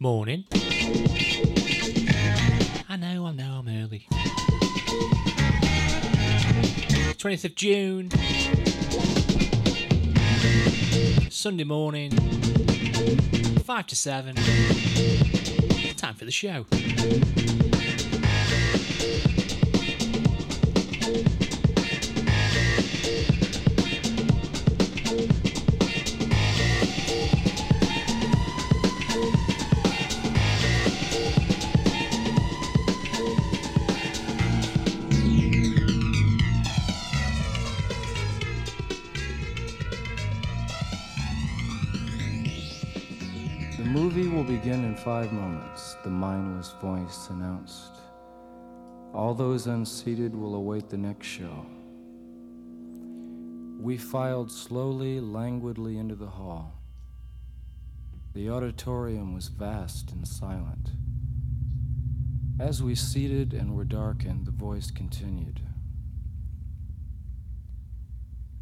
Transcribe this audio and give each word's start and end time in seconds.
Morning. 0.00 0.44
I 2.88 2.96
know, 2.96 3.26
I 3.26 3.32
know, 3.32 3.58
I'm 3.58 3.68
early. 3.68 4.06
20th 7.18 7.44
of 7.44 7.56
June. 7.56 8.08
Sunday 11.32 11.64
morning. 11.64 12.12
5 12.12 13.86
to 13.88 13.96
7. 13.96 14.36
Time 15.96 16.14
for 16.14 16.24
the 16.24 16.30
show. 16.30 16.64
Five 45.08 45.32
moments, 45.32 45.96
the 46.04 46.10
mindless 46.10 46.72
voice 46.82 47.28
announced. 47.30 47.96
All 49.14 49.32
those 49.32 49.66
unseated 49.66 50.34
will 50.34 50.54
await 50.54 50.90
the 50.90 50.98
next 50.98 51.26
show. 51.26 51.64
We 53.80 53.96
filed 53.96 54.52
slowly, 54.52 55.18
languidly 55.18 55.96
into 55.96 56.14
the 56.14 56.26
hall. 56.26 56.74
The 58.34 58.50
auditorium 58.50 59.32
was 59.32 59.48
vast 59.48 60.12
and 60.12 60.28
silent. 60.28 60.90
As 62.60 62.82
we 62.82 62.94
seated 62.94 63.54
and 63.54 63.74
were 63.74 63.84
darkened, 63.84 64.44
the 64.44 64.50
voice 64.52 64.90
continued. 64.90 65.62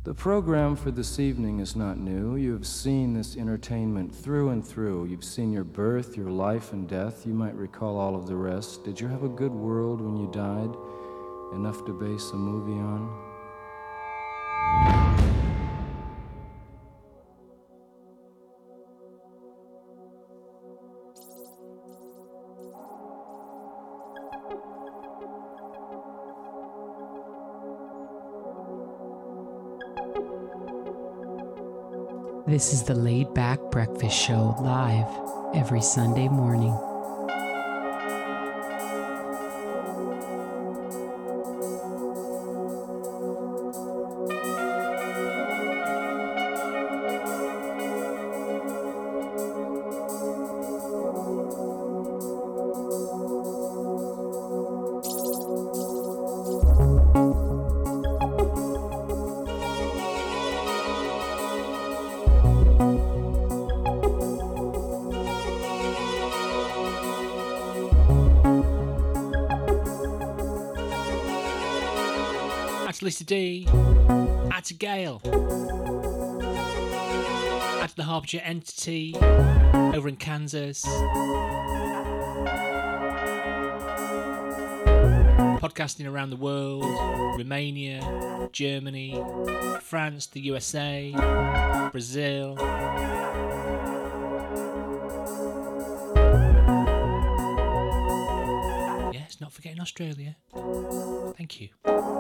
The 0.06 0.14
program 0.14 0.76
for 0.76 0.92
this 0.92 1.18
evening 1.18 1.58
is 1.58 1.74
not 1.74 1.98
new. 1.98 2.36
You 2.36 2.52
have 2.52 2.64
seen 2.64 3.12
this 3.12 3.36
entertainment 3.36 4.14
through 4.14 4.50
and 4.50 4.64
through. 4.64 5.06
You've 5.06 5.24
seen 5.24 5.50
your 5.50 5.64
birth, 5.64 6.16
your 6.16 6.30
life, 6.30 6.72
and 6.72 6.88
death. 6.88 7.26
You 7.26 7.34
might 7.34 7.56
recall 7.56 7.98
all 7.98 8.14
of 8.14 8.28
the 8.28 8.36
rest. 8.36 8.84
Did 8.84 9.00
you 9.00 9.08
have 9.08 9.24
a 9.24 9.28
good 9.28 9.50
world 9.50 10.00
when 10.00 10.16
you 10.16 10.30
died? 10.30 10.70
Enough 11.58 11.84
to 11.86 11.92
base 11.92 12.30
a 12.30 12.36
movie 12.36 12.80
on? 12.80 13.10
This 32.56 32.72
is 32.72 32.84
the 32.84 32.94
Laid 32.94 33.34
Back 33.34 33.60
Breakfast 33.70 34.16
Show 34.16 34.56
live 34.62 35.06
every 35.54 35.82
Sunday 35.82 36.26
morning. 36.26 36.85
Entity 78.34 79.14
over 79.16 80.08
in 80.08 80.16
Kansas. 80.16 80.84
Podcasting 85.62 86.10
around 86.10 86.30
the 86.30 86.36
world 86.36 86.84
Romania, 87.38 88.48
Germany, 88.52 89.22
France, 89.80 90.26
the 90.26 90.40
USA, 90.40 91.12
Brazil. 91.92 92.56
Yes, 99.12 99.40
not 99.40 99.52
forgetting 99.52 99.80
Australia. 99.80 100.36
Thank 101.36 101.60
you. 101.60 102.15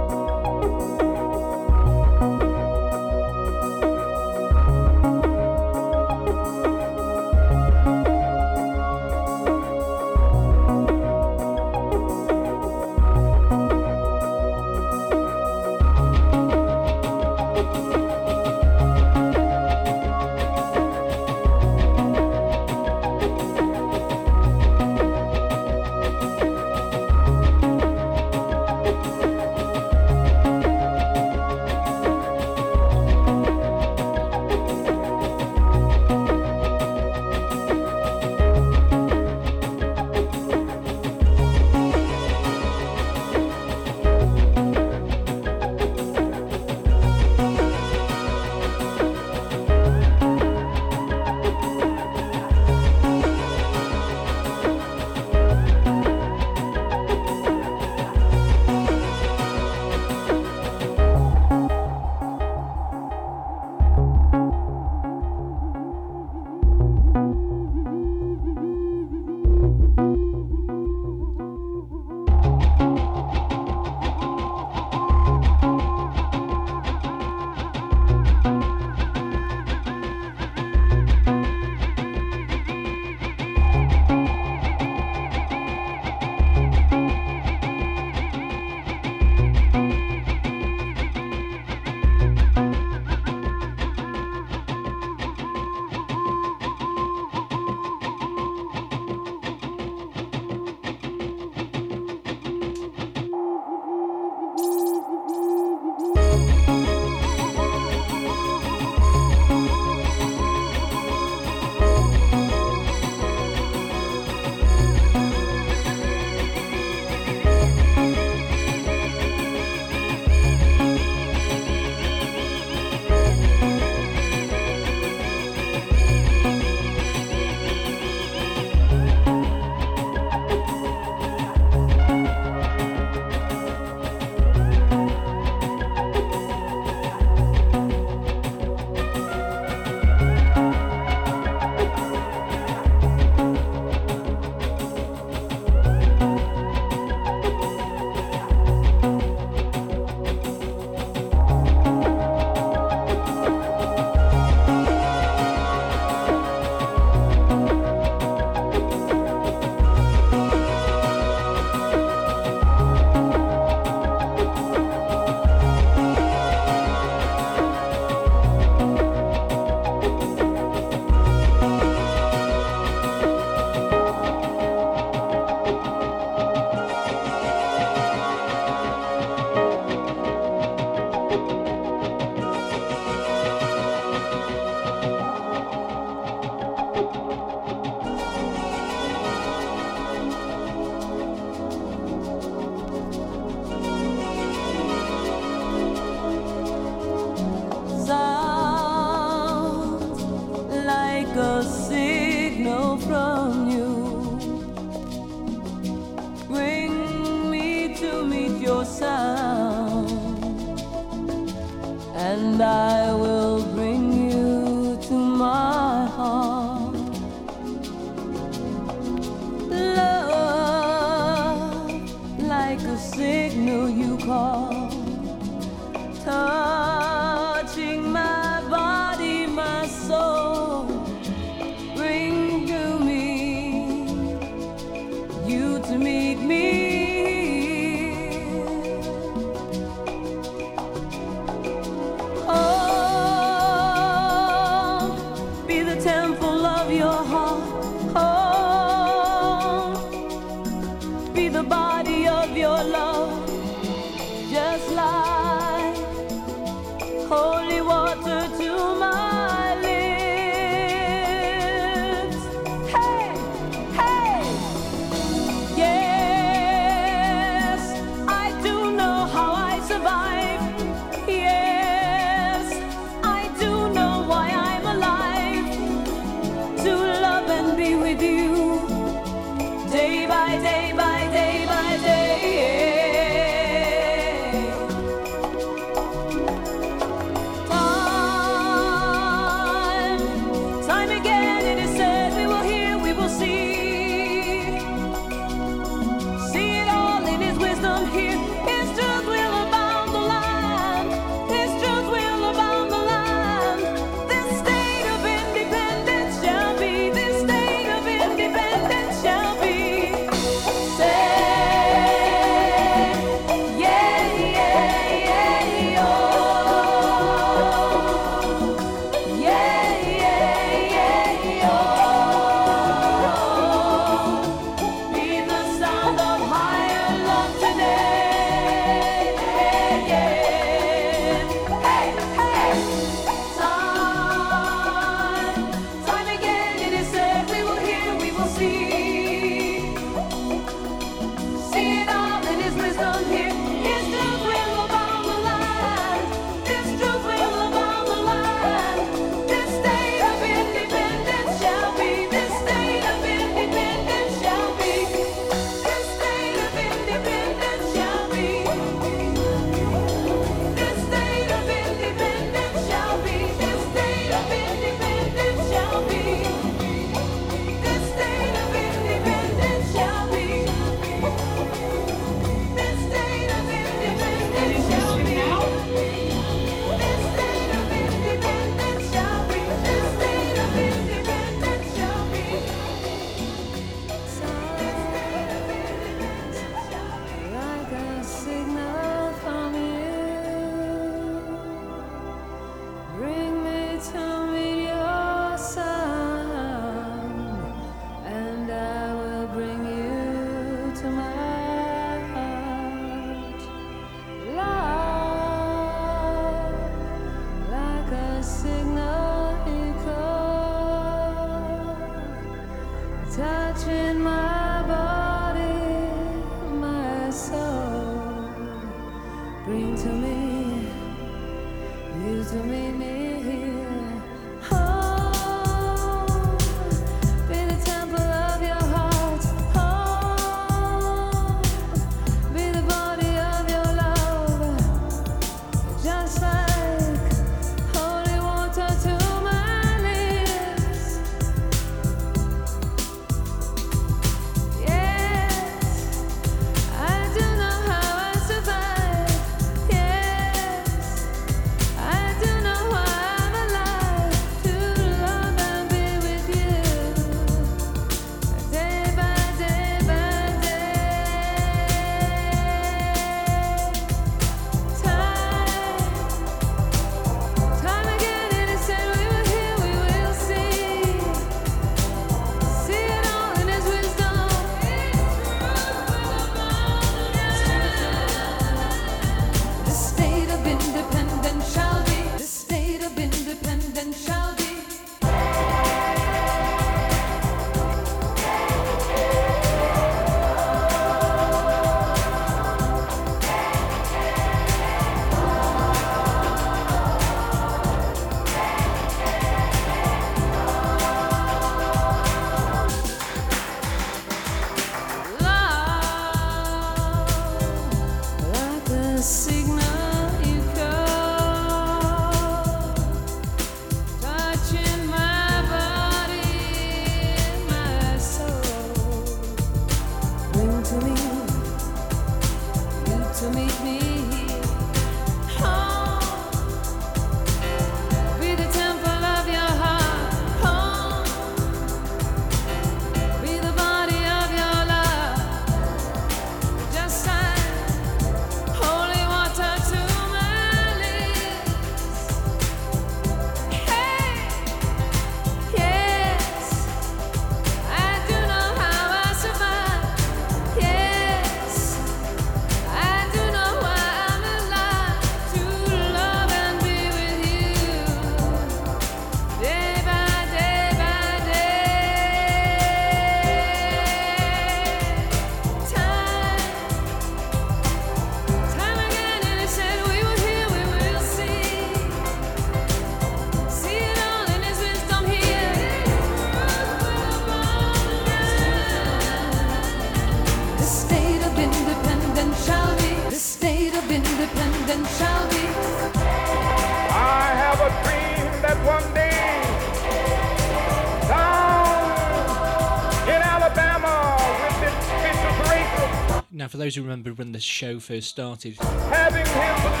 Who 596.94 597.02
remember 597.02 597.34
when 597.34 597.52
the 597.52 597.60
show 597.60 598.00
first 598.00 598.30
started, 598.30 598.76
Having 598.78 599.44
him 599.44 599.54
live 599.54 600.00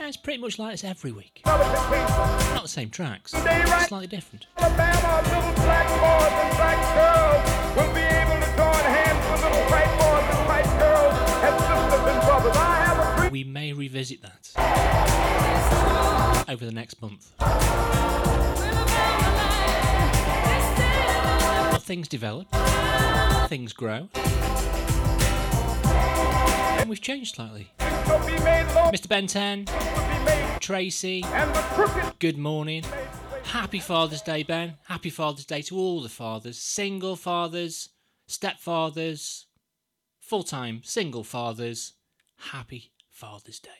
yeah, 0.00 0.08
it's 0.08 0.16
pretty 0.16 0.40
much 0.40 0.58
like 0.58 0.72
this 0.72 0.82
every 0.82 1.12
week. 1.12 1.42
Not 1.46 2.62
the 2.62 2.66
same 2.66 2.90
tracks, 2.90 3.32
right. 3.32 3.86
slightly 3.86 4.08
different. 4.08 4.48
Alabama, 4.58 5.22
little 5.22 5.52
black 5.62 5.86
boys 6.02 6.32
and 6.42 6.56
black 6.56 6.76
girls 6.96 7.44
will 7.76 7.94
be 7.94 8.00
able 8.00 8.34
to 8.34 8.50
join 8.56 8.84
hands 8.90 9.30
with 9.30 9.42
little 9.44 9.64
white 9.70 9.92
boys 10.00 10.26
and 10.36 10.48
white 10.48 10.70
girls 10.80 11.14
as 11.44 11.54
sisters 11.60 12.04
and 12.12 12.20
brothers. 12.26 12.56
I 12.56 12.58
have 12.84 12.98
a 12.98 13.20
dream. 13.20 13.30
We 13.30 13.44
may 13.44 13.72
revisit 13.72 14.22
that 14.22 14.50
over 16.48 16.64
the 16.66 16.72
next 16.72 17.00
month. 17.00 17.30
But 21.70 21.82
things 21.82 22.08
develop, 22.08 22.48
things 23.48 23.72
grow, 23.72 24.08
and 26.80 26.88
we've 26.88 27.00
changed 27.00 27.36
slightly. 27.36 27.70
Mr. 27.78 29.08
Ben 29.08 29.26
10, 29.26 29.66
will 29.66 30.16
be 30.16 30.24
made, 30.24 30.60
Tracy, 30.60 31.24
good 32.18 32.38
morning. 32.38 32.84
Happy 33.44 33.78
Father's 33.80 34.22
Day, 34.22 34.42
Ben. 34.42 34.74
Happy 34.86 35.10
Father's 35.10 35.44
Day 35.44 35.62
to 35.62 35.76
all 35.76 36.00
the 36.00 36.08
fathers, 36.08 36.58
single 36.58 37.16
fathers, 37.16 37.90
stepfathers, 38.28 39.44
full 40.20 40.42
time 40.42 40.80
single 40.84 41.24
fathers. 41.24 41.94
Happy 42.36 42.92
Father's 43.10 43.60
Day. 43.60 43.70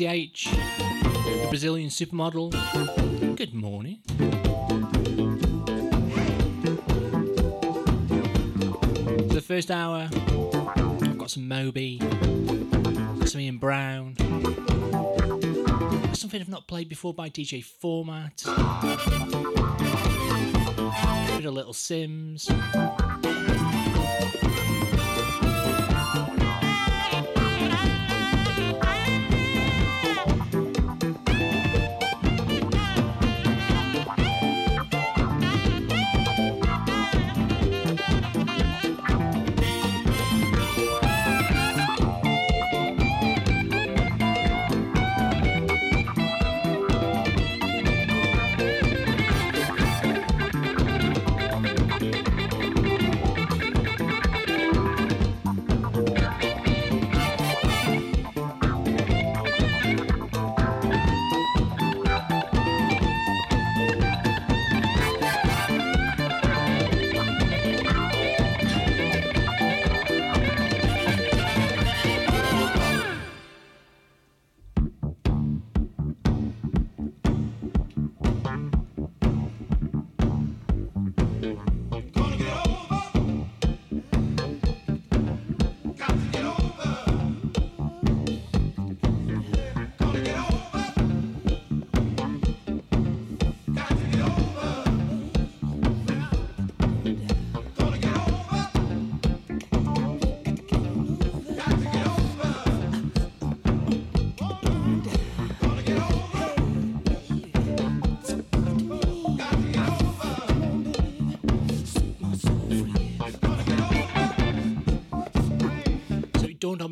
The 0.00 1.46
Brazilian 1.50 1.90
supermodel. 1.90 2.52
Good 3.36 3.52
morning. 3.52 3.98
For 9.28 9.34
the 9.34 9.44
first 9.46 9.70
hour, 9.70 10.08
I've 10.10 11.18
got 11.18 11.30
some 11.30 11.46
Moby, 11.46 12.00
some 13.26 13.42
Ian 13.42 13.58
Brown, 13.58 14.16
something 16.14 16.40
I've 16.40 16.48
not 16.48 16.66
played 16.66 16.88
before 16.88 17.12
by 17.12 17.28
DJ 17.28 17.62
Format, 17.62 18.42
a 21.44 21.50
Little 21.50 21.74
Simz. 21.74 22.48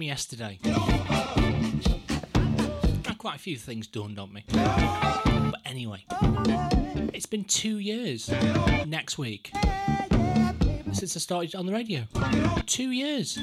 yesterday. 0.09 0.59
Quite 3.19 3.37
a 3.37 3.39
few 3.39 3.59
things 3.59 3.87
dawned 3.87 4.19
on 4.19 4.33
me. 4.33 4.43
But 4.51 5.61
anyway, 5.67 6.07
it's 7.13 7.27
been 7.27 7.45
two 7.45 7.77
years 7.77 8.31
next 8.87 9.19
week 9.19 9.53
since 10.93 11.15
I 11.15 11.19
started 11.21 11.55
on 11.55 11.67
the 11.67 11.75
radio. 11.75 12.05
Two 12.65 12.91
years. 12.91 13.37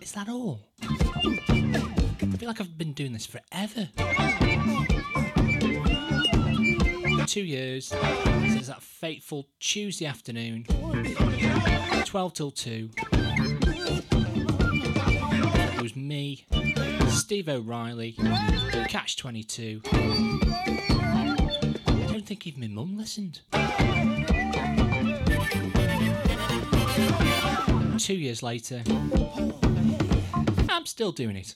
Is 0.00 0.12
that 0.12 0.28
all? 0.30 0.60
I 0.80 2.36
feel 2.38 2.48
like 2.48 2.62
I've 2.62 2.78
been 2.78 2.94
doing 2.94 3.12
this 3.12 3.26
forever. 3.26 3.90
Two 7.26 7.44
years 7.44 7.88
since 7.88 8.68
that 8.68 8.80
fateful 8.80 9.46
Tuesday 9.60 10.06
afternoon, 10.06 10.64
12 12.06 12.32
till 12.32 12.50
2. 12.50 12.88
It 15.78 15.82
was 15.82 15.94
me, 15.94 16.44
Steve 17.06 17.48
O'Reilly, 17.48 18.16
Catch 18.88 19.16
22. 19.16 19.80
I 19.92 21.36
don't 22.08 22.26
think 22.26 22.48
even 22.48 22.62
my 22.62 22.66
mum 22.66 22.98
listened. 22.98 23.42
Two 27.96 28.16
years 28.16 28.42
later, 28.42 28.82
I'm 30.68 30.84
still 30.84 31.12
doing 31.12 31.36
it. 31.36 31.54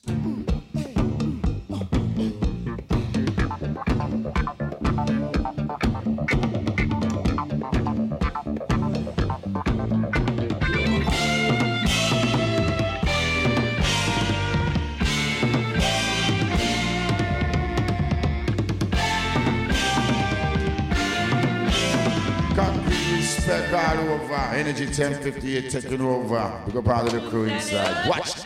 over. 23.73 24.33
Energy 24.33 24.85
1058 24.85 25.69
taking 25.69 26.01
over. 26.01 26.61
We 26.65 26.73
go 26.73 26.81
part 26.81 27.07
of 27.07 27.13
the 27.13 27.29
crew 27.29 27.45
inside. 27.45 28.07
Watch. 28.07 28.42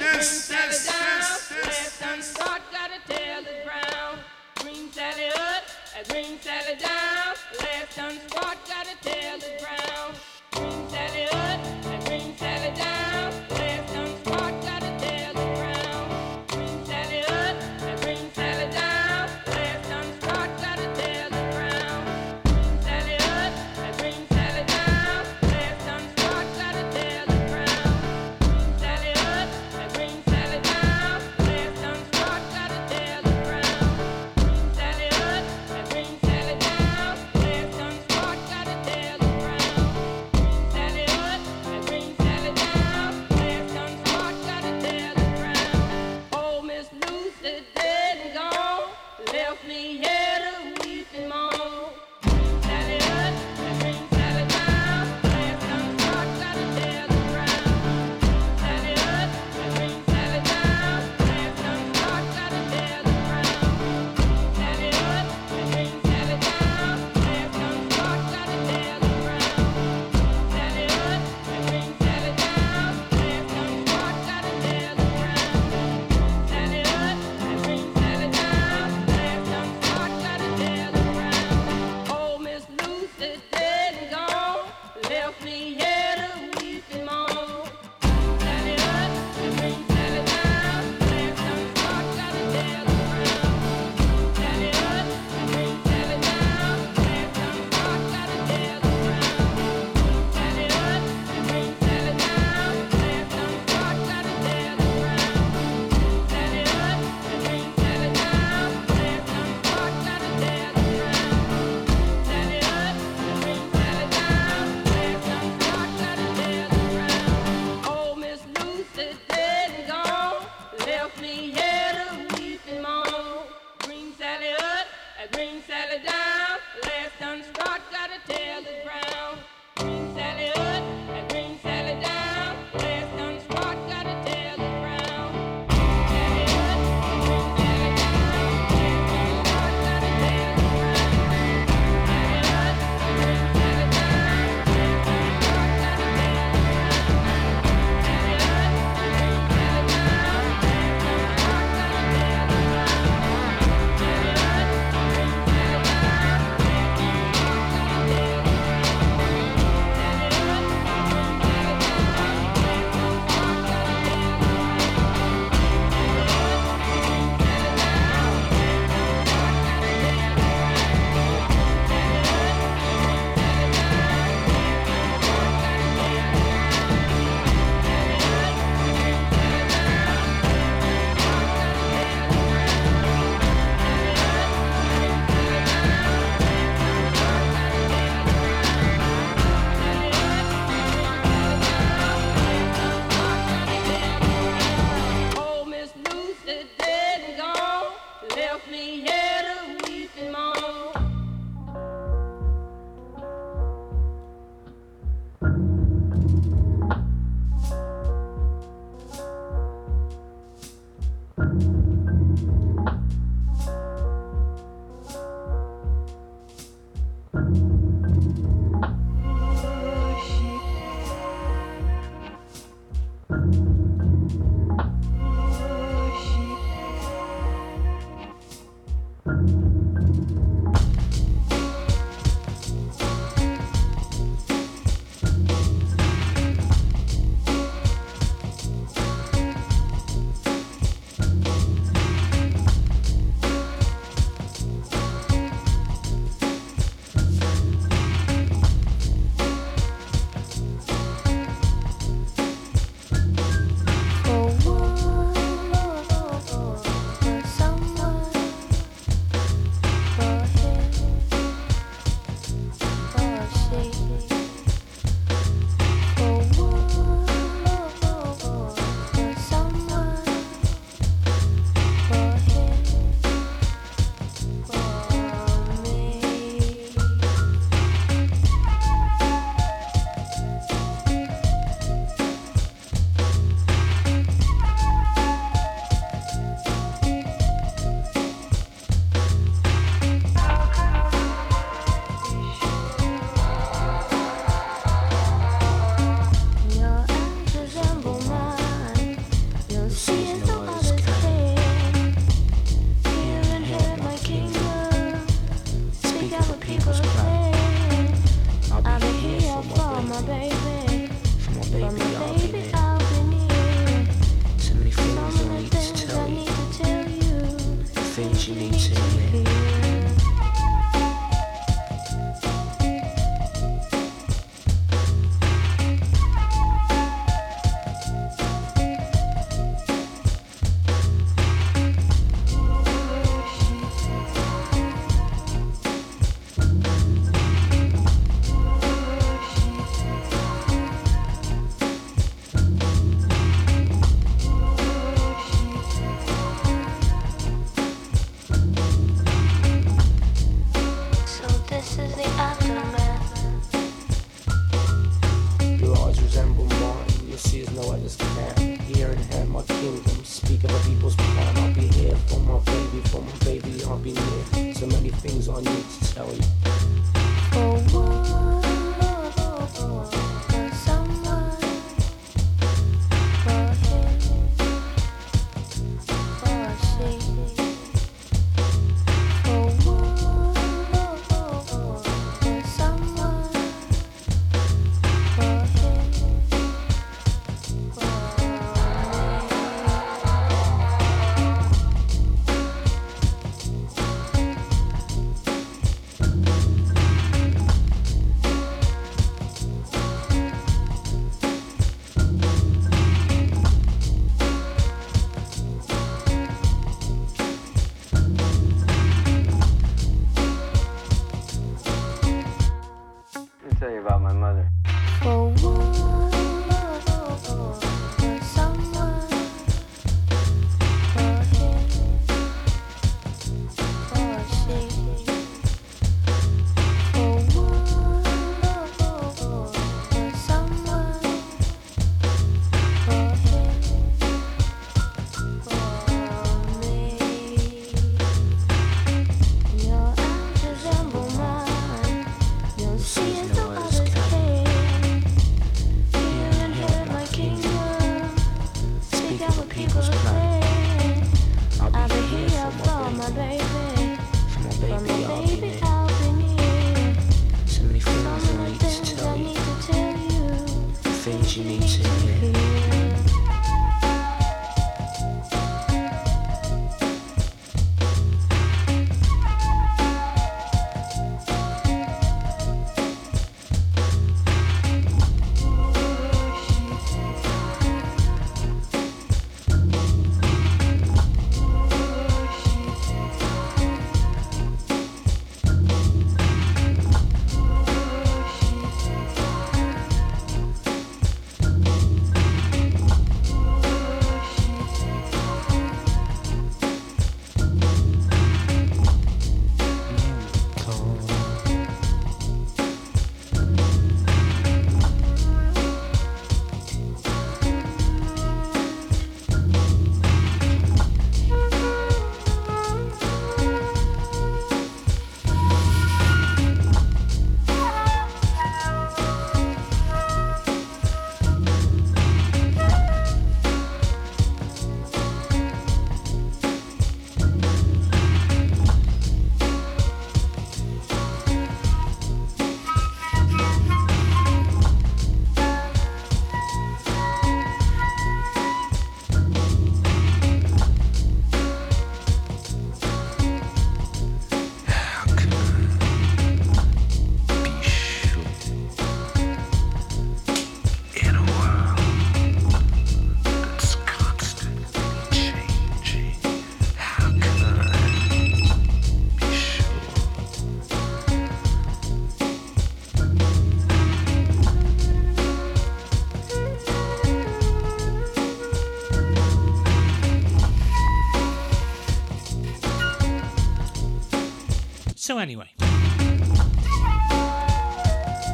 So, 575.28 575.40
anyway, 575.40 575.70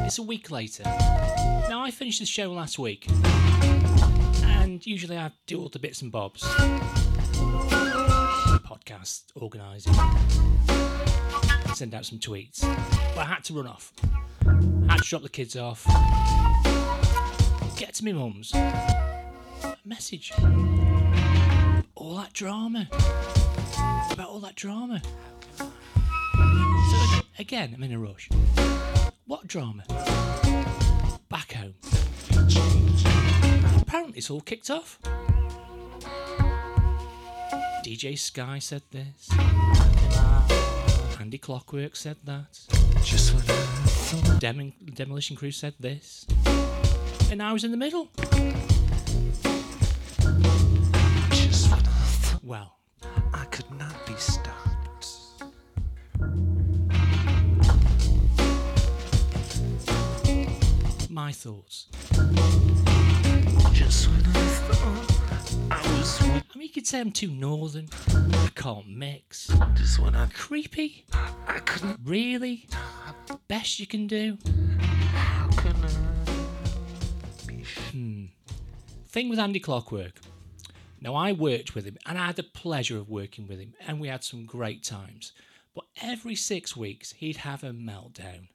it's 0.08 0.18
a 0.18 0.24
week 0.24 0.50
later. 0.50 0.82
Now, 1.70 1.84
I 1.84 1.92
finished 1.92 2.20
the 2.20 2.26
show 2.26 2.52
last 2.52 2.80
week, 2.80 3.06
and 4.44 4.84
usually 4.84 5.16
I 5.16 5.30
do 5.46 5.62
all 5.62 5.70
the 5.70 5.78
bits 5.78 6.02
and 6.02 6.12
bobs 6.12 6.42
podcast 8.66 9.26
organising, 9.36 9.94
send 11.76 11.94
out 11.94 12.06
some 12.06 12.18
tweets. 12.18 12.62
But 13.14 13.20
I 13.20 13.26
had 13.26 13.44
to 13.44 13.54
run 13.54 13.68
off. 13.68 13.94
I 14.44 14.94
had 14.94 15.04
to 15.04 15.08
drop 15.08 15.22
the 15.22 15.30
kids 15.30 15.56
off, 15.56 15.86
get 17.78 17.94
to 17.94 18.04
my 18.04 18.14
mum's. 18.14 18.52
Message. 19.86 20.34
All 21.94 22.16
that 22.16 22.34
drama. 22.34 22.88
About 24.12 24.30
all 24.30 24.40
that 24.40 24.56
drama. 24.56 25.04
Again, 27.40 27.74
I'm 27.76 27.84
in 27.84 27.92
a 27.92 28.00
rush. 28.00 28.30
What 29.26 29.48
drama? 29.48 29.84
Back 31.30 31.54
home. 31.54 31.74
Apparently, 33.82 34.18
it's 34.18 34.30
all 34.30 34.42
kicked 34.42 34.70
off. 34.70 35.00
DJ 37.84 38.18
Sky 38.18 38.60
said 38.60 38.84
this. 38.92 39.30
Andy 41.20 41.38
Clockwork 41.38 41.96
said 41.96 42.18
that. 42.26 42.60
Just 43.04 43.34
when 43.34 43.44
I 43.48 44.38
Dem- 44.40 44.74
Demolition 44.94 45.36
Crew 45.36 45.52
said 45.52 45.74
this. 45.80 46.26
And 47.32 47.42
I 47.42 47.52
was 47.52 47.64
in 47.64 47.72
the 47.72 47.78
middle. 47.78 48.10
just 51.32 51.72
when 51.72 51.82
I 51.86 52.38
Well, 52.44 52.78
I 53.34 53.46
could 53.46 53.72
not 53.72 54.06
be 54.06 54.14
stopped. 54.16 54.63
My 61.14 61.32
thoughts. 61.32 61.88
I 65.72 66.44
I 66.52 66.58
mean, 66.58 66.68
you 66.68 66.70
could 66.70 66.88
say 66.88 67.00
I'm 67.00 67.12
too 67.12 67.30
northern. 67.30 67.88
I 68.10 68.50
can't 68.56 68.88
mix. 68.90 69.48
just 69.76 70.00
when 70.00 70.16
I 70.16 70.26
Creepy? 70.28 71.06
I 71.48 71.60
couldn't 71.60 72.00
Really? 72.04 72.68
Best 73.48 73.80
you 73.80 73.88
can 73.88 74.08
do? 74.08 74.38
how 75.12 75.48
can 75.50 75.76
I 75.84 77.64
sh- 77.64 77.78
hmm. 77.92 78.26
Thing 79.08 79.30
with 79.30 79.40
Andy 79.40 79.60
Clockwork. 79.60 80.20
Now, 81.00 81.16
I 81.16 81.34
worked 81.34 81.76
with 81.76 81.86
him 81.86 81.98
and 82.06 82.18
I 82.18 82.28
had 82.28 82.38
the 82.38 82.44
pleasure 82.44 82.98
of 82.98 83.10
working 83.10 83.48
with 83.48 83.60
him, 83.60 83.74
and 83.86 84.00
we 84.00 84.08
had 84.08 84.24
some 84.24 84.46
great 84.46 84.84
times. 84.84 85.34
But 85.76 85.86
every 86.02 86.36
six 86.36 86.76
weeks, 86.78 87.12
he'd 87.14 87.38
have 87.38 87.64
a 87.64 87.72
meltdown. 87.72 88.48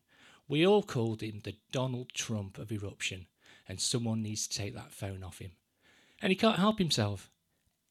We 0.49 0.67
all 0.67 0.83
called 0.83 1.23
him 1.23 1.41
the 1.45 1.57
Donald 1.73 2.13
Trump 2.15 2.59
of 2.59 2.73
eruption, 2.73 3.27
and 3.69 3.79
someone 3.79 4.23
needs 4.23 4.49
to 4.49 4.57
take 4.57 4.75
that 4.75 4.93
phone 4.93 5.23
off 5.23 5.39
him. 5.39 5.53
And 6.23 6.31
he 6.31 6.37
can't 6.37 6.59
help 6.59 6.79
himself. 6.79 7.31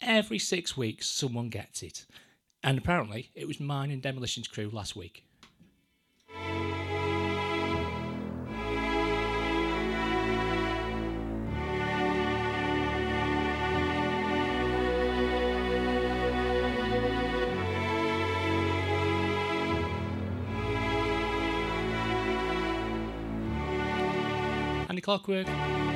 Every 0.02 0.40
six 0.40 0.76
weeks, 0.76 1.08
someone 1.08 1.50
gets 1.50 1.84
it. 1.84 2.06
And 2.64 2.80
apparently, 2.80 3.30
it 3.36 3.48
was 3.48 3.60
mine 3.60 3.92
and 3.92 4.02
Demolition's 4.02 4.48
crew 4.48 4.70
last 4.72 4.96
week. 4.96 5.24
Clockwork. 25.08 25.87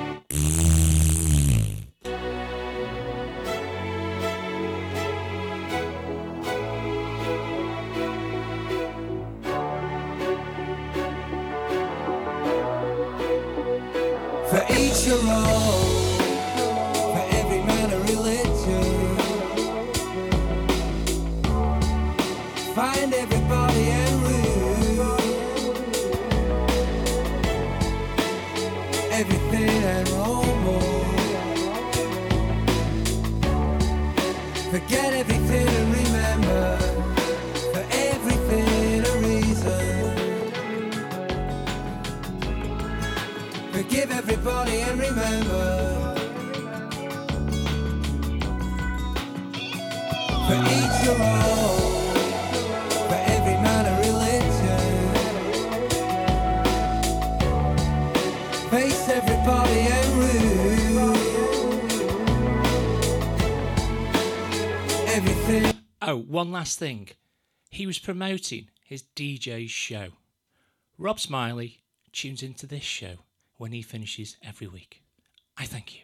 One 66.42 66.52
last 66.52 66.80
thing. 66.80 67.08
He 67.70 67.86
was 67.86 68.00
promoting 68.00 68.70
his 68.84 69.04
DJ 69.16 69.70
show. 69.70 70.08
Rob 70.98 71.20
Smiley 71.20 71.84
tunes 72.12 72.42
into 72.42 72.66
this 72.66 72.82
show 72.82 73.18
when 73.58 73.74
he 73.74 73.84
finishes 73.84 74.38
every 74.44 74.66
week. 74.66 75.04
I 75.56 75.66
thank 75.66 75.94
you. 75.94 76.02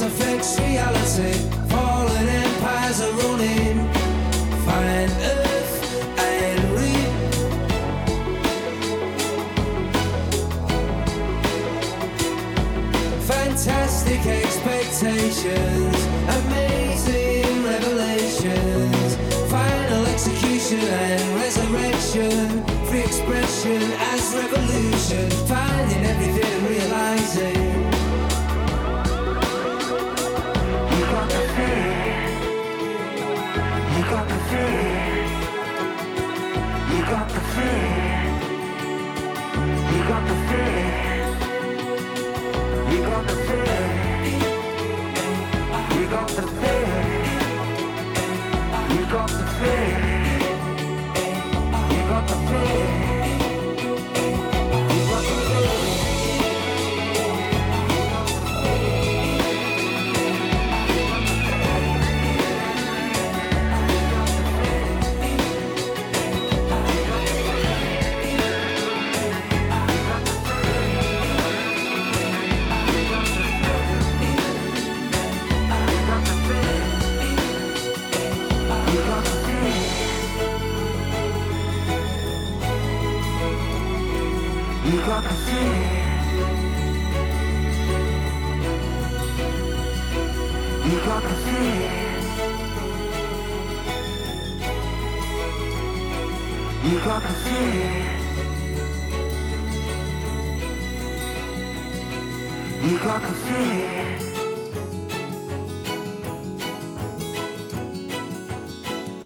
Excellence 0.00 0.20
affects 0.20 0.60
reality. 0.60 1.32
Fallen 1.68 2.28
empires 2.28 3.00
are 3.00 3.12
running. 3.12 3.78
Find 4.64 5.10
earth 5.10 6.18
and 6.18 6.60
reap. 6.76 7.08
Fantastic 13.26 14.26
expectations, 14.26 16.07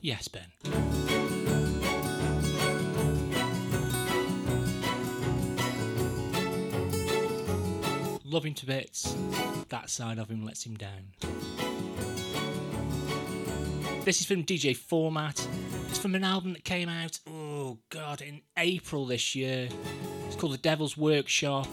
Yes, 0.01 0.28
Ben. 0.28 0.43
Love 8.24 8.47
him 8.47 8.55
to 8.55 8.66
bits. 8.66 9.14
That 9.68 9.90
side 9.90 10.18
of 10.18 10.30
him 10.30 10.45
lets 10.45 10.64
him 10.64 10.76
down. 10.76 11.12
This 14.05 14.20
is 14.20 14.26
from 14.26 14.45
DJ 14.45 14.74
Format. 14.74 15.47
It's 15.88 15.99
from 15.99 16.14
an 16.14 16.24
album 16.24 16.55
that 16.55 16.64
came 16.64 16.88
out, 16.88 17.20
oh 17.72 17.78
god, 17.88 18.20
in 18.20 18.42
April 18.58 19.06
this 19.06 19.34
year. 19.34 19.66
It's 20.26 20.36
called 20.36 20.52
The 20.52 20.58
Devil's 20.58 20.96
Workshop. 20.96 21.66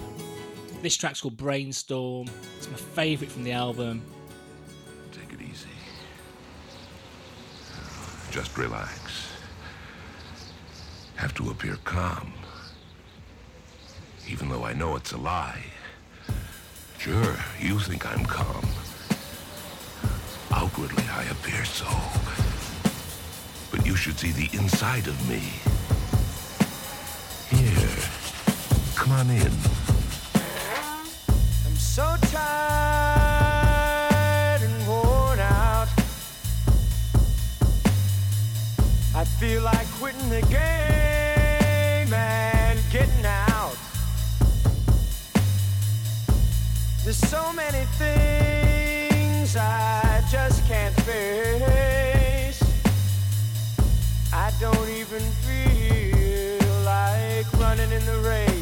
This 0.82 0.96
track's 0.96 1.20
called 1.20 1.36
Brainstorm. 1.36 2.30
It's 2.58 2.70
my 2.70 2.78
favourite 2.78 3.32
from 3.32 3.44
the 3.44 3.52
album. 3.52 4.02
Take 5.12 5.34
it 5.34 5.42
easy. 5.42 5.68
Just 8.32 8.58
relax. 8.58 9.28
Have 11.16 11.34
to 11.36 11.50
appear 11.50 11.78
calm. 11.84 12.32
Even 14.30 14.48
though 14.48 14.64
I 14.64 14.72
know 14.72 14.96
it's 14.96 15.12
a 15.12 15.18
lie. 15.18 15.64
Sure, 16.98 17.36
you 17.60 17.78
think 17.80 18.10
I'm 18.10 18.24
calm. 18.26 18.66
Outwardly, 20.52 21.04
I 21.12 21.24
appear 21.24 21.66
so. 21.66 21.88
But 23.70 23.86
you 23.86 23.98
should 23.98 24.18
see 24.18 24.32
the 24.32 24.50
inside 24.58 25.08
of 25.08 25.30
me. 25.30 25.42
Come 29.00 29.14
on 29.14 29.30
in. 29.30 29.52
I'm 31.66 31.78
so 31.78 32.18
tired 32.32 33.32
and 34.62 34.88
worn 34.88 35.40
out. 35.40 35.88
I 39.16 39.24
feel 39.40 39.64
like 39.64 39.88
quitting 40.00 40.30
the 40.30 40.42
game 40.42 42.14
and 42.14 42.78
getting 42.92 43.26
out. 43.26 43.78
There's 47.06 47.18
so 47.18 47.54
many 47.54 47.86
things 47.98 49.56
I 49.56 50.22
just 50.30 50.66
can't 50.68 50.94
face. 51.02 52.62
I 54.34 54.52
don't 54.60 54.90
even 54.90 55.22
feel 55.48 56.82
like 56.84 57.48
running 57.54 57.92
in 57.94 58.06
the 58.06 58.20
race. 58.28 58.59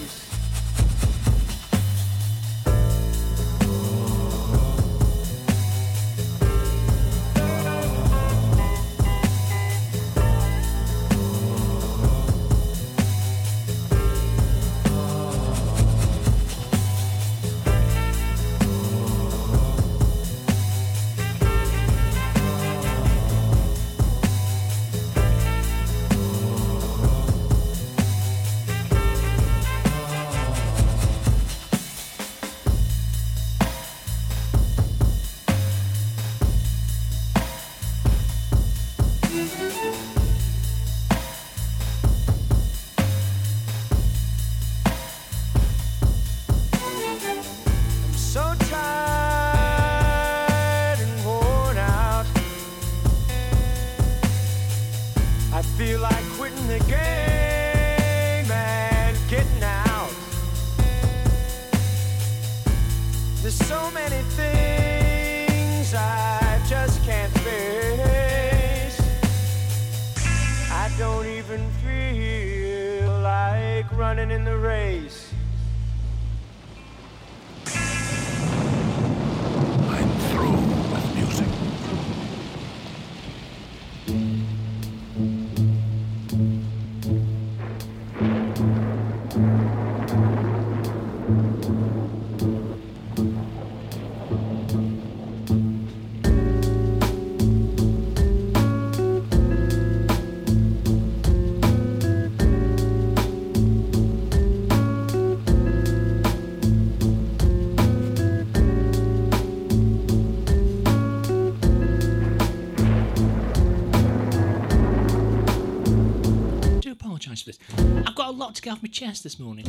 To 118.57 118.63
get 118.63 118.73
off 118.73 118.81
my 118.81 118.89
chest 118.89 119.23
this 119.23 119.39
morning. 119.39 119.65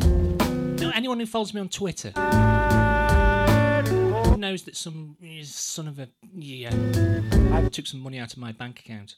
Now, 0.76 0.91
anyone 0.95 1.20
who 1.20 1.26
follows 1.26 1.53
me 1.53 1.61
on 1.61 1.68
Twitter 1.68 2.11
knows 4.39 4.62
that 4.62 4.76
some 4.76 5.16
son 5.43 5.89
of 5.89 5.99
a 5.99 6.09
yeah 6.34 6.72
I 7.53 7.68
took 7.68 7.86
some 7.86 8.01
money 8.01 8.18
out 8.18 8.32
of 8.32 8.39
my 8.39 8.53
bank 8.53 8.80
account. 8.80 9.16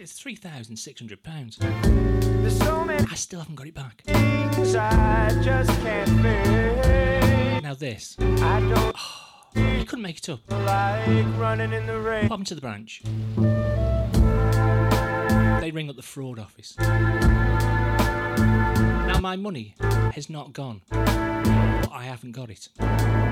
It's 0.00 0.12
three 0.12 0.36
thousand 0.36 0.76
six 0.76 1.00
hundred 1.00 1.22
pounds. 1.22 1.58
I 1.62 3.14
still 3.14 3.38
haven't 3.38 3.54
got 3.54 3.68
it 3.68 3.74
back. 3.74 4.02
things 4.02 4.74
I 4.74 5.30
just 5.42 5.70
can't 5.80 6.10
face. 6.20 7.62
Now 7.62 7.74
this, 7.74 8.16
I 8.20 8.60
don't 8.60 8.94
you 9.78 9.86
couldn't 9.86 10.02
make 10.02 10.18
it 10.18 10.28
up. 10.28 10.40
like 10.50 11.24
running 11.38 11.72
in 11.72 11.86
the 11.86 11.98
rain. 11.98 12.28
Pop 12.28 12.40
into 12.40 12.54
the 12.54 12.60
branch. 12.60 13.02
They 15.64 15.70
ring 15.70 15.88
up 15.88 15.96
the 15.96 16.02
fraud 16.02 16.38
office. 16.38 16.76
Now 16.78 16.88
my 19.18 19.34
money 19.34 19.74
has 20.12 20.28
not 20.28 20.52
gone, 20.52 20.82
but 20.90 21.90
I 21.90 22.04
haven't 22.04 22.32
got 22.32 22.50
it. 22.50 22.68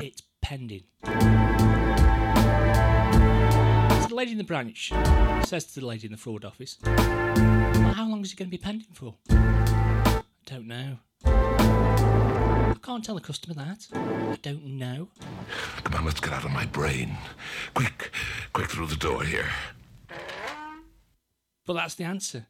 It's 0.02 0.22
pending. 0.40 0.84
So 1.04 1.10
the 4.08 4.14
lady 4.14 4.32
in 4.32 4.38
the 4.38 4.44
branch 4.44 4.94
says 5.44 5.66
to 5.66 5.80
the 5.80 5.84
lady 5.84 6.06
in 6.06 6.12
the 6.12 6.16
fraud 6.16 6.46
office, 6.46 6.78
well, 6.82 7.92
"How 7.92 8.08
long 8.08 8.22
is 8.22 8.32
it 8.32 8.36
going 8.36 8.48
to 8.48 8.50
be 8.50 8.56
pending 8.56 8.94
for?" 8.94 9.16
I 9.28 10.22
don't 10.46 10.66
know. 10.66 11.00
I 11.26 12.76
can't 12.82 13.04
tell 13.04 13.16
the 13.16 13.20
customer 13.20 13.52
that. 13.56 13.88
I 13.92 14.38
don't 14.40 14.64
know. 14.64 15.08
Come 15.84 15.96
on, 15.96 16.06
let's 16.06 16.20
get 16.20 16.32
out 16.32 16.46
of 16.46 16.50
my 16.50 16.64
brain. 16.64 17.18
Quick, 17.74 18.10
quick 18.54 18.70
through 18.70 18.86
the 18.86 18.96
door 18.96 19.22
here. 19.22 19.50
But 21.64 21.74
that's 21.74 21.94
the 21.94 22.04
answer. 22.04 22.46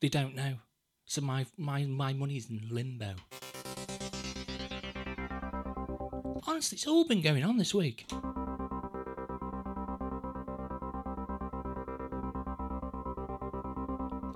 They 0.00 0.08
don't 0.08 0.34
know. 0.34 0.56
So 1.04 1.20
my 1.20 1.46
my 1.56 1.84
my 1.84 2.12
money's 2.12 2.50
in 2.50 2.60
limbo. 2.70 3.14
Honestly, 6.48 6.76
it's 6.76 6.86
all 6.86 7.04
been 7.06 7.22
going 7.22 7.44
on 7.44 7.58
this 7.58 7.74
week. 7.74 8.06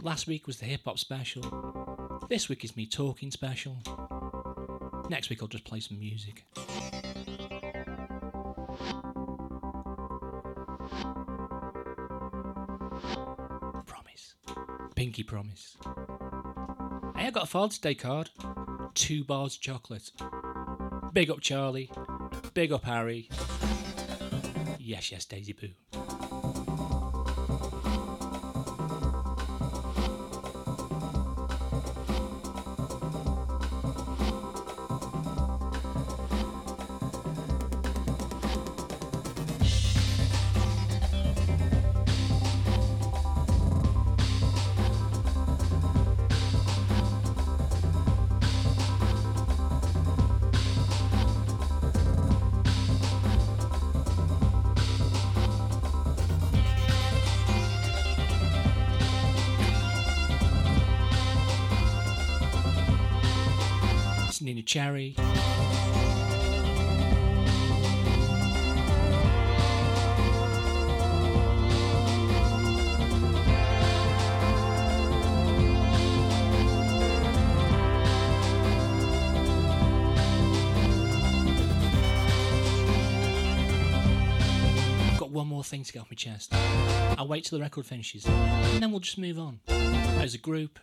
Last 0.03 0.27
week 0.27 0.47
was 0.47 0.59
the 0.59 0.67
hip 0.67 0.83
hop 0.85 0.99
special. 0.99 1.43
This 2.29 2.49
week 2.49 2.65
is 2.65 2.77
me 2.77 2.87
talking 2.87 3.31
special. 3.31 3.77
Next 5.09 5.29
week 5.29 5.43
I'll 5.43 5.49
just 5.49 5.65
play 5.65 5.81
some 5.81 5.99
music. 5.99 6.45
pinky 15.01 15.23
promise. 15.23 15.79
Hey, 17.17 17.29
I 17.29 17.31
got 17.31 17.45
a 17.45 17.47
Father's 17.47 17.79
Day 17.79 17.95
card. 17.95 18.29
Two 18.93 19.25
bars 19.25 19.55
of 19.55 19.63
chocolate. 19.63 20.11
Big 21.15 21.31
up 21.31 21.41
Charlie. 21.41 21.91
Big 22.53 22.71
up 22.71 22.85
Harry. 22.85 23.31
Yes, 24.79 25.11
yes, 25.11 25.25
Daisy 25.25 25.55
Boo. 25.55 26.30
Jerry. 64.71 65.17
one 85.31 85.47
more 85.47 85.63
thing 85.63 85.83
to 85.85 85.93
get 85.93 86.01
off 86.01 86.11
my 86.11 86.15
chest. 86.15 86.53
I'll 87.17 87.27
wait 87.27 87.45
till 87.45 87.59
the 87.59 87.63
record 87.63 87.87
finishes, 87.87 88.27
and 88.27 88.83
then 88.83 88.91
we'll 88.91 89.01
just 89.01 89.17
move 89.19 89.39
on. 89.39 89.61
As 89.69 90.35
a 90.35 90.39
group, 90.39 90.79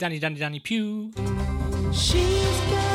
Danny 0.00 0.18
Danny 0.18 0.36
Danny 0.36 0.60
Pew. 0.60 1.12
She's 1.92 2.60
got 2.70 2.89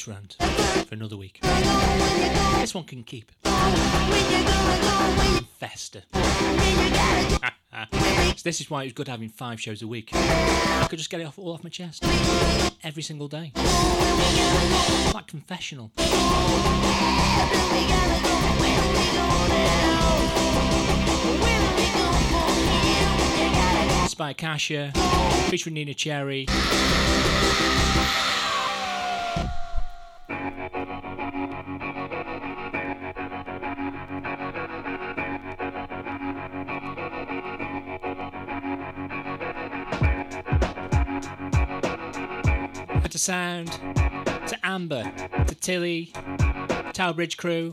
this 0.00 0.08
rant 0.08 0.36
for 0.86 0.94
another 0.94 1.16
week. 1.16 1.40
This 1.42 2.74
one 2.74 2.84
can 2.84 3.02
keep. 3.02 3.30
Fester. 5.58 6.02
so 6.12 6.20
this 8.44 8.60
is 8.60 8.70
why 8.70 8.82
it 8.82 8.86
was 8.86 8.92
good 8.94 9.08
having 9.08 9.28
five 9.28 9.60
shows 9.60 9.82
a 9.82 9.86
week. 9.86 10.10
I 10.14 10.86
could 10.88 10.98
just 10.98 11.10
get 11.10 11.20
it 11.20 11.24
off 11.24 11.38
all 11.38 11.52
off 11.52 11.62
my 11.64 11.70
chest 11.70 12.04
every 12.82 13.02
single 13.02 13.28
day. 13.28 13.52
Like 15.14 15.26
confessional. 15.26 15.90
Spy 24.08 24.32
Kasha, 24.34 24.92
featuring 25.50 25.76
Neneh 25.76 25.96
Cherry. 25.96 26.46
Sound, 43.20 43.70
to 44.46 44.56
Amber, 44.62 45.12
to 45.46 45.54
Tilly, 45.54 46.10
Tower 46.94 47.12
Bridge 47.12 47.36
Crew. 47.36 47.70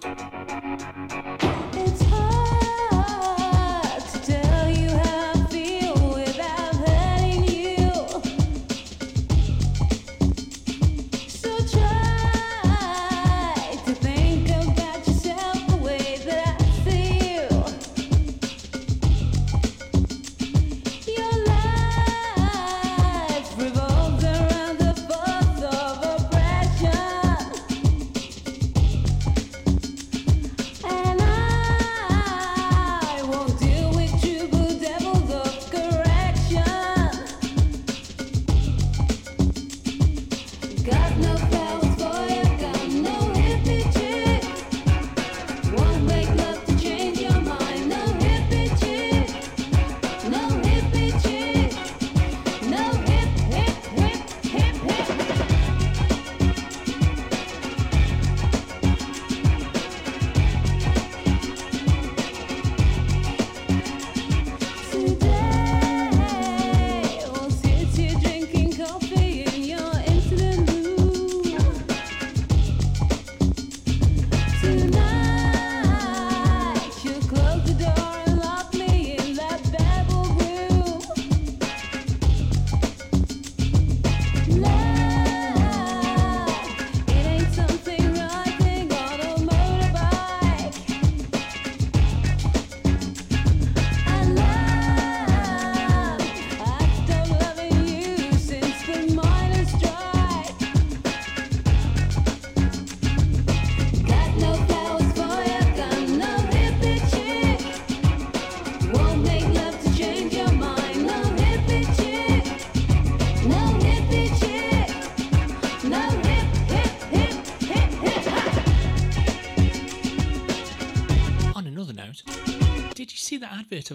Advert 123.70 123.91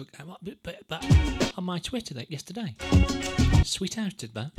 on 1.57 1.63
my 1.63 1.79
Twitter 1.79 2.13
that 2.13 2.29
yesterday? 2.29 2.75
Sweet 3.63 3.95
House 3.95 4.13
did 4.13 4.35
that. 4.35 4.51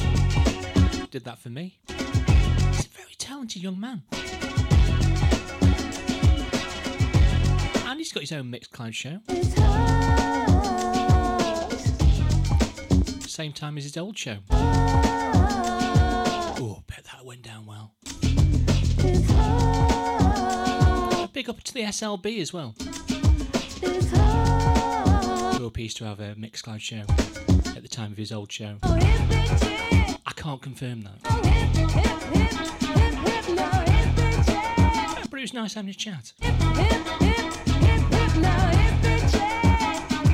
Did 1.11 1.25
that 1.25 1.39
for 1.39 1.51
me. 1.51 1.79
He's 1.87 2.87
a 2.87 2.89
very 2.89 3.15
talented 3.17 3.62
young 3.62 3.79
man. 3.79 4.03
And 7.87 7.99
he's 7.99 8.12
got 8.12 8.23
his 8.23 8.33
own 8.33 8.51
Mixcloud 8.51 8.93
show. 8.93 9.21
Same 13.29 13.53
time 13.53 13.79
as 13.79 13.85
his 13.85 13.97
old 13.97 14.19
show. 14.19 14.39
Oh, 16.57 16.83
bet 16.89 17.05
that 17.05 17.25
went 17.25 17.43
down 17.43 17.67
well. 17.67 17.95
Big 21.33 21.49
up 21.49 21.62
to 21.62 21.75
the 21.75 21.83
SLB 21.83 22.41
as 22.41 22.53
well. 22.53 22.75
Real 25.65 25.71
pleased 25.71 25.97
to 25.97 26.05
have 26.05 26.21
a 26.21 26.35
Mixcloud 26.35 26.79
show 26.79 27.05
at 27.75 27.81
the 27.81 27.89
time 27.89 28.12
of 28.12 28.19
his 28.19 28.31
old 28.33 28.53
show. 28.53 28.77
I 28.83 30.33
can't 30.37 30.61
confirm 30.61 31.05
that. 31.05 31.23
But 35.31 35.39
it 35.39 35.41
was 35.41 35.55
nice 35.55 35.73
having 35.73 35.89
a 35.89 35.95
chat. 35.95 36.35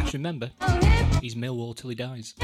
'Cause 0.01 0.15
remember, 0.15 0.51
he's 1.23 1.37
Millwall 1.37 1.77
till 1.77 1.91
he 1.91 1.95
dies. 1.95 2.35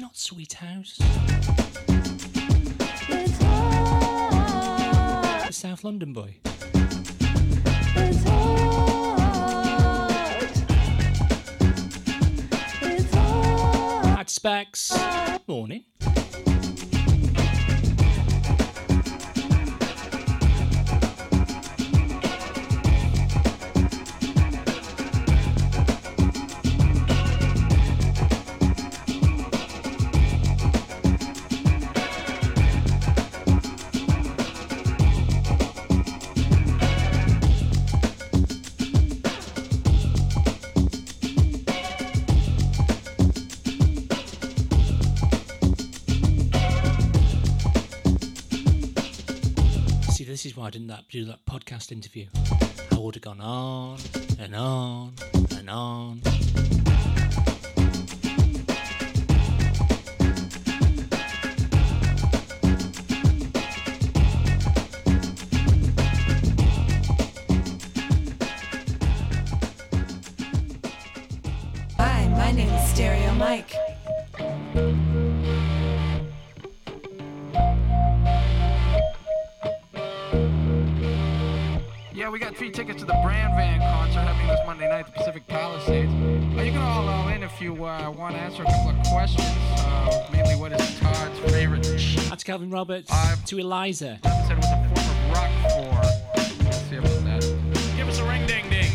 Not 0.00 0.16
Sweet 0.16 0.52
House. 0.52 1.00
London 5.84 6.14
boy. 6.14 6.34
At 14.16 14.30
Specs. 14.30 14.96
Morning. 15.46 15.84
Why 50.64 50.70
didn't 50.70 50.86
that, 50.86 51.04
do 51.10 51.26
that 51.26 51.44
podcast 51.44 51.92
interview. 51.92 52.24
I 52.90 52.96
would 52.98 53.16
have 53.16 53.22
gone 53.22 53.38
on 53.38 53.98
and 54.38 54.56
on 54.56 55.12
and 55.58 55.68
on. 55.68 56.33
Answer 88.54 88.62
a 88.62 88.72
couple 88.72 88.90
of 88.90 89.06
questions. 89.06 89.48
Uh, 89.78 90.28
mainly, 90.30 90.54
what 90.54 90.72
is 90.72 91.00
Todd's 91.00 91.38
favorite? 91.52 91.82
That's 92.28 92.44
Calvin 92.44 92.70
Roberts. 92.70 93.10
to 93.46 93.58
Eliza. 93.58 94.20
Said 94.22 94.52
it 94.52 94.56
was 94.56 94.66
a 94.66 94.76
form 94.94 95.08
of 95.10 95.30
rock 95.32 95.50
for. 95.62 96.64
Let's 96.64 96.78
see 96.88 96.96
about 96.96 97.24
that. 97.24 97.42
Give 97.96 98.08
us 98.08 98.20
a 98.20 98.24
ring 98.24 98.46
ding 98.46 98.70
ding. 98.70 98.92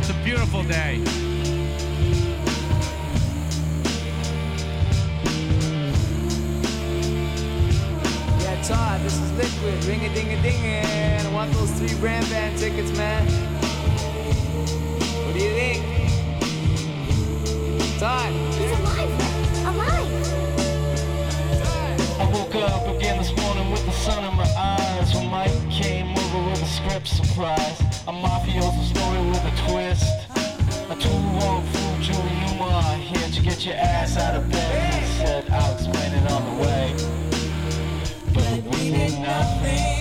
It's 0.00 0.10
a 0.10 0.14
beautiful 0.24 0.64
day. 0.64 1.02
Yeah, 8.40 8.62
Todd, 8.62 9.00
this 9.02 9.14
is 9.20 9.32
Liquid. 9.32 9.84
Ring 9.84 10.04
a 10.04 10.14
ding 10.14 10.32
a 10.32 10.42
ding 10.42 11.24
I 11.24 11.32
want 11.32 11.52
those 11.52 11.70
three 11.72 11.94
brand 12.00 12.28
band 12.28 12.58
tickets, 12.58 12.90
man. 12.96 13.24
What 15.24 15.34
do 15.34 15.40
you 15.40 15.50
think? 15.50 15.84
Todd. 18.00 18.55
Sun 24.06 24.22
in 24.22 24.36
my 24.36 24.48
eyes 24.56 25.12
when 25.16 25.26
Mike 25.26 25.58
came 25.68 26.16
over 26.16 26.50
with 26.50 26.62
a 26.62 26.66
script 26.66 27.08
surprise. 27.08 27.80
A 28.06 28.12
mafioso 28.12 28.82
story 28.92 29.22
with 29.30 29.44
a 29.52 29.54
twist. 29.66 30.06
A 30.92 30.94
two-wrong 30.94 31.66
fool, 31.72 31.94
Julie 32.00 32.38
Newmar, 32.42 33.00
here 33.00 33.28
to 33.28 33.42
get 33.42 33.66
your 33.66 33.74
ass 33.74 34.16
out 34.16 34.36
of 34.36 34.48
bed. 34.48 34.94
He 34.94 35.06
said, 35.18 35.50
I'll 35.50 35.74
explain 35.74 36.12
it 36.12 36.30
on 36.30 36.42
the 36.48 36.56
way. 36.62 36.94
But 38.32 38.62
we 38.70 38.90
did 38.92 39.18
nothing. 39.18 39.95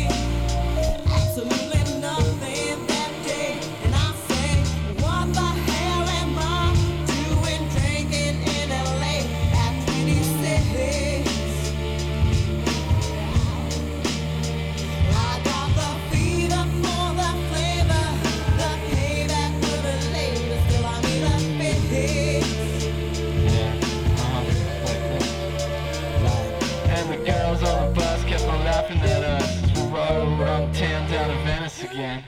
Down 31.15 31.29
to 31.29 31.35
Venice 31.45 31.81
again. 31.81 32.23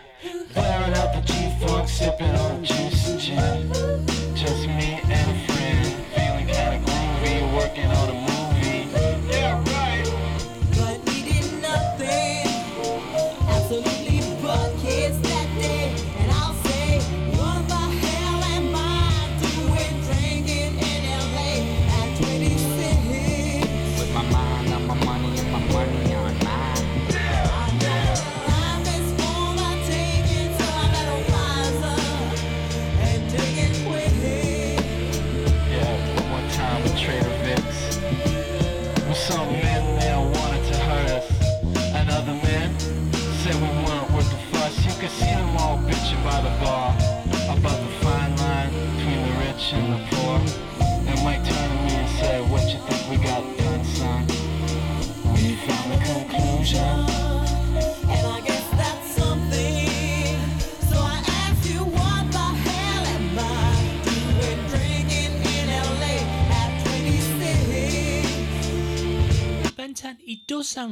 Blaring 0.53 0.93
out 0.93 1.13
the 1.13 1.21
G-Funk, 1.21 1.89
sipping 1.89 2.35
on 2.35 2.63
juice 2.63 2.76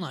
I 0.03 0.09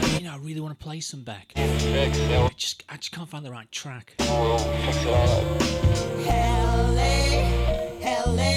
need 0.00 0.18
You 0.18 0.24
know, 0.24 0.32
I 0.32 0.36
really 0.38 0.60
want 0.60 0.78
to 0.78 0.82
play 0.82 1.00
some 1.00 1.22
back. 1.22 1.52
I 1.56 2.50
just, 2.56 2.82
I 2.88 2.96
just 2.96 3.12
can't 3.12 3.28
find 3.28 3.44
the 3.44 3.50
right 3.50 3.70
track. 3.70 4.14
We'll 4.18 4.58
fix 4.58 4.96
it 5.02 5.06
all 5.08 5.28
up. 5.28 5.60
LA, 6.24 7.28
LA, 8.00 8.52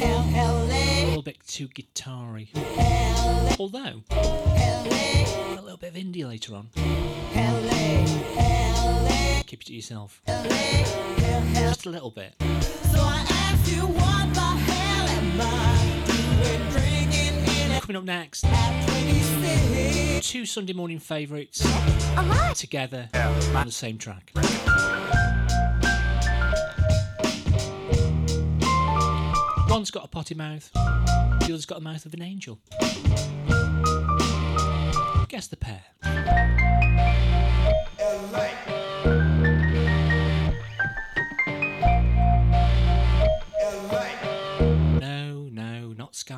A 0.00 1.06
little 1.06 1.22
bit 1.22 1.44
too 1.46 1.66
guitar-y. 1.68 2.48
Although, 3.58 4.02
LA, 4.10 5.56
a 5.58 5.60
little 5.60 5.76
bit 5.76 5.90
of 5.90 5.96
indie 5.96 6.24
later 6.26 6.54
on. 6.54 6.68
LA, 7.34 8.04
LA, 8.36 9.42
Keep 9.46 9.62
it 9.62 9.66
to 9.66 9.74
yourself. 9.74 10.22
hell, 10.26 10.42
hell. 10.44 11.68
Just 11.68 11.86
a 11.86 11.90
little 11.90 12.10
bit. 12.10 12.34
So 13.64 13.70
I 13.70 13.74
ask 13.74 13.76
you, 13.76 13.86
what 13.86 14.34
the 14.34 14.40
hell 14.40 15.08
am 15.08 15.40
I 15.40 16.02
doing 16.06 16.68
drinking 16.70 17.36
in 17.74 17.80
Coming 17.80 17.96
up 17.96 18.04
next, 18.04 18.44
two 20.22 20.46
Sunday 20.46 20.72
morning 20.72 20.98
favourites 20.98 21.66
together 22.58 23.08
on 23.14 23.66
the 23.66 23.72
same 23.72 23.98
track. 23.98 24.32
One's 29.68 29.90
got 29.90 30.04
a 30.04 30.08
potty 30.08 30.34
mouth, 30.34 30.70
the 30.72 31.44
other's 31.44 31.66
got 31.66 31.76
the 31.76 31.84
mouth 31.84 32.04
of 32.04 32.14
an 32.14 32.22
angel. 32.22 32.58
Guess 35.28 35.46
the 35.48 35.56
pair. 35.56 35.82
No, 37.98 39.41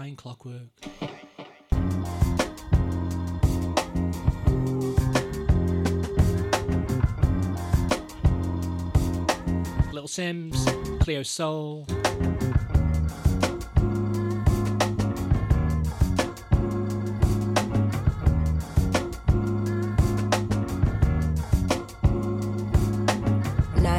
and 0.09 0.19
Clockwork. 0.19 0.69
Little 9.93 10.09
Simz, 10.09 11.01
Cleo 11.01 11.23
Sol. 11.23 11.87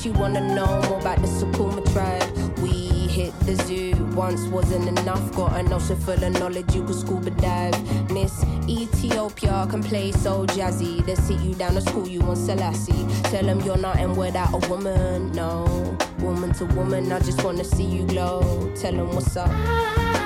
she 0.00 0.10
wanna 0.10 0.40
know 0.54 0.80
more 0.88 1.00
about 1.00 1.20
the 1.20 1.28
Sukuma 1.28 1.82
tribe. 1.92 2.58
We 2.58 2.70
hit 3.08 3.38
the 3.40 3.54
zoo. 3.64 3.94
Once 4.14 4.46
wasn't 4.48 4.88
enough. 4.88 5.34
Got 5.34 5.58
an 5.58 5.72
ocean 5.72 5.96
full 5.96 6.22
of 6.22 6.32
knowledge, 6.34 6.74
you 6.74 6.84
could 6.84 6.94
scuba 6.94 7.30
dive. 7.30 7.76
Miss 8.10 8.44
Ethiopia 8.68 9.66
can 9.70 9.82
play 9.82 10.12
so 10.12 10.46
jazzy. 10.46 11.04
They 11.04 11.14
sit 11.16 11.40
you 11.40 11.54
down 11.54 11.74
to 11.74 11.80
school, 11.80 12.08
you 12.08 12.22
on 12.22 12.36
Selassie. 12.36 13.06
Tell 13.24 13.44
them 13.44 13.60
you're 13.60 13.76
not 13.76 13.96
nothing 13.96 14.16
without 14.16 14.52
a 14.54 14.68
woman, 14.68 15.32
no. 15.32 15.96
Woman 16.20 16.52
to 16.54 16.64
woman, 16.66 17.12
I 17.12 17.18
just 17.20 17.42
wanna 17.44 17.64
see 17.64 17.84
you 17.84 18.04
glow. 18.06 18.72
Tell 18.76 18.92
them 18.92 19.14
what's 19.14 19.36
up. 19.36 20.25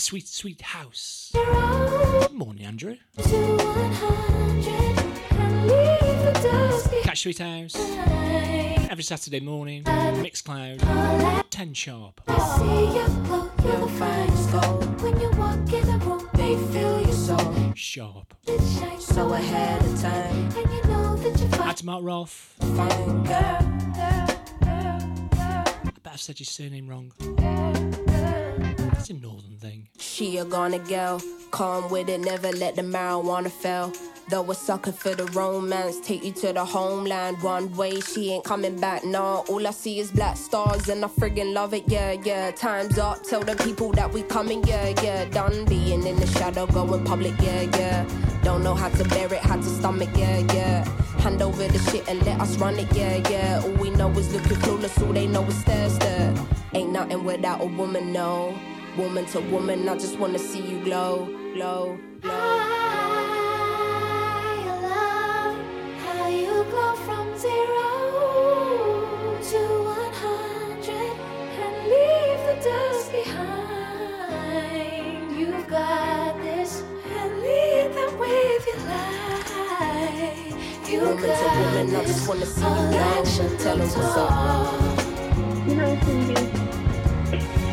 The 0.00 0.04
sweet, 0.04 0.28
sweet 0.28 0.62
house. 0.62 1.30
Good 1.34 2.32
morning, 2.32 2.64
Andrew. 2.64 2.96
Catch 7.02 7.20
Sweet 7.20 7.38
House 7.38 7.76
every 8.88 9.02
Saturday 9.02 9.40
morning. 9.40 9.84
Mixcloud, 9.84 10.80
10 11.50 11.74
sharp. 11.74 12.22
You're 12.26 12.36
the 13.76 13.92
finest 13.98 14.52
gold. 14.52 15.02
When 15.02 15.20
you 15.20 15.30
walk 15.32 15.70
in 15.70 15.86
the 15.86 15.98
room, 16.06 16.30
they 16.32 16.56
feel 16.72 17.02
your 17.02 17.12
soul. 17.12 17.74
Sharp. 17.74 18.32
So 18.98 19.34
ahead 19.34 19.84
of 19.84 20.00
time. 20.00 20.48
And 20.56 20.72
you 20.72 20.82
know 20.84 21.14
that 21.16 21.38
you're 21.38 21.84
Mark 21.84 22.02
Rolf. 22.02 22.56
Fine 22.58 23.24
girl. 23.24 23.58
I 24.62 25.92
bet 26.02 26.14
I've 26.14 26.20
said 26.22 26.40
your 26.40 26.46
surname 26.46 26.88
wrong. 26.88 27.12
It's 29.00 29.08
a 29.08 29.14
northern 29.14 29.56
thing. 29.56 29.88
She 29.98 30.36
a 30.36 30.44
gonna 30.44 30.78
girl, 30.78 31.22
calm 31.50 31.90
with 31.90 32.10
it, 32.10 32.20
never 32.20 32.52
let 32.52 32.76
the 32.76 32.82
marijuana 32.82 33.50
fail. 33.50 33.94
Though 34.28 34.50
a 34.50 34.54
sucker 34.54 34.92
for 34.92 35.14
the 35.14 35.24
romance, 35.32 35.98
take 36.00 36.22
you 36.22 36.32
to 36.32 36.52
the 36.52 36.66
homeland 36.66 37.42
one 37.42 37.74
way. 37.78 37.98
She 38.02 38.30
ain't 38.30 38.44
coming 38.44 38.78
back, 38.78 39.02
nah. 39.02 39.38
All 39.48 39.66
I 39.66 39.70
see 39.70 40.00
is 40.00 40.10
black 40.10 40.36
stars, 40.36 40.90
and 40.90 41.02
I 41.02 41.08
friggin' 41.08 41.54
love 41.54 41.72
it, 41.72 41.84
yeah, 41.86 42.12
yeah. 42.12 42.50
Time's 42.50 42.98
up, 42.98 43.22
tell 43.22 43.40
the 43.40 43.56
people 43.56 43.90
that 43.92 44.12
we 44.12 44.20
coming, 44.20 44.62
yeah, 44.64 44.92
yeah. 45.02 45.24
Done 45.24 45.64
being 45.64 46.06
in 46.06 46.16
the 46.16 46.26
shadow, 46.26 46.66
going 46.66 47.02
public, 47.06 47.32
yeah, 47.40 47.62
yeah. 47.78 48.06
Don't 48.42 48.62
know 48.62 48.74
how 48.74 48.90
to 48.90 49.04
bear 49.08 49.32
it, 49.32 49.40
how 49.40 49.56
to 49.56 49.62
stomach, 49.62 50.10
yeah, 50.14 50.40
yeah. 50.52 50.84
Hand 51.20 51.40
over 51.40 51.66
the 51.66 51.78
shit 51.90 52.06
and 52.06 52.22
let 52.26 52.38
us 52.38 52.58
run 52.58 52.78
it, 52.78 52.94
yeah, 52.94 53.16
yeah. 53.30 53.62
All 53.64 53.72
we 53.82 53.88
know 53.88 54.10
is 54.10 54.30
looking 54.34 54.58
clueless, 54.58 55.02
all 55.02 55.14
they 55.14 55.26
know 55.26 55.42
is 55.44 55.58
stare, 55.58 55.88
stare. 55.88 56.34
Ain't 56.74 56.92
nothing 56.92 57.24
without 57.24 57.62
a 57.62 57.66
woman, 57.66 58.12
no. 58.12 58.54
Woman 58.96 59.24
to 59.26 59.40
woman, 59.40 59.88
I 59.88 59.94
just 59.94 60.18
wanna 60.18 60.38
see 60.38 60.60
you 60.60 60.82
glow, 60.84 61.26
glow, 61.54 61.98
glow. 62.20 62.30
How 66.04 66.28
you 66.28 66.64
go 66.70 66.94
from 67.06 67.36
zero 67.38 67.90
to 69.50 69.60
one 69.84 70.12
hundred 70.12 71.14
and 71.64 71.74
leave 71.92 72.40
the 72.48 72.56
dust 72.68 73.12
behind. 73.12 74.48
You've 75.38 75.66
got 75.68 76.36
this 76.42 76.82
and 77.16 77.40
lead 77.42 77.94
them 77.94 78.18
with 78.18 78.66
your 78.66 78.80
light. 78.90 80.54
You 80.88 81.00
Woman 81.00 81.22
to 81.22 81.26
got 81.28 81.56
woman, 81.56 81.96
I 81.96 82.04
just 82.04 82.28
wanna 82.28 82.46
see 82.46 82.60
you 82.60 82.66
all 82.66 82.90
glow. 82.90 83.00
action, 83.20 83.48
Tell 83.58 83.80
'em 83.80 83.88
no 83.88 83.94
what's 83.94 84.16
up. 84.16 84.32
You 85.68 85.74
know, 85.76 85.98
Cindy, 86.04 86.34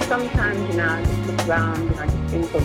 sometimes, 0.07 0.59
you 0.69 0.77
know, 0.77 0.87
I 0.89 1.03
just 1.03 1.27
look 1.27 1.47
around 1.47 1.81
and 1.81 1.99
I 1.99 2.05
just 2.07 2.23
think 2.31 2.53
of 2.53 2.63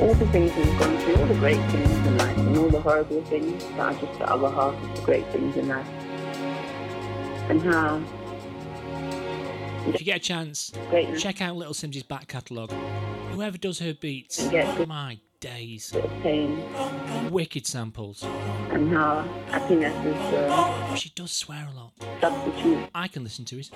all 0.00 0.14
the 0.14 0.26
things 0.28 0.54
we've 0.56 0.78
gone 0.78 0.98
through, 0.98 1.16
all 1.16 1.26
the 1.26 1.34
great 1.34 1.70
things 1.70 1.90
in 2.06 2.18
life, 2.18 2.36
and 2.38 2.56
all 2.58 2.68
the 2.68 2.80
horrible 2.80 3.22
things 3.24 3.64
that 3.64 3.78
are 3.78 3.94
just 3.94 4.18
the 4.18 4.30
other 4.30 4.50
half 4.50 4.74
of 4.74 4.96
the 4.96 5.02
great 5.02 5.26
things 5.32 5.56
in 5.56 5.68
life. 5.68 5.86
And 7.48 7.62
how 7.62 8.02
If 9.88 10.00
you 10.00 10.04
get 10.06 10.16
a 10.16 10.20
chance, 10.20 10.72
Greatness. 10.90 11.22
check 11.22 11.40
out 11.40 11.56
Little 11.56 11.74
Simz's 11.74 12.02
back 12.02 12.26
catalogue. 12.28 12.72
Whoever 13.32 13.56
does 13.58 13.78
her 13.78 13.94
beats, 13.94 14.48
Yeah. 14.50 14.84
my 14.86 15.18
days. 15.40 15.92
pain 16.22 16.58
Wicked 17.30 17.66
samples. 17.66 18.22
and 18.72 18.92
how 18.92 19.22
happiness 19.50 19.94
is 20.04 20.16
uh, 20.34 20.94
She 20.96 21.10
does 21.10 21.30
swear 21.30 21.68
a 21.70 21.76
lot. 21.76 21.92
substitute 22.20 22.88
I 22.94 23.06
can 23.08 23.22
listen 23.22 23.44
to 23.46 23.58
it. 23.60 23.70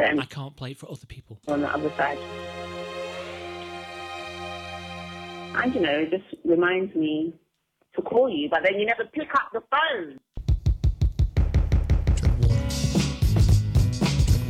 Then- 0.00 0.18
I 0.18 0.24
can't 0.24 0.56
play 0.56 0.70
it 0.70 0.78
for 0.78 0.90
other 0.90 1.06
people. 1.06 1.38
on 1.48 1.60
the 1.60 1.68
other 1.68 1.90
side. 1.96 2.18
And 5.62 5.74
you 5.74 5.80
know, 5.80 5.98
it 5.98 6.10
just 6.10 6.24
reminds 6.44 6.94
me 6.94 7.34
to 7.94 8.02
call 8.02 8.30
you, 8.30 8.48
but 8.48 8.62
then 8.62 8.80
you 8.80 8.86
never 8.86 9.04
pick 9.04 9.28
up 9.34 9.50
the 9.52 9.62
phone. 9.70 10.18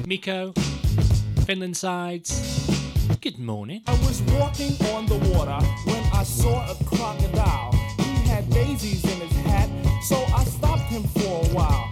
Miko, 0.06 0.52
Finland 1.46 1.76
sides. 1.76 2.30
Good 3.20 3.38
morning. 3.40 3.82
I 3.88 3.92
was 4.06 4.22
walking 4.22 4.72
on 4.94 5.06
the 5.06 5.18
water 5.34 5.58
when 5.84 6.02
I 6.12 6.22
saw 6.22 6.70
a 6.70 6.74
crocodile. 6.84 7.72
He 7.98 8.28
had 8.28 8.48
daisies 8.50 9.04
in 9.04 9.20
his 9.26 9.36
hat, 9.46 9.68
so 10.02 10.16
I 10.32 10.44
stopped 10.44 10.90
him 10.92 11.02
for 11.02 11.44
a 11.44 11.48
while. 11.54 11.89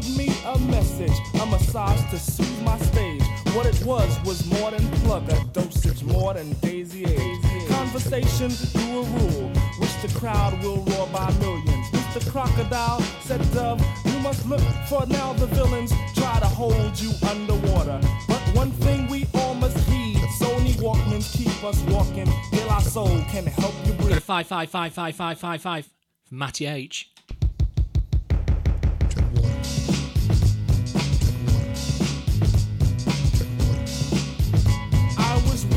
Delivered 0.00 0.16
me 0.16 0.34
a 0.46 0.58
message, 0.70 1.12
a 1.42 1.46
massage 1.46 2.00
to 2.10 2.18
soothe 2.18 2.62
my 2.62 2.78
stage. 2.78 3.22
What 3.54 3.66
it 3.66 3.82
was 3.84 4.18
was 4.24 4.46
more 4.46 4.70
than 4.70 4.86
plug, 5.02 5.28
a 5.30 5.44
dosage 5.52 6.02
more 6.04 6.34
than 6.34 6.52
daisy 6.60 7.04
age. 7.04 7.68
Conversation 7.68 8.50
through 8.50 9.00
a 9.00 9.02
rule, 9.02 9.50
which 9.78 9.94
the 10.02 10.10
crowd 10.18 10.62
will 10.62 10.82
roar 10.84 11.06
by 11.12 11.30
millions. 11.40 11.86
Mr. 11.90 12.30
Crocodile 12.30 13.00
said, 13.22 13.40
Dove, 13.52 13.80
you 14.06 14.18
must 14.20 14.46
look 14.46 14.60
for 14.88 15.04
now 15.06 15.32
the 15.34 15.46
villains 15.46 15.92
try 16.14 16.38
to 16.40 16.46
hold 16.46 16.98
you 16.98 17.10
underwater. 17.28 18.00
But 18.26 18.40
one 18.54 18.70
thing 18.70 19.06
we 19.08 19.26
all 19.34 19.54
must 19.54 19.76
heed 19.88 20.16
Sony 20.40 20.72
Walkmans 20.76 21.36
keep 21.36 21.62
us 21.64 21.80
walking. 21.88 22.28
De 22.52 22.64
La 22.66 22.78
Soul 22.78 23.20
can 23.30 23.44
help 23.46 23.74
you 23.84 23.92
Got 23.92 24.00
a 24.00 24.04
breathe. 24.04 24.22
five 24.22 24.46
five 24.46 24.70
five 24.70 24.92
five 24.94 25.14
five 25.14 25.38
five 25.38 25.60
five 25.60 25.88
Matty 26.30 26.66
H. 26.66 27.10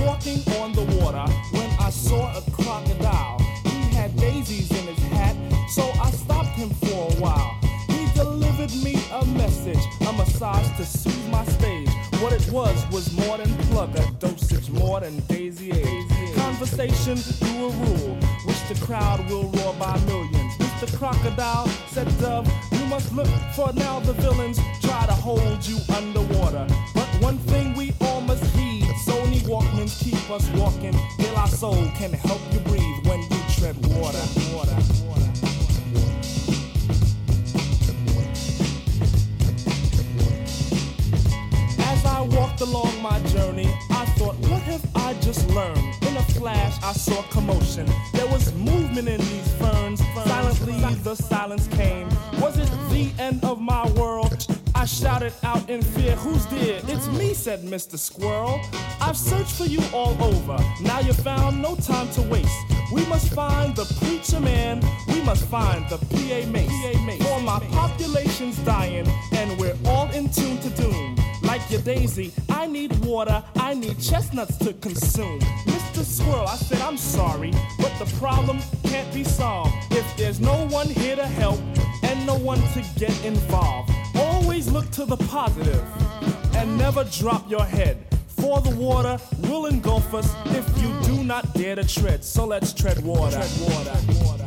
walking 0.02 0.40
on 0.60 0.74
the 0.74 0.84
water 1.00 1.26
when 1.52 1.70
I 1.80 1.90
saw 1.90 2.38
a 2.38 2.42
crocodile. 2.52 3.40
He 3.66 3.96
had 3.96 4.16
daisies 4.18 4.72
in 4.72 4.88
his 4.94 5.04
hat, 5.12 5.36
so 5.70 5.84
I 6.02 6.10
stopped 6.12 6.56
him 6.58 6.70
for 6.70 7.12
a 7.12 7.16
while. 7.22 7.56
He 7.88 8.06
delivered 8.14 8.74
me 8.84 8.96
a 9.12 9.26
message, 9.26 9.84
a 10.02 10.14
massage 10.14 10.70
to 10.78 10.86
soothe 10.86 11.30
my 11.30 11.46
stage. 11.46 11.90
What 12.22 12.34
it 12.34 12.50
was 12.52 12.78
was 12.92 13.12
more 13.14 13.38
than 13.38 13.54
plug, 13.70 13.96
a 13.98 14.12
dosage 14.20 14.70
more 14.70 15.00
than 15.02 15.20
daisy 15.28 15.72
age. 15.72 16.36
Conversation 16.36 17.18
through 17.18 17.66
a 17.66 17.70
rule, 17.70 18.16
which 18.46 18.62
the 18.70 18.86
crowd 18.86 19.20
will 19.30 19.50
roar 19.50 19.74
by 19.80 20.00
millions. 20.06 20.54
Mr. 20.58 20.98
Crocodile 20.98 21.68
said, 21.88 22.08
Dove, 22.20 22.48
you 22.72 22.86
must 22.86 23.14
look 23.14 23.28
for 23.56 23.72
now 23.74 24.00
the 24.02 24.14
villains 24.14 24.60
try 24.82 25.06
to 25.06 25.14
hold 25.14 25.66
you 25.66 25.78
underwater. 25.96 26.66
But 26.94 27.08
one 27.22 27.38
thing 27.38 27.74
we 27.74 27.94
all 28.02 28.13
Walkmen 29.54 29.88
keep 30.04 30.32
us 30.32 30.50
walking. 30.58 30.94
De 31.20 31.32
our 31.38 31.48
Soul 31.48 31.76
can 31.96 32.12
help 32.12 32.42
you 32.52 32.60
breathe 32.62 33.06
when 33.06 33.20
you 33.22 33.38
tread 33.56 33.76
water. 33.86 34.18
water. 34.52 34.76
As 41.78 42.04
I 42.04 42.22
walked 42.32 42.62
along 42.62 43.00
my 43.04 43.20
journey, 43.28 43.72
I 43.92 44.06
thought, 44.18 44.36
what 44.38 44.64
have 44.64 44.84
I 44.96 45.14
just 45.22 45.48
learned? 45.52 45.78
In 46.02 46.18
a 46.18 46.24
flash, 46.34 46.82
I 46.82 46.94
saw 46.94 47.22
commotion. 47.30 47.86
There 48.14 48.26
was 48.30 48.52
movement 48.56 49.08
in 49.08 49.20
these 49.20 49.54
ferns. 49.60 50.02
Silently, 50.26 50.82
the 51.04 51.14
silence 51.14 51.68
came. 51.68 52.10
Was 52.42 52.58
it 52.58 52.72
the 52.90 53.12
end 53.20 53.44
of 53.44 53.62
my 53.62 53.88
world? 53.92 54.53
I 54.84 54.86
shouted 54.86 55.32
out 55.44 55.70
in 55.70 55.82
fear, 55.82 56.14
Who's 56.18 56.46
there? 56.48 56.82
It's 56.90 57.08
me, 57.08 57.34
said 57.34 57.62
Mr. 57.62 57.98
Squirrel. 57.98 58.60
I've 59.00 59.16
searched 59.16 59.54
for 59.54 59.64
you 59.64 59.80
all 59.94 60.22
over. 60.22 60.58
Now 60.82 61.00
you 61.00 61.14
found 61.14 61.62
no 61.62 61.78
time 61.78 62.10
to 62.10 62.22
waste. 62.24 62.52
We 62.92 63.06
must 63.06 63.34
find 63.34 63.74
the 63.78 63.86
preacher 64.02 64.42
man. 64.42 64.84
We 65.08 65.22
must 65.22 65.46
find 65.46 65.90
the 65.90 66.00
PA 66.00 66.50
mace. 66.52 67.24
For 67.26 67.40
my 67.40 67.62
population's 67.72 68.58
dying, 68.66 69.08
and 69.32 69.58
we're 69.58 69.78
all 69.86 70.12
in 70.12 70.28
tune 70.30 70.60
to 70.60 70.70
doom. 70.72 71.16
Like 71.44 71.62
your 71.72 71.80
daisy, 71.80 72.34
I 72.50 72.68
need 72.68 72.94
water, 73.06 73.42
I 73.56 73.76
need 73.76 74.02
chestnuts 74.02 74.58
to 74.58 74.74
consume. 74.74 75.40
Mr. 75.66 76.04
Squirrel, 76.04 76.46
I 76.46 76.58
said 76.58 76.82
I'm 76.82 76.98
sorry, 76.98 77.54
but 77.80 77.98
the 78.00 78.14
problem 78.20 78.60
can't 78.84 79.14
be 79.14 79.24
solved 79.24 79.74
if 79.92 80.18
there's 80.18 80.42
no 80.42 80.68
one 80.68 80.88
here 80.90 81.16
to 81.16 81.26
help 81.26 81.62
and 82.04 82.28
no 82.28 82.36
one 82.36 82.60
to 82.74 82.84
get 82.98 83.16
involved. 83.24 83.94
Always 84.54 84.72
look 84.72 84.92
to 84.92 85.06
the 85.06 85.18
positive 85.18 85.84
and 86.56 86.78
never 86.78 87.04
drop 87.06 87.50
your 87.50 87.66
head. 87.66 87.98
For 88.28 88.62
the 88.62 88.70
water 88.76 89.18
will 89.50 89.66
engulf 89.66 90.14
us 90.14 90.32
if 90.46 90.64
you 90.80 90.94
do 91.02 91.24
not 91.24 91.56
dare 91.56 91.74
to 91.74 91.84
tread. 91.84 92.24
So 92.24 92.46
let's 92.46 92.72
tread 92.72 93.04
water. 93.04 93.42
Tread 93.42 93.72
water. 93.72 94.46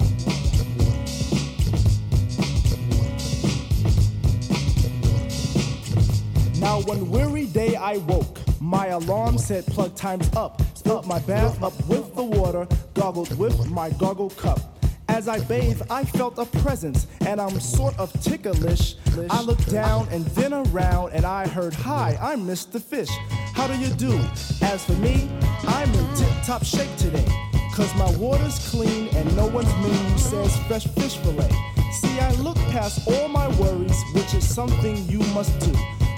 Now 6.61 6.83
one 6.83 7.11
weary 7.11 7.47
day 7.47 7.75
I 7.75 7.97
woke. 7.97 8.39
My 8.61 8.87
alarm 8.87 9.39
said 9.39 9.67
plug 9.67 9.97
time's 9.97 10.33
up. 10.37 10.63
Filled 10.85 11.09
my 11.09 11.19
bath 11.19 11.61
up 11.65 11.75
with 11.89 12.15
the 12.15 12.23
water, 12.23 12.69
goggled 12.95 13.37
with 13.37 13.69
my 13.73 13.91
goggle 13.91 14.31
cup. 14.31 14.76
As 15.09 15.29
I 15.29 15.41
bathed, 15.41 15.83
I 15.91 16.05
felt 16.05 16.39
a 16.39 16.45
presence, 16.61 17.07
and 17.21 17.41
I'm 17.41 17.61
sort 17.61 17.99
of 17.99 18.13
ticklish. 18.23 18.97
I 19.31 19.41
looked 19.41 19.71
down 19.71 20.09
and 20.11 20.25
then 20.27 20.53
around, 20.53 21.13
and 21.13 21.25
I 21.25 21.47
heard, 21.47 21.75
Hi, 21.75 22.19
I'm 22.21 22.47
Mr. 22.47 22.81
Fish. 22.81 23.11
How 23.55 23.67
do 23.67 23.75
you 23.79 23.89
do? 23.95 24.19
As 24.63 24.85
for 24.85 24.93
me, 24.95 25.31
I'm 25.67 25.93
in 25.93 26.15
tip 26.15 26.29
top 26.45 26.65
shape 26.65 26.95
today. 26.97 27.25
Cause 27.75 27.95
my 27.97 28.11
water's 28.17 28.71
clean, 28.71 29.09
and 29.15 29.37
no 29.37 29.47
one's 29.47 29.73
menu 29.77 30.19
says 30.19 30.57
fresh 30.67 30.87
fish 30.89 31.17
fillet. 31.19 31.51
See, 31.93 32.19
I 32.19 32.33
look 32.41 32.57
past 32.73 33.07
all 33.07 33.29
my 33.29 33.49
worries, 33.59 34.03
which 34.15 34.35
is 34.35 34.47
something 34.49 34.97
you 35.09 35.21
must 35.35 35.59
do. 35.61 35.73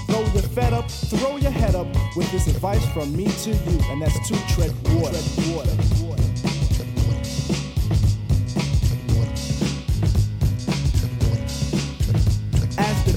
Though 0.09 0.24
you're 0.32 0.43
fed 0.43 0.72
up, 0.72 0.91
throw 0.91 1.36
your 1.36 1.51
head 1.51 1.74
up 1.74 1.89
with 2.16 2.30
this 2.32 2.47
advice 2.47 2.84
from 2.93 3.14
me 3.14 3.26
to 3.26 3.51
you, 3.51 3.80
and 3.91 4.01
that's 4.01 4.28
to 4.28 4.34
tread 4.55 4.72
water. 4.95 5.18
Tread 5.18 5.57
water. 5.57 6.07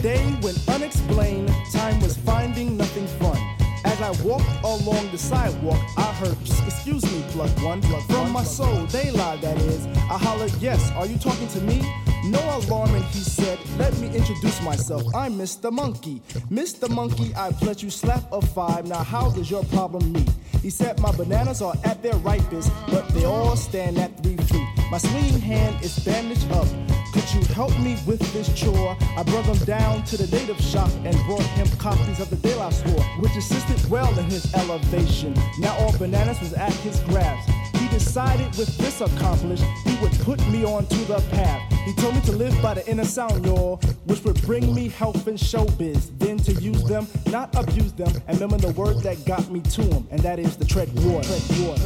Day 0.02 0.36
went 0.42 0.58
unexplained, 0.68 1.54
time 1.72 2.00
was 2.02 2.18
finding 2.18 2.76
nothing 2.76 3.06
fun. 3.20 3.38
As 3.86 4.02
I 4.02 4.10
walked 4.24 4.50
along 4.64 5.12
the 5.12 5.18
sidewalk, 5.18 5.80
I 5.98 6.12
heard, 6.14 6.36
excuse 6.66 7.04
me, 7.04 7.24
plug 7.30 7.50
one, 7.62 7.82
plug 7.82 8.04
from 8.04 8.32
my 8.32 8.44
soul, 8.44 8.86
they 8.88 9.12
lied, 9.12 9.42
that 9.42 9.58
is. 9.58 9.86
I 9.86 10.18
hollered, 10.18 10.54
yes, 10.60 10.92
are 10.92 11.06
you 11.06 11.18
talking 11.18 11.48
to 11.50 11.62
me? 11.62 11.82
No 12.24 12.40
alarming, 12.58 13.04
he 13.04 13.20
said, 13.20 13.58
let 13.78 13.98
me 13.98 14.08
introduce 14.16 14.62
myself. 14.62 15.04
I'm 15.16 15.34
Mr. 15.34 15.72
Monkey. 15.72 16.22
Mr. 16.52 16.88
Monkey, 16.90 17.34
I've 17.34 17.60
let 17.64 17.82
you 17.82 17.90
slap 17.90 18.32
a 18.32 18.42
five. 18.42 18.88
Now, 18.88 19.04
how 19.04 19.32
does 19.32 19.50
your 19.50 19.64
problem 19.66 20.14
meet? 20.14 20.30
He 20.62 20.70
said, 20.70 21.00
my 21.00 21.12
bananas 21.14 21.64
are 21.64 21.74
at 21.84 22.04
their 22.04 22.16
ripest, 22.18 22.72
but 22.90 23.08
they 23.10 23.26
all 23.26 23.56
stand 23.56 23.98
at 23.98 24.22
three 24.22 24.38
feet. 24.38 24.68
My 24.92 25.00
swinging 25.00 25.42
hand 25.42 25.84
is 25.84 25.98
bandaged 26.06 26.52
up. 26.52 26.68
Could 27.12 27.34
you 27.34 27.44
help 27.56 27.78
me 27.80 27.98
with 28.06 28.20
this 28.34 28.54
chore? 28.54 28.96
I 29.18 29.24
brought 29.24 29.46
him 29.46 29.66
down 29.66 30.04
to 30.06 30.18
the 30.18 30.34
native 30.36 30.62
shop 30.62 30.92
and 31.04 31.16
brought 31.26 31.42
him 31.42 31.68
copies 31.78 32.20
of 32.20 32.30
the 32.30 32.36
De 32.36 32.56
La 32.56 32.70
Store, 32.70 33.04
which 33.20 33.36
assisted 33.36 33.90
well 33.90 34.18
in 34.20 34.26
his 34.26 34.54
elevation. 34.54 35.34
Now 35.60 35.76
all 35.80 35.98
bananas 35.98 36.40
was 36.40 36.54
at 36.54 36.74
his 36.76 37.00
grasp. 37.02 37.50
He 37.92 37.98
decided 37.98 38.56
with 38.58 38.78
this 38.78 39.02
accomplished, 39.02 39.66
he 39.86 39.98
would 40.02 40.14
put 40.22 40.40
me 40.48 40.64
onto 40.64 41.04
the 41.06 41.22
path. 41.32 41.62
He 41.84 41.94
told 41.96 42.16
me 42.16 42.22
to 42.22 42.32
live 42.32 42.60
by 42.62 42.76
the 42.76 42.90
inner 42.90 43.04
sound, 43.04 43.46
y'all, 43.46 43.82
which 44.06 44.24
would 44.24 44.42
bring 44.44 44.74
me 44.74 44.88
health 44.88 45.28
and 45.28 45.38
showbiz. 45.38 46.18
Then 46.18 46.38
to 46.38 46.54
use 46.54 46.86
them, 46.86 47.06
not 47.28 47.54
abuse 47.54 47.92
them, 47.92 48.10
and 48.28 48.40
remember 48.40 48.66
the 48.66 48.72
word 48.74 49.02
that 49.04 49.26
got 49.26 49.50
me 49.52 49.60
to 49.60 49.82
him, 49.82 50.08
and 50.10 50.22
that 50.22 50.40
is 50.40 50.56
the 50.56 50.64
tread 50.64 50.88
water. 51.04 51.28
Tread 51.28 51.60
water. 51.60 51.84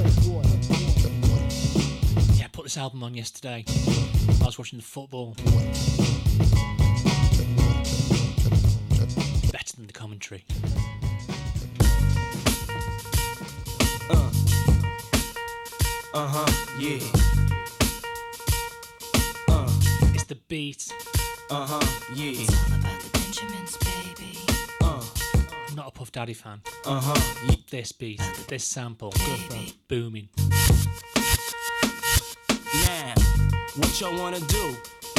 Yeah, 2.33 2.45
I 2.45 2.49
put 2.51 2.65
this 2.65 2.77
album 2.77 3.01
on 3.03 3.15
yesterday. 3.15 3.65
I 3.67 4.45
was 4.45 4.59
watching 4.59 4.77
the 4.77 4.85
football. 4.85 5.35
Better 9.51 9.75
than 9.75 9.87
the 9.87 9.93
commentary. 9.93 10.45
Uh. 14.07 14.44
Uh 16.18 16.28
huh, 16.28 16.45
yeah. 16.80 16.99
Uh. 19.49 19.70
It's 20.13 20.24
the 20.24 20.36
beat. 20.47 20.89
Uh 21.49 21.66
huh, 21.68 21.86
yeah. 22.16 22.32
It's 22.32 22.72
all 22.72 22.80
about 22.80 23.01
the 23.01 23.09
Benjamins, 23.20 23.76
baby. 23.76 24.39
Uh. 24.82 25.03
I'm 25.68 25.76
not 25.76 25.88
a 25.89 25.91
Puff 25.91 26.13
Daddy 26.13 26.34
fan. 26.34 26.61
Uh 26.86 27.01
huh. 27.03 27.51
This 27.70 27.91
beat, 27.91 28.22
this 28.47 28.63
sample, 28.63 29.13
booming. 29.89 30.30
Now, 32.86 33.13
what 33.76 33.99
y'all 33.99 34.18
wanna 34.18 34.39
do? 34.39 34.74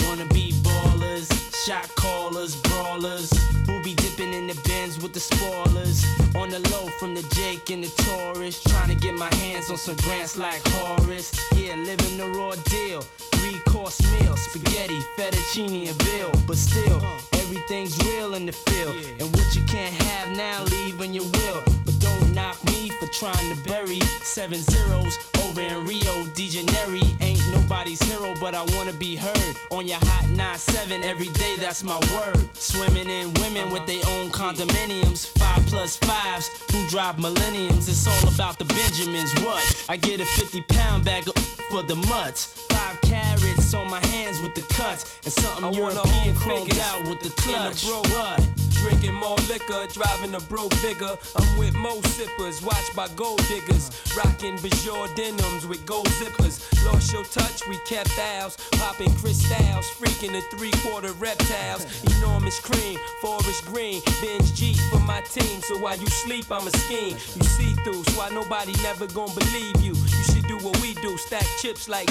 Wanna 0.06 0.24
be 0.32 0.52
ballers, 0.62 1.28
shot 1.66 1.92
callers, 1.96 2.54
brawlers, 2.54 3.32
We'll 3.66 3.82
be 3.82 3.94
dipping 3.94 4.32
in 4.32 4.46
the 4.46 4.54
bins 4.64 5.02
with 5.02 5.12
the 5.12 5.18
spoilers. 5.18 6.04
On 6.36 6.48
the 6.48 6.60
low 6.70 6.86
from 7.00 7.14
the 7.14 7.22
Jake 7.34 7.70
and 7.70 7.82
the 7.82 7.90
Taurus, 8.04 8.62
trying 8.62 8.88
to 8.88 8.94
get 8.94 9.14
my 9.14 9.32
hands 9.34 9.68
on 9.70 9.76
some 9.76 9.96
grants 9.96 10.36
like 10.36 10.62
Horace. 10.68 11.34
Yeah, 11.56 11.74
living 11.74 12.16
the 12.18 12.28
raw 12.28 12.54
deal. 12.70 13.00
Three 13.34 13.58
course 13.68 14.00
meal, 14.12 14.36
spaghetti, 14.36 15.00
fettuccine, 15.18 15.88
and 15.88 15.98
bill. 15.98 16.30
But 16.46 16.56
still, 16.56 17.02
everything's 17.46 17.96
real 18.04 18.34
in 18.34 18.44
the 18.44 18.52
field. 18.52 18.96
And 19.20 19.28
what 19.36 19.54
you 19.54 19.62
can't 19.66 19.94
have 20.02 20.36
now, 20.36 20.64
leave 20.64 20.98
when 20.98 21.14
you 21.14 21.22
will. 21.22 21.62
But 21.84 21.96
don't 22.00 22.34
knock 22.34 22.62
me 22.64 22.88
for 22.98 23.06
trying 23.06 23.54
to 23.54 23.68
bury 23.68 24.00
seven 24.22 24.58
zeros 24.58 25.16
over 25.44 25.60
in 25.60 25.86
Rio 25.86 26.24
de 26.34 26.48
Janeiro. 26.48 27.06
Ain't 27.20 27.40
nobody's 27.52 28.02
hero, 28.02 28.34
but 28.40 28.54
I 28.54 28.64
wanna 28.74 28.92
be 28.92 29.14
heard 29.14 29.56
on 29.70 29.86
your 29.86 30.00
hot 30.02 30.24
9-7 30.30 31.04
every 31.04 31.28
day. 31.28 31.54
That's 31.58 31.84
my 31.84 31.98
word. 32.14 32.48
Swimming 32.56 33.08
in 33.08 33.32
women 33.34 33.70
with 33.70 33.86
their 33.86 34.02
own 34.14 34.30
condominiums, 34.30 35.28
five 35.38 35.64
plus 35.66 35.96
fives 35.96 36.50
who 36.72 36.84
drive 36.88 37.20
millenniums. 37.20 37.88
It's 37.88 38.06
all 38.08 38.34
about 38.34 38.58
the 38.58 38.64
Benjamins. 38.64 39.32
What? 39.44 39.62
I 39.88 39.96
get 39.96 40.20
a 40.20 40.26
50 40.26 40.62
pound 40.62 41.04
bag 41.04 41.28
of 41.28 41.36
for 41.70 41.82
the 41.82 41.96
mutts. 41.96 42.46
Five 42.70 43.00
carrots 43.46 43.74
on 43.74 43.90
my 43.90 44.04
hands 44.06 44.40
with 44.40 44.54
the 44.54 44.62
cuts, 44.74 45.18
and 45.24 45.32
something 45.32 45.64
I 45.64 45.70
European 45.70 46.34
chromed 46.34 46.78
out 46.80 47.08
with 47.08 47.20
the 47.20 47.32
in 47.48 47.54
a 47.54 47.70
clutch. 47.70 47.86
bro-? 47.86 48.36
Drinking 48.82 49.14
more 49.14 49.36
liquor, 49.48 49.86
driving 49.92 50.34
a 50.34 50.40
broke 50.40 50.70
bigger. 50.82 51.16
I'm 51.36 51.58
with 51.58 51.74
mo 51.74 52.00
sippers, 52.02 52.62
watched 52.62 52.94
by 52.94 53.08
gold 53.16 53.40
diggers. 53.48 53.90
Rocking 54.16 54.56
Bajor 54.58 55.12
denims 55.16 55.66
with 55.66 55.84
gold 55.86 56.06
zippers. 56.20 56.62
Lost 56.84 57.12
your 57.12 57.24
touch, 57.24 57.66
we 57.66 57.78
kept 57.88 58.16
ours. 58.18 58.56
Popping 58.72 59.12
crystals, 59.16 59.86
freaking 59.98 60.32
the 60.32 60.42
three 60.56 60.70
quarter 60.82 61.12
reptiles. 61.14 61.86
Enormous 62.18 62.60
cream, 62.60 62.98
forest 63.20 63.64
green. 63.64 64.02
Bench 64.20 64.54
G 64.54 64.74
for 64.90 65.00
my 65.00 65.20
team, 65.22 65.62
so 65.62 65.78
while 65.78 65.96
you 65.96 66.06
sleep, 66.06 66.46
I'm 66.52 66.66
a 66.66 66.70
scheme. 66.70 67.16
You 67.34 67.44
see 67.44 67.72
through, 67.82 68.04
so 68.04 68.18
why 68.18 68.28
nobody 68.30 68.72
never 68.82 69.06
gonna 69.08 69.34
believe 69.34 69.80
you. 69.80 69.94
You 69.94 70.24
should 70.30 70.46
do 70.46 70.58
what 70.58 70.80
we 70.80 70.94
do, 70.94 71.16
stack 71.16 71.46
chips 71.60 71.88
like 71.88 72.10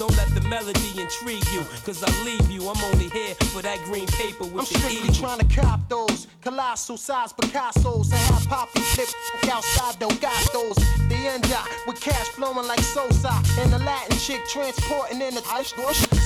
Don't 0.00 0.16
let 0.16 0.34
the 0.34 0.40
melody 0.48 0.98
intrigue 0.98 1.44
you, 1.52 1.60
cause 1.84 2.02
I 2.02 2.08
leave 2.24 2.50
you. 2.50 2.66
I'm 2.66 2.84
only 2.84 3.10
here 3.10 3.34
for 3.52 3.60
that 3.60 3.84
green 3.84 4.06
paper 4.06 4.44
with 4.44 4.52
I'm 4.52 4.58
the 4.60 4.64
strictly 4.64 5.02
eagle. 5.02 5.14
trying 5.14 5.40
to 5.40 5.60
cop 5.60 5.86
those 5.90 6.26
colossal 6.40 6.96
size 6.96 7.34
Picasso's 7.34 8.10
and 8.10 8.20
have 8.32 8.48
poppy 8.48 8.80
flip 8.80 9.08
outside 9.52 10.00
though 10.00 10.08
got 10.16 10.40
those. 10.54 10.76
The 11.10 11.16
end 11.16 11.44
up 11.52 11.66
with 11.86 12.00
cash 12.00 12.28
flowing 12.28 12.66
like 12.66 12.80
Sosa 12.80 13.30
and 13.58 13.70
the 13.70 13.78
Latin 13.80 14.16
chick 14.16 14.40
transporting 14.48 15.20
in 15.20 15.34
the 15.34 15.42
ice. 15.50 15.74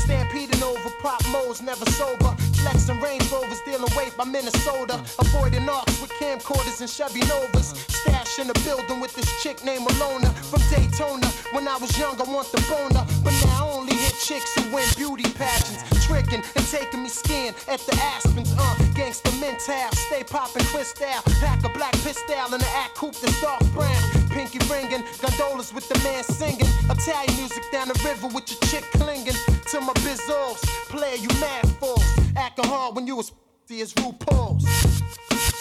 Stampeding 0.05 0.62
over 0.62 0.91
prop 1.01 1.27
modes, 1.33 1.61
never 1.61 1.85
sober. 1.87 2.37
Flexing 2.65 2.99
Range 3.03 3.31
Rovers, 3.31 3.61
dealing 3.67 3.93
weight 3.95 4.17
by 4.17 4.25
Minnesota. 4.25 4.95
Avoiding 5.19 5.69
arcs 5.69 6.01
with 6.01 6.11
camcorders 6.12 6.81
and 6.81 6.89
Chevy 6.89 7.21
Novas. 7.29 7.77
Stash 7.89 8.39
in 8.39 8.49
the 8.49 8.55
building 8.65 9.01
with 9.01 9.15
this 9.15 9.29
chick 9.43 9.62
named 9.62 9.87
Alona 9.87 10.33
from 10.49 10.62
Daytona. 10.73 11.27
When 11.53 11.69
I 11.69 11.77
was 11.77 11.93
young, 11.99 12.19
I 12.19 12.25
want 12.25 12.51
the 12.53 12.65
boner, 12.65 13.05
but 13.23 13.35
now 13.45 13.69
I 13.69 13.73
only 13.77 13.93
hit 13.93 14.15
chicks 14.19 14.55
who 14.55 14.75
win 14.75 14.89
beauty 14.97 15.29
pageants. 15.37 15.85
Tricking 16.07 16.43
and 16.57 16.67
taking 16.69 17.03
me 17.03 17.11
skin 17.11 17.53
at 17.69 17.81
the 17.81 17.93
Aspens. 18.01 18.51
Uh, 18.57 18.75
gangsta 18.97 19.29
mental, 19.41 19.93
stay 20.09 20.25
popping 20.25 20.65
crystal. 20.73 21.21
Pack 21.45 21.62
a 21.65 21.69
black 21.69 21.93
pistol 22.01 22.35
and 22.35 22.55
an 22.55 22.62
act 22.77 22.95
coupe 22.95 23.17
that's 23.21 23.43
dark 23.43 23.61
brown. 23.75 24.24
Pinky 24.35 24.59
ringing, 24.68 25.05
gondolas 25.22 25.72
with 25.72 25.89
the 25.89 25.97
man 26.03 26.24
singing. 26.24 26.66
Italian 26.91 27.37
music 27.37 27.62
down 27.70 27.87
the 27.87 27.95
river 28.05 28.26
with 28.26 28.51
your 28.51 28.59
chick 28.68 28.82
clinging 29.01 29.39
to 29.70 29.80
my 29.80 29.93
bizzles. 30.03 30.61
Player, 30.89 31.14
you 31.16 31.28
mad 31.41 31.68
fools. 31.78 32.03
Acting 32.37 32.64
hard 32.66 32.97
when 32.97 33.07
you 33.07 33.14
was 33.14 33.30
see 33.68 33.80
as 33.80 33.95
RuPaul's. 33.95 34.64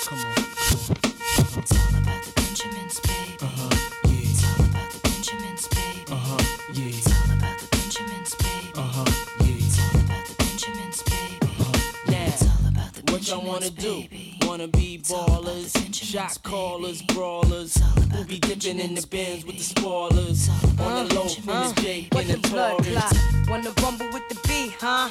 Come 0.08 0.18
on. 0.18 0.34
It's 1.56 1.72
all 1.72 2.02
about 2.02 2.24
the 2.24 2.32
Benjamins, 2.36 3.00
baby. 3.02 3.38
Uh-huh, 3.42 3.70
yeah. 4.06 4.30
It's 4.32 4.44
all 4.44 4.66
about 4.66 4.90
the 4.92 5.00
Benjamins, 5.08 5.68
baby. 5.68 6.12
Uh-huh, 6.12 6.44
yeah. 6.74 6.86
It's 6.98 7.08
all 7.14 7.32
about 7.38 7.60
the 7.60 7.68
Benjamins, 7.78 8.36
baby. 8.36 8.72
Uh-huh, 8.74 9.06
yeah. 9.40 9.66
It's 9.66 9.80
all 9.80 10.02
about 10.02 10.26
the 10.26 10.36
Benjamins, 10.44 11.04
baby. 11.04 11.48
Now, 12.12 12.26
It's 12.26 12.42
all 12.44 12.68
about 12.70 12.94
the 12.94 13.12
what 13.12 13.28
y'all 13.28 13.46
wanna 13.46 13.70
do? 13.70 14.04
Wanna 14.54 14.68
be 14.68 15.00
ballers, 15.00 15.74
shot 15.96 16.38
callers, 16.44 17.02
brawlers. 17.02 17.76
We'll 18.14 18.24
be 18.24 18.38
dipping 18.38 18.78
in 18.80 18.94
the 18.94 19.04
bins 19.08 19.44
with 19.48 19.58
the 19.58 19.64
spoilers. 19.64 20.48
On 20.80 21.08
the 21.08 21.16
low 21.16 21.28
from 21.28 21.74
the 21.74 21.82
Jake 21.82 22.14
What 22.14 22.26
and 22.26 22.34
the 22.34 22.38
the 22.38 22.50
blood 22.50 22.78
Taurus. 22.84 22.94
clot? 22.94 23.50
Wanna 23.50 23.72
rumble 23.82 24.06
with 24.14 24.30
the 24.30 24.40
B, 24.48 24.72
huh? 24.80 25.10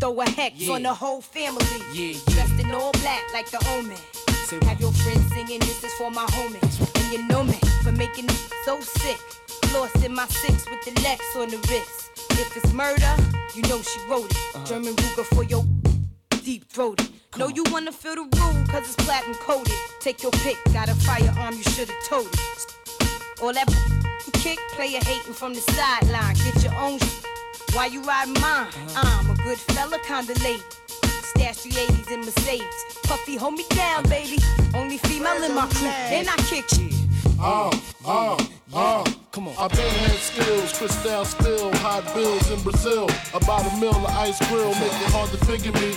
Throw 0.00 0.20
a 0.20 0.28
hex 0.28 0.56
Yeah. 0.58 0.72
on 0.74 0.82
the 0.82 0.92
whole 0.92 1.20
family. 1.20 1.64
Yeah, 1.92 2.18
Dressed 2.26 2.58
in 2.58 2.72
all 2.72 2.90
black 3.04 3.22
like 3.32 3.48
the 3.52 3.64
omen. 3.68 3.98
Have 4.66 4.80
your 4.80 4.90
friends 4.90 5.32
singing, 5.32 5.60
this 5.60 5.84
is 5.84 5.92
for 5.92 6.10
my 6.10 6.26
homies. 6.26 6.80
And 6.96 7.12
you 7.12 7.22
know 7.28 7.44
me 7.44 7.60
for 7.84 7.92
making 7.92 8.24
it 8.24 8.50
so 8.64 8.80
sick. 8.80 9.20
Lost 9.72 9.94
in 10.04 10.12
my 10.12 10.26
six 10.26 10.68
with 10.68 10.82
the 10.84 11.00
Lex 11.02 11.22
on 11.36 11.50
the 11.50 11.58
wrist. 11.70 12.10
If 12.32 12.56
it's 12.56 12.72
murder, 12.72 13.14
you 13.54 13.62
know 13.68 13.80
she 13.80 14.00
wrote 14.10 14.28
it. 14.28 14.36
Uh-huh. 14.56 14.64
German 14.66 14.96
Ruger 14.96 15.24
for 15.24 15.44
your 15.44 15.64
deep 16.42 16.68
throated. 16.68 17.13
Know 17.36 17.48
you 17.48 17.64
wanna 17.72 17.90
feel 17.90 18.14
the 18.14 18.22
rule, 18.22 18.64
cause 18.68 18.84
it's 18.84 18.94
platinum 19.04 19.34
coated. 19.40 19.74
Take 19.98 20.22
your 20.22 20.30
pick, 20.30 20.56
got 20.72 20.88
a 20.88 20.94
firearm, 20.94 21.54
you 21.56 21.64
should've 21.64 21.94
told 22.08 22.26
it. 22.26 22.66
All 23.42 23.52
that 23.52 23.68
you 24.24 24.32
kick, 24.34 24.58
player 24.76 25.00
hating 25.02 25.34
from 25.34 25.52
the 25.52 25.60
sideline. 25.60 26.36
Get 26.36 26.62
your 26.62 26.74
own 26.76 27.00
sh- 27.00 27.24
Why 27.74 27.86
you 27.86 28.02
riding 28.02 28.34
mine? 28.40 28.68
I'm 28.94 29.30
a 29.30 29.34
good 29.42 29.58
fella, 29.58 29.98
kinda 30.06 30.34
late. 30.44 30.62
Stash 31.34 31.56
380s 31.64 32.10
in 32.12 32.20
Mercedes. 32.20 32.84
Puffy, 33.02 33.34
hold 33.36 33.54
me 33.54 33.64
down, 33.70 34.04
baby. 34.08 34.38
Only 34.72 34.98
female 34.98 35.42
in 35.42 35.54
my 35.56 35.66
crew, 35.66 35.88
and 35.88 36.28
I 36.28 36.36
kick 36.48 36.66
you. 36.78 36.90
Uh, 37.40 37.76
uh, 38.06 38.38
uh. 38.72 39.04
Come 39.32 39.48
on. 39.48 39.54
I've 39.58 39.72
been 39.72 39.92
had 40.06 40.16
skills, 40.18 40.72
crystal 40.78 41.24
still, 41.24 41.74
hot 41.78 42.04
bills 42.14 42.48
in 42.52 42.62
Brazil. 42.62 43.08
About 43.34 43.66
a 43.72 43.76
mill 43.80 43.90
of 43.96 44.06
ice 44.06 44.38
grill, 44.48 44.72
make 44.74 44.92
it 45.02 45.10
hard 45.10 45.28
to 45.30 45.38
figure 45.44 45.72
me. 45.72 45.96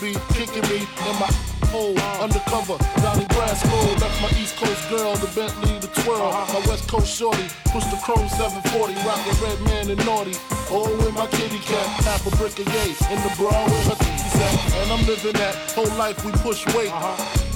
Be 0.00 0.14
kicking 0.32 0.62
me 0.70 0.86
in 0.86 1.14
my 1.18 1.26
hole, 1.74 1.98
undercover. 2.22 2.78
Donnie 3.02 3.26
Brasco, 3.34 4.00
left 4.00 4.22
my 4.22 4.30
East 4.38 4.56
Coast 4.56 4.88
girl, 4.88 5.16
the 5.16 5.26
Bentley, 5.34 5.76
the 5.80 5.88
twirl. 6.02 6.30
My 6.30 6.62
West 6.68 6.88
Coast 6.88 7.10
shorty, 7.18 7.42
push 7.74 7.84
the 7.86 7.98
chrome 8.04 8.28
740, 8.28 8.94
rockin' 9.02 9.34
Redman 9.42 9.90
and 9.90 10.06
naughty. 10.06 10.34
Oh, 10.70 10.86
with 11.02 11.14
my 11.14 11.26
kitty 11.26 11.58
cat, 11.58 11.86
half 12.06 12.24
a 12.26 12.30
brick 12.36 12.56
of 12.60 12.66
yay, 12.72 12.94
in 13.10 13.18
the 13.26 13.34
bra 13.36 13.50
with 13.64 13.86
her 13.90 13.98
titties. 13.98 14.82
And 14.82 14.92
I'm 14.92 15.04
living 15.04 15.32
that 15.32 15.54
whole 15.74 15.90
life 15.98 16.24
we 16.24 16.30
push 16.46 16.64
weight. 16.76 16.94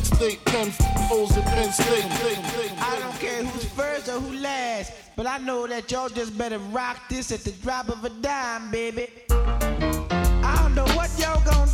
State 0.03 0.45
pen, 0.47 0.73
O's 1.13 1.37
at 1.37 1.45
Penn 1.45 1.71
State. 1.71 2.05
I 2.83 2.99
don't 2.99 3.19
care 3.21 3.45
who's 3.45 3.67
first 3.67 4.09
or 4.09 4.19
who 4.19 4.37
last, 4.39 4.93
but 5.15 5.29
I 5.29 5.39
know 5.39 5.69
that 5.69 5.93
y'all 5.93 6.09
just 6.09 6.37
better 6.37 6.59
rock 6.59 7.09
this 7.09 7.31
at 7.31 7.45
the 7.45 7.53
drop 7.63 7.89
of 7.89 8.05
a 8.05 8.11
dime, 8.11 8.73
baby. 8.73 9.07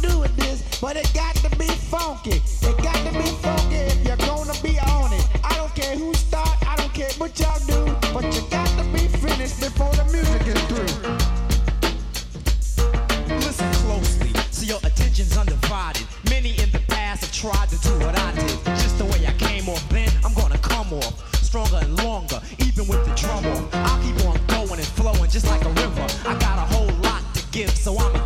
Do 0.03 0.19
with 0.21 0.35
this, 0.37 0.63
but 0.81 0.97
it 0.97 1.11
got 1.15 1.35
to 1.37 1.51
be 1.57 1.67
funky. 1.67 2.43
It 2.63 2.77
got 2.83 2.97
to 3.07 3.13
be 3.13 3.29
funky 3.43 3.77
if 3.77 4.07
you're 4.07 4.17
gonna 4.17 4.55
be 4.63 4.79
on 4.79 5.13
it. 5.13 5.27
I 5.45 5.57
don't 5.57 5.75
care 5.75 5.97
who 5.97 6.15
start, 6.15 6.57
I 6.67 6.77
don't 6.77 6.93
care 6.95 7.11
what 7.19 7.39
y'all 7.39 7.59
do, 7.67 7.97
but 8.13 8.25
you 8.35 8.43
got 8.51 8.69
to 8.79 8.85
be 8.93 9.09
finished 9.09 9.61
before 9.61 9.93
the 9.95 10.05
music 10.13 10.47
is 10.47 10.61
through. 10.69 10.93
Listen 13.37 13.73
closely, 13.87 14.33
so 14.51 14.65
your 14.65 14.79
attention's 14.85 15.37
undivided. 15.37 16.07
Many 16.31 16.51
in 16.63 16.71
the 16.71 16.81
past 16.89 17.25
have 17.25 17.33
tried 17.33 17.69
to 17.71 17.79
do 17.81 17.99
what 18.05 18.19
I 18.19 18.33
did. 18.35 18.59
Just 18.83 18.99
the 18.99 19.05
way 19.07 19.27
I 19.27 19.33
came 19.35 19.69
off 19.69 19.87
then, 19.89 20.11
I'm 20.25 20.35
gonna 20.35 20.59
come 20.59 20.93
off. 20.93 21.25
Stronger 21.43 21.79
and 21.81 21.97
longer, 22.05 22.41
even 22.59 22.87
with 22.89 23.05
the 23.07 23.15
drum 23.15 23.47
off. 23.47 23.75
I'll 23.75 24.03
keep 24.03 24.27
on 24.27 24.39
going 24.47 24.79
and 24.79 24.89
flowing 24.99 25.31
just 25.31 25.47
like 25.47 25.65
a 25.65 25.71
river. 25.71 26.07
I 26.27 26.37
got 26.39 26.59
a 26.59 26.67
whole 26.75 26.93
lot 27.01 27.23
to 27.35 27.43
give, 27.53 27.71
so 27.71 27.97
I'm 27.99 28.18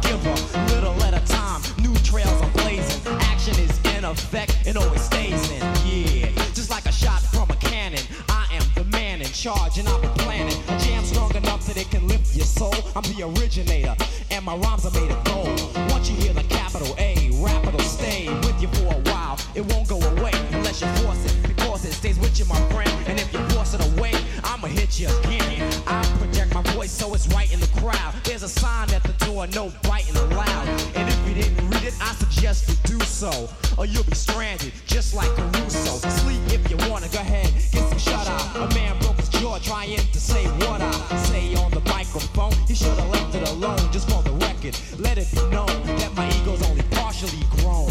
effect 4.13 4.57
and 4.67 4.77
always 4.77 5.03
stays 5.03 5.51
in. 5.51 5.61
Yeah, 5.85 6.31
just 6.55 6.71
like 6.71 6.87
a 6.87 6.93
shot 6.93 7.21
from 7.23 7.51
a 7.51 7.57
cannon. 7.57 8.05
I 8.29 8.47
am 8.53 8.63
the 8.75 8.85
man 8.85 9.21
in 9.21 9.29
charge 9.29 9.79
and 9.79 9.89
I've 9.89 10.01
been 10.01 10.15
planning. 10.25 10.57
Jam 10.79 11.05
strong 11.05 11.35
enough 11.35 11.67
that 11.67 11.77
it 11.77 11.91
can 11.91 12.07
lift 12.07 12.37
your 12.37 12.45
soul. 12.45 12.75
I'm 12.95 13.03
the 13.03 13.25
originator, 13.25 13.97
and 14.31 14.45
my 14.45 14.55
rhymes 14.57 14.87
are 14.87 14.93
made 14.93 15.11
of 15.11 15.25
gold. 15.25 15.59
Once 15.91 16.09
you 16.11 16.17
hear 16.17 16.33
the 16.35 16.45
capital 16.45 16.95
A, 16.99 17.31
rap 17.43 17.67
it'll 17.67 17.81
stay 17.81 18.29
with 18.29 18.61
you 18.61 18.69
for 18.69 18.95
a 18.95 19.01
while. 19.11 19.39
It 19.55 19.65
won't 19.73 19.89
go 19.89 19.99
away 19.99 20.33
unless 20.53 20.81
you 20.83 20.89
force 21.03 21.25
it, 21.25 21.35
because 21.43 21.85
it 21.85 21.93
stays 21.93 22.19
with 22.19 22.39
you, 22.39 22.45
my 22.45 22.61
friend. 22.71 22.93
And 23.07 23.19
if 23.19 23.33
you 23.33 23.41
force 23.51 23.75
it 23.75 23.83
away, 23.97 24.13
I'ma 24.45 24.69
hit 24.69 25.01
you 25.01 25.09
again. 25.09 25.73
I 25.87 26.03
project 26.19 26.55
my 26.55 26.63
voice 26.75 26.93
so 26.93 27.13
it's 27.15 27.27
right 27.29 27.53
in 27.53 27.61
the 27.61 27.71
crowd. 27.81 28.15
There's 28.25 28.43
a 28.43 28.49
sign 28.49 28.91
at 28.93 29.03
the 29.03 29.15
door, 29.25 29.47
no 29.49 29.73
biting 29.83 30.17
allowed. 30.17 30.69
And 30.95 31.09
if 31.09 31.29
you 31.29 31.35
didn't 31.43 31.72
it, 31.85 31.95
I 32.01 32.13
suggest 32.15 32.69
you 32.69 32.99
do 32.99 33.05
so, 33.05 33.49
or 33.79 33.87
you'll 33.87 34.05
be 34.05 34.15
stranded, 34.15 34.73
just 34.87 35.15
like 35.15 35.29
Caruso. 35.31 35.97
Sleep 36.09 36.41
if 36.49 36.71
you 36.71 36.77
wanna, 36.91 37.09
go 37.09 37.19
ahead, 37.19 37.53
get 37.73 37.89
some 37.89 37.99
shut 37.99 38.27
eye. 38.29 38.69
A 38.71 38.75
man 38.75 38.99
broke 39.01 39.17
his 39.17 39.29
jaw 39.29 39.59
trying 39.59 39.97
to 39.97 40.21
say 40.21 40.45
what 40.67 40.81
I 40.81 41.17
say 41.31 41.55
on 41.55 41.71
the 41.71 41.81
microphone. 41.81 42.53
He 42.69 42.75
should 42.75 42.97
have 42.99 43.11
left 43.11 43.35
it 43.35 43.49
alone, 43.49 43.81
just 43.91 44.11
for 44.11 44.23
the 44.23 44.33
record. 44.33 44.77
Let 44.99 45.19
it 45.19 45.31
be 45.33 45.41
known 45.51 45.67
that 45.99 46.13
my 46.15 46.29
ego's 46.41 46.63
only 46.69 46.85
partially 46.91 47.45
grown. 47.61 47.91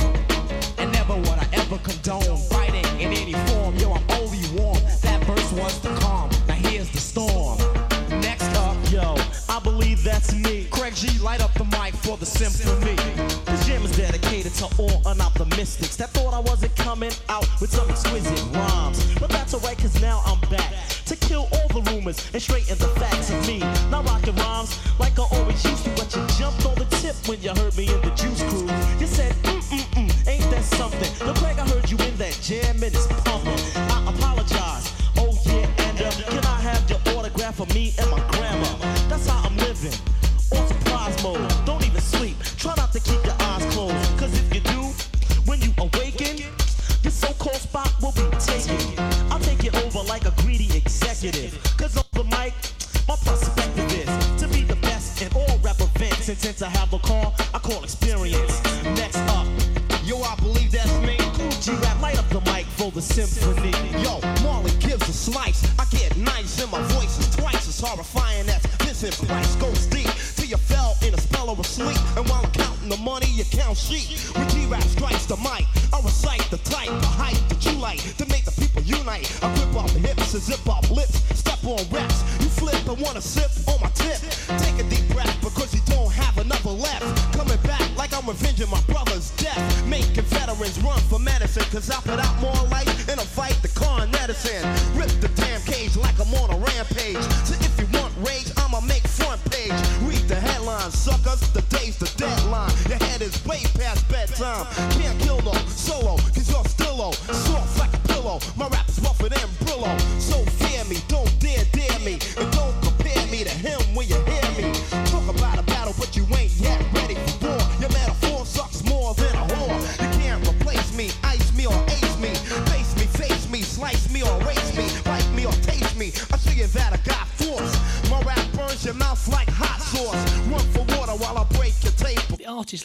And 0.78 0.92
never 0.92 1.16
would 1.16 1.28
I 1.28 1.48
ever 1.54 1.78
condone 1.80 2.38
fighting 2.50 2.86
in 3.00 3.12
any 3.14 3.34
form. 3.50 3.76
Yo, 3.76 3.94
I'm 3.94 4.04
only 4.22 4.42
warm. 4.58 4.80
That 5.02 5.24
verse 5.26 5.52
was 5.54 5.80
the 5.82 5.90
calm. 6.00 6.30
Now 6.48 6.56
here's 6.56 6.90
the 6.90 7.00
storm. 7.00 7.58
Next 8.22 8.56
up, 8.58 8.78
yo, 8.92 9.16
that's 10.04 10.34
me. 10.34 10.68
Craig 10.72 10.96
G, 10.96 11.20
light 11.20 11.42
up 11.42 11.54
the 11.54 11.66
mic 11.66 11.94
for 11.94 12.18
the 12.18 12.26
symphony. 12.26 12.96
This 13.46 13.68
jam 13.68 13.84
is 13.84 13.96
dedicated 13.96 14.54
to 14.56 14.66
all 14.78 15.02
unoptimistics 15.04 15.98
that 15.98 16.10
thought 16.12 16.34
I 16.34 16.40
wasn't 16.40 16.76
coming 16.76 17.12
out 17.30 17.48
with 17.60 17.72
some 17.72 17.90
exquisite 17.90 18.42
rhymes. 18.56 19.20
But 19.20 19.30
that's 19.30 19.54
alright, 19.54 19.78
cause 19.78 20.00
now 20.02 20.22
I'm 20.26 20.40
back 20.50 20.74
to 21.06 21.16
kill 21.16 21.48
all 21.52 21.68
the 21.70 21.92
rumors 21.92 22.30
and 22.34 22.42
straighten 22.42 22.78
the 22.78 22.88
facts 23.00 23.30
of 23.32 23.46
me. 23.48 23.60
Not 23.90 24.06
rocking 24.06 24.36
rhymes 24.36 24.80
like 25.00 25.20
I 25.20 25.26
always 25.32 25.64
used 25.66 25.84
to, 25.84 25.90
but 25.92 26.14
you 26.16 26.26
jumped 26.38 26.66
on 26.66 26.76
the 26.76 26.86
tip 27.02 27.16
when 27.28 27.42
you 27.42 27.52
heard 27.52 27.76
me 27.78 27.86
in 27.88 28.02
the 28.02 28.12
juice 28.16 28.42
crew. 28.50 28.68
You 29.00 29.08
said, 29.08 29.34
mm 29.44 29.62
mm 29.62 29.86
mm, 29.96 30.28
ain't 30.28 30.50
that 30.52 30.64
something? 30.64 31.28
Yo, 31.28 31.34
Craig, 31.36 31.60
I 31.60 31.68
heard 31.68 31.90
you 31.90 31.98
in 31.98 32.16
that 32.18 32.38
jam 32.42 32.76
and 32.76 32.94
it's 32.94 33.08
pumping. 33.24 33.60
I 33.76 34.14
apologize. 34.16 34.92
Oh 35.18 35.38
yeah, 35.46 35.68
and 35.86 36.02
uh, 36.02 36.12
can 36.30 36.46
I 36.46 36.60
have 36.62 36.90
your 36.90 37.00
autograph 37.16 37.56
for 37.56 37.68
me 37.74 37.94
and 38.00 38.10
my 38.10 38.31
executive. 51.24 51.78
Cause 51.78 51.98
on 51.98 52.04
the 52.14 52.24
mic, 52.24 52.54
my 53.08 53.16
perspective 53.16 53.92
is 53.94 54.42
to 54.42 54.48
be 54.48 54.64
the 54.64 54.76
best 54.78 55.22
in 55.22 55.32
all 55.36 55.58
rap 55.60 55.80
events. 55.80 56.30
And 56.30 56.38
since 56.38 56.62
I 56.62 56.70
have 56.70 56.94
a 56.94 57.00
call, 57.00 57.36
I 57.54 57.60
call 57.60 57.84
experience. 57.84 58.62
Next 58.84 59.18
up, 59.38 59.46
yo, 60.04 60.18
I 60.22 60.36
believe 60.38 60.72
that's 60.72 60.92
me. 61.06 61.18
Kool 61.34 61.50
G-Rap, 61.62 62.02
light 62.02 62.18
up 62.18 62.28
the 62.30 62.42
mic 62.52 62.66
for 62.66 62.92
the 62.92 63.02
symphony. 63.02 63.72
Yo, 64.02 64.20
Marley 64.44 64.72
gives 64.80 65.08
a 65.10 65.14
slice. 65.14 65.62
I 65.78 65.86
get 65.92 66.18
nice 66.18 66.62
and 66.62 66.72
my 66.72 66.82
voice 66.98 67.20
is 67.20 67.36
twice 67.36 67.68
as 67.68 67.80
horrifying 67.80 68.50
as 68.50 68.64
this 68.80 69.04
in 69.04 69.28
price 69.28 69.56
goes 69.58 69.86
deep. 69.88 70.10
Till 70.36 70.48
you 70.48 70.58
fell 70.58 70.96
in 71.06 71.14
a 71.14 71.22
spell 71.22 71.50
of 71.50 71.64
sleep. 71.66 71.98
And 72.18 72.28
while 72.30 72.44
I'm 72.44 72.52
counting 72.52 72.90
the 72.90 72.98
money, 72.98 73.28
you 73.30 73.46
count 73.46 73.78
sheep. 73.78 74.18
When 74.36 74.50
G-Rap 74.50 74.84
strikes 74.84 75.28
the 75.28 75.38
mic, 75.38 75.66
I 75.94 76.02
recite 76.04 76.50
the 76.50 76.58
type, 76.58 76.90
the 76.90 77.08
height 77.08 77.42
that 77.50 77.64
you 77.66 77.74
like 77.74 78.00
to 78.18 78.26
the 78.26 78.31
zip 80.42 80.68
off 80.68 80.90
lips, 80.90 81.22
step 81.38 81.64
on 81.64 81.86
reps. 81.94 82.26
You 82.42 82.50
flip 82.50 82.82
and 82.88 83.00
wanna 83.00 83.22
sip 83.22 83.52
on 83.68 83.80
my 83.80 83.90
tip. 83.94 84.18
Take 84.58 84.78
a 84.82 84.90
deep 84.90 85.08
breath 85.14 85.38
because 85.42 85.74
you 85.74 85.82
don't 85.86 86.12
have 86.12 86.38
another 86.38 86.72
left. 86.72 87.06
Coming 87.38 87.62
back 87.62 87.86
like 87.96 88.12
I'm 88.14 88.26
revenging 88.28 88.70
my 88.70 88.82
brother's 88.90 89.30
death. 89.38 89.62
Making 89.88 90.26
veterans 90.34 90.82
run 90.82 91.00
for 91.10 91.20
medicine. 91.20 91.64
Cause 91.72 91.90
I 91.92 92.02
put 92.02 92.20
out 92.20 92.36
more 92.42 92.58
light 92.70 92.90
in 93.08 93.20
a 93.20 93.28
fight 93.38 93.58
the 93.62 93.70
con 93.70 94.10
medicine. 94.12 94.66
Rip 94.98 95.14
the 95.22 95.30
damn 95.38 95.62
cage 95.62 95.96
like 95.96 96.18
I'm 96.20 96.34
on 96.34 96.50
a 96.50 96.58
rampage. 96.58 97.22
So 97.46 97.54
if 97.62 97.74
you 97.80 97.86
want 98.00 98.12
rage, 98.26 98.50
I'ma 98.58 98.82
make 98.82 99.06
front 99.08 99.40
page. 99.52 99.78
Read 100.02 100.26
the 100.28 100.36
headlines, 100.36 100.98
suckers. 100.98 101.42
The 101.54 101.62
day's 101.70 101.98
the 101.98 102.10
deadline. 102.18 102.74
Your 102.90 102.98
head 102.98 103.22
is 103.22 103.38
way 103.46 103.62
past 103.78 104.10
bedtime. 104.10 104.66
Can't 104.98 105.21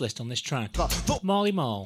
list 0.06 0.20
on 0.20 0.28
this 0.28 0.40
track 0.40 0.70
Marley 1.24 1.50
Marl, 1.50 1.84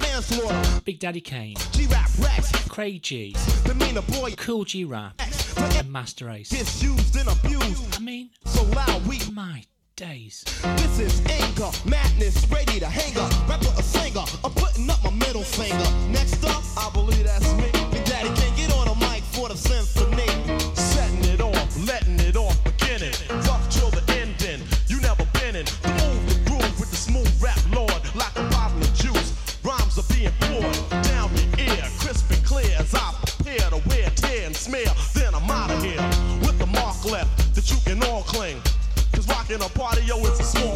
Big 0.85 0.99
Daddy 0.99 1.21
Kane, 1.21 1.55
G-Rap 1.71 2.07
Rex. 2.19 2.51
Craig 2.69 3.01
G. 3.01 3.35
Kool 4.37 4.63
G 4.63 4.85
Rap, 4.85 5.19
and 5.57 5.91
Masta 5.91 6.29
Ace. 6.29 6.49
Disused 6.49 7.15
and 7.15 7.27
abused. 7.27 7.95
I 7.95 7.99
mean, 7.99 8.29
So 8.45 8.61
loud 8.75 9.07
we 9.07 9.17
my 9.31 9.63
days. 9.95 10.43
This 10.77 10.99
is 10.99 11.19
anger, 11.41 11.71
madness, 11.83 12.45
ready 12.51 12.79
to 12.79 12.85
hang 12.85 13.17
up. 13.17 13.31
Rapper 13.49 13.73
a 13.79 13.81
singer, 13.81 14.25
I'm 14.43 14.51
putting 14.51 14.87
up 14.87 15.03
my 15.03 15.09
middle 15.09 15.41
finger. 15.41 15.89
Next 16.11 16.45
up, 16.45 16.61
I 16.77 16.91
believe 16.93 17.25
that's 17.25 17.51
me. 17.55 17.70
Yo, 40.11 40.17
it's 40.25 40.41
a 40.41 40.43
small 40.43 40.70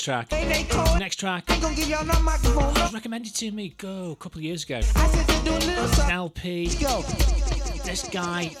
Next 0.00 0.30
track. 0.30 0.98
Next 0.98 1.16
track. 1.16 1.46
Gonna 1.46 1.74
give 1.74 1.86
y'all 1.86 2.06
no 2.06 2.18
microphone. 2.20 2.70
It 2.70 2.78
was 2.78 2.94
recommended 2.94 3.34
to 3.34 3.50
me 3.50 3.74
go 3.76 4.12
a 4.12 4.16
couple 4.16 4.38
of 4.38 4.44
years 4.44 4.64
ago. 4.64 4.78
I 4.78 4.80
said 4.80 5.28
to 5.28 5.44
do 5.44 5.50
a 5.50 5.60
little 5.60 5.88
something. 5.88 6.10
LP. 6.10 6.68
This 7.84 8.08
guy 8.08 8.56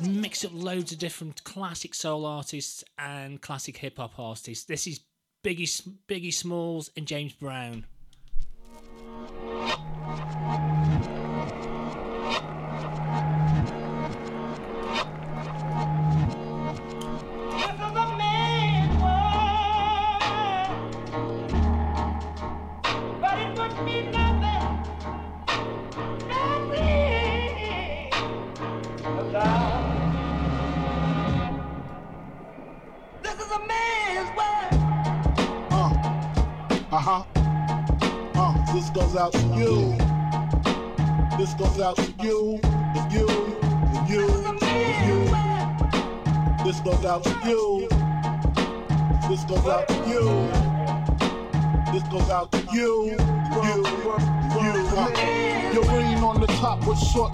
mixed 0.00 0.44
up 0.44 0.52
loads 0.54 0.92
of 0.92 0.98
different 0.98 1.42
classic 1.42 1.92
soul 1.92 2.24
artists 2.24 2.84
and 2.98 3.42
classic 3.42 3.78
hip 3.78 3.96
hop 3.96 4.16
artists. 4.16 4.64
This 4.64 4.86
is 4.86 5.00
Biggie 5.42 5.88
Biggie 6.06 6.32
Smalls 6.32 6.92
and 6.96 7.04
James 7.04 7.32
Brown. 7.32 7.86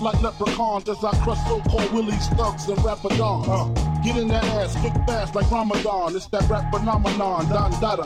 Like 0.02 0.20
leprechauns 0.20 0.88
as 0.88 1.02
I 1.04 1.12
crush 1.22 1.38
so-called 1.46 1.92
willies, 1.92 2.28
thugs, 2.30 2.68
and 2.68 2.78
rapadons. 2.78 3.46
Uh, 3.48 4.02
get 4.02 4.16
in 4.16 4.28
that 4.28 4.44
ass 4.44 4.74
quick 4.76 4.92
fast 5.06 5.34
like 5.34 5.50
Ramadan. 5.50 6.16
It's 6.16 6.26
that 6.26 6.48
rap 6.48 6.72
phenomenon, 6.72 7.48
Don 7.48 7.70
Dada. 7.80 8.02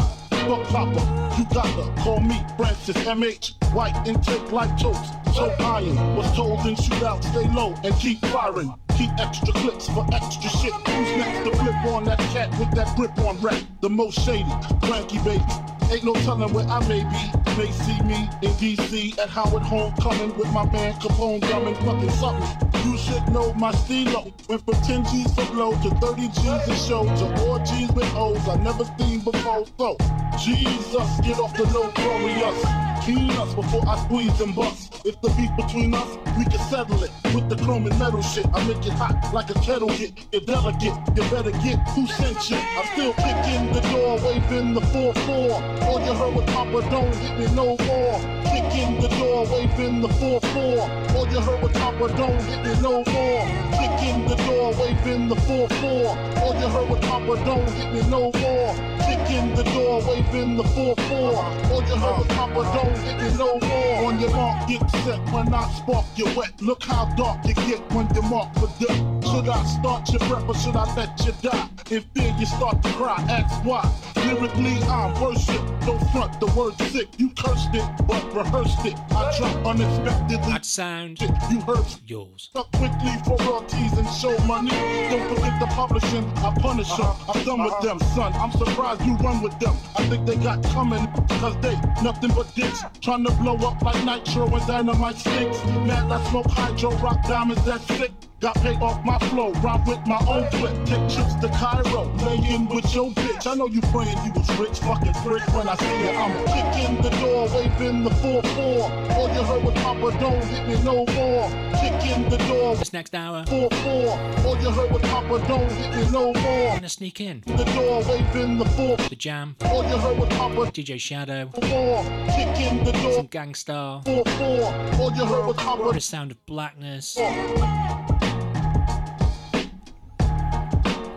Book 0.47 0.65
popper, 0.69 1.01
you 1.39 1.45
gotta 1.53 2.03
call 2.03 2.21
me 2.21 2.39
Francis 2.57 2.97
MH. 2.99 3.55
White 3.73 3.97
intake 4.07 4.53
like 4.53 4.79
toast, 4.79 5.15
so 5.35 5.53
iron. 5.59 5.97
Was 6.17 6.31
told 6.37 6.67
in 6.67 6.77
shootout, 6.77 7.25
stay 7.25 7.49
low 7.53 7.75
and 7.83 7.95
keep 7.97 8.21
firing. 8.27 8.73
Keep 8.97 9.11
extra 9.19 9.53
clicks 9.55 9.89
for 9.89 10.07
extra 10.13 10.51
shit. 10.51 10.73
Who's 10.73 11.17
next 11.17 11.51
to 11.51 11.57
flip 11.57 11.85
on 11.87 12.05
that 12.05 12.19
cat 12.33 12.51
with 12.59 12.71
that 12.73 12.95
grip 12.97 13.17
on 13.19 13.41
rap? 13.41 13.63
The 13.81 13.91
most 13.91 14.21
shady, 14.25 14.45
cranky 14.83 15.19
baby. 15.19 15.45
Ain't 15.91 16.05
no 16.05 16.15
telling 16.15 16.53
where 16.53 16.67
I 16.67 16.87
may 16.89 17.05
be. 17.05 17.46
May 17.57 17.73
see 17.73 18.01
me 18.03 18.29
in 18.43 18.51
DC 18.61 19.19
at 19.19 19.31
Howard 19.31 19.63
Homecoming 19.63 20.37
with 20.37 20.53
my 20.53 20.71
man 20.71 20.93
Capone 21.01 21.41
drumming 21.41 21.75
fucking 21.77 22.11
something. 22.11 22.71
You 22.85 22.99
should 22.99 23.27
know 23.31 23.53
my 23.55 23.73
stilo. 23.73 24.33
Went 24.49 24.65
from 24.65 24.75
10 24.83 25.05
G's 25.05 25.35
for 25.35 25.47
blow 25.53 25.73
to 25.73 25.91
30 25.91 26.29
G's 26.29 26.47
a 26.47 26.77
show 26.77 27.05
to 27.05 27.37
more 27.39 27.59
G's 27.61 27.91
with 27.93 28.13
O's 28.15 28.47
I 28.49 28.57
never 28.57 28.85
seen 28.99 29.21
before. 29.21 29.65
So, 29.79 29.97
Jesus, 30.39 31.21
get 31.21 31.39
off 31.39 31.57
the 31.57 31.65
low 31.73 31.91
glorious. 31.93 32.96
Keen 33.07 33.31
us 33.31 33.55
before 33.55 33.89
I 33.89 34.05
squeeze 34.05 34.41
and 34.41 34.53
bust. 34.53 35.07
If 35.07 35.21
the 35.21 35.29
beef 35.39 35.51
between 35.57 35.95
us, 35.95 36.19
we 36.37 36.45
can 36.45 36.59
settle 36.69 37.05
it 37.05 37.13
with 37.33 37.49
the 37.49 37.55
chrome 37.55 37.87
and 37.87 37.97
metal 38.01 38.21
shit. 38.21 38.47
I 38.53 38.67
make 38.67 38.85
it 38.85 38.95
hot 38.95 39.33
like 39.33 39.49
a 39.49 39.55
kettle 39.61 39.87
get. 39.91 40.11
You're 40.33 40.41
delicate, 40.41 40.93
you 41.15 41.23
better 41.31 41.53
get 41.63 41.79
who 41.91 42.05
sent 42.09 42.51
you. 42.51 42.57
I'm 42.57 42.87
still 42.95 43.13
kick 43.13 43.47
in 43.55 43.73
the 43.73 43.81
door, 43.95 44.19
waving 44.27 44.75
the 44.75 44.81
4-4. 44.81 45.83
All 45.83 46.01
you 46.01 46.15
heard 46.15 46.35
was 46.35 46.45
Papa, 46.47 46.81
don't 46.91 47.15
hit 47.15 47.39
me 47.39 47.47
no 47.55 47.77
more. 47.87 48.19
Kick 48.51 48.75
in 48.75 49.01
the 49.01 49.09
door, 49.21 49.47
waving 49.53 50.01
the 50.01 50.06
4-4. 50.17 51.15
All 51.15 51.29
you 51.29 51.41
heard 51.41 51.63
was 51.63 51.73
Papa, 51.73 52.09
don't 52.17 52.43
hit 52.43 52.63
me 52.65 52.73
no 52.81 53.05
more. 53.05 53.43
Kick 53.77 54.03
in 54.09 54.27
the 54.27 54.37
door, 54.47 54.73
waving 54.81 55.29
the 55.29 55.35
4-4. 55.35 56.43
All 56.43 56.55
you 56.55 56.69
heard 56.69 56.89
was 56.89 57.01
Papa, 57.01 57.45
don't 57.45 57.71
hit 57.71 57.93
me 57.93 58.03
no 58.09 58.31
more. 58.33 58.75
Kick 59.05 59.31
in 59.31 59.55
the 59.55 59.63
door, 59.63 60.01
waving 60.09 60.57
the 60.57 60.63
4-4. 60.63 61.71
All 61.71 61.83
you 61.83 61.97
heard 61.97 62.19
was 62.19 62.27
Papa, 62.29 62.63
don't 62.75 62.99
hit 62.99 63.17
me 63.21 63.39
no 63.39 63.59
more. 63.59 64.05
On 64.07 64.19
your 64.21 64.31
mark, 64.31 64.69
get 64.69 64.91
set 64.91 65.21
when 65.33 65.53
I 65.53 65.69
spark 65.73 66.07
you 66.17 66.27
wet. 66.37 66.53
Look 66.63 66.83
how 66.83 67.05
dark 67.17 67.45
you 67.47 67.55
get 67.55 67.81
when 67.93 68.09
you 68.15 68.23
mark 68.23 68.55
for 68.55 68.69
death. 68.81 69.01
Should 69.31 69.49
I 69.49 69.63
start 69.65 70.09
your 70.11 70.21
breath 70.29 70.49
or 70.49 70.55
should 70.55 70.77
I 70.77 70.95
let 70.95 71.27
you 71.27 71.33
die? 71.43 71.69
In 71.91 72.03
fear 72.15 72.35
you 72.39 72.47
start 72.47 72.83
to 72.83 72.89
cry, 72.93 73.17
ask 73.29 73.65
why. 73.65 74.16
Lyrically 74.27 74.83
I'm 74.89 75.21
worship, 75.21 75.63
don't 75.87 76.03
front 76.11 76.41
the 76.41 76.47
word 76.57 76.75
sick. 76.91 77.09
You 77.17 77.31
cursed 77.31 77.75
it, 77.75 77.85
but 78.09 78.35
rehearsed 78.35 78.85
it. 78.85 78.99
I 79.13 79.33
drop 79.39 79.67
unexpectedly. 79.67 80.53
That 80.53 80.65
sound 80.65 81.21
you 81.21 81.61
heard 81.61 81.87
yours. 82.07 82.51
Up 82.57 82.71
quickly 82.73 83.13
for 83.25 83.37
royalties 83.47 83.93
and 83.93 84.09
show 84.09 84.37
money. 84.45 84.71
Don't 85.11 85.29
forget 85.33 85.61
the 85.61 85.67
publishing, 85.67 86.27
I 86.39 86.53
punish 86.61 86.89
them. 86.89 87.07
Uh-huh. 87.07 87.33
I'm 87.35 87.45
done 87.45 87.65
with 87.65 87.73
uh-huh. 87.75 87.87
them, 87.87 87.99
son. 88.17 88.33
I'm 88.35 88.51
surprised 88.51 89.03
you 89.03 89.15
run 89.19 89.43
with 89.43 89.57
them. 89.61 89.77
I 89.97 90.03
think 90.09 90.27
they 90.27 90.37
got 90.37 90.63
coming, 90.65 91.07
cause 91.41 91.57
they 91.61 91.77
nothing 92.03 92.33
but 92.35 92.53
dicks. 92.57 92.83
Trying 93.01 93.25
to 93.27 93.33
blow 93.35 93.55
up 93.57 93.81
like 93.83 94.05
nitro 94.05 94.47
and 94.49 94.67
dynamite 94.67 95.19
sticks. 95.19 95.65
Man, 95.87 96.11
I 96.11 96.23
smoke 96.31 96.51
hydro, 96.51 96.91
rock 96.97 97.23
diamonds, 97.29 97.65
that's 97.65 97.87
sick. 97.87 98.11
Got 98.39 98.57
paid 98.57 98.83
off 98.83 99.03
my 99.03 99.19
flow, 99.31 99.53
rhyme 99.65 99.83
with 99.87 100.07
my 100.07 100.19
own 100.29 100.47
clip. 100.51 100.75
Take 100.85 101.09
trips 101.09 101.35
to 101.37 101.49
Cairo, 101.49 102.05
lay 102.17 102.37
in 102.55 102.69
with 102.69 102.95
your 102.95 103.11
bitch. 103.13 103.47
I 103.47 103.55
know 103.55 103.67
you 103.67 103.81
praying 103.81 104.16
you 104.25 104.33
was 104.33 104.59
rich, 104.59 104.79
fucking 104.81 105.13
prick. 105.15 105.43
When 105.55 105.69
I 105.69 105.75
see 105.77 106.03
you, 106.03 106.11
I'ma 106.11 106.45
kick 106.53 106.89
in 106.89 106.97
the 107.03 107.11
door, 107.21 107.49
waving 107.55 108.05
the 108.05 108.11
4-4. 108.11 109.17
All 109.17 109.29
you 109.29 109.43
heard 109.43 109.63
was 109.65 109.75
Papa, 109.75 110.19
don't 110.21 110.45
hit 110.45 110.69
me 110.69 110.83
no 110.83 111.05
more. 111.07 111.49
Kick 111.81 112.17
in 112.17 112.29
the 112.29 112.39
door, 112.49 112.77
This 112.77 112.93
next 112.93 113.15
hour, 113.15 113.45
4-4. 113.45 114.45
All 114.45 114.57
you 114.61 114.71
heard 114.71 114.91
was 114.91 115.03
Papa, 115.03 115.45
don't 115.49 115.71
hit 115.73 115.95
me 115.97 116.11
no 116.11 116.33
more. 116.33 116.75
gonna 116.75 116.89
sneak 116.89 117.21
in 117.21 117.43
The 117.47 117.65
door, 117.65 118.03
waving 118.09 118.59
the 118.59 118.65
4 118.65 118.97
the 119.09 119.17
jam, 119.17 119.57
All 119.67 119.83
you 119.85 119.97
heard 119.97 120.19
was 120.19 120.29
Papa, 120.31 120.71
DJ 120.73 120.99
Shadow, 121.01 121.49
4 121.49 122.05
Kick 122.37 122.73
in 122.73 122.85
the 122.85 122.93
door, 122.93 123.13
some 123.13 123.27
Gang 123.27 123.55
Starr, 123.55 124.03
4-4. 124.03 124.99
All 124.99 125.13
you 125.13 125.25
heard 125.27 125.47
was 125.47 125.57
Papa, 125.57 125.93
the 125.93 126.01
sound 126.01 126.31
of 126.31 126.45
blackness. 126.47 127.19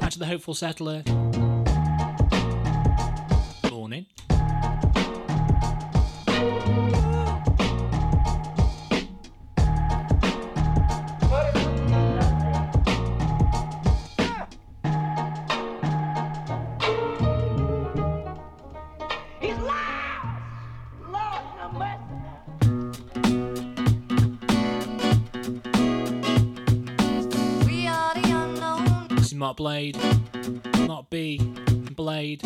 Out 0.02 0.12
to 0.12 0.20
the 0.20 0.26
hopeful 0.26 0.54
settler. 0.54 1.04
Unknown. 28.32 29.08
This 29.10 29.28
is 29.28 29.34
Mark 29.36 29.58
Blade. 29.58 29.98
Mark 30.88 31.10
B. 31.10 31.40
Blade. 31.96 32.44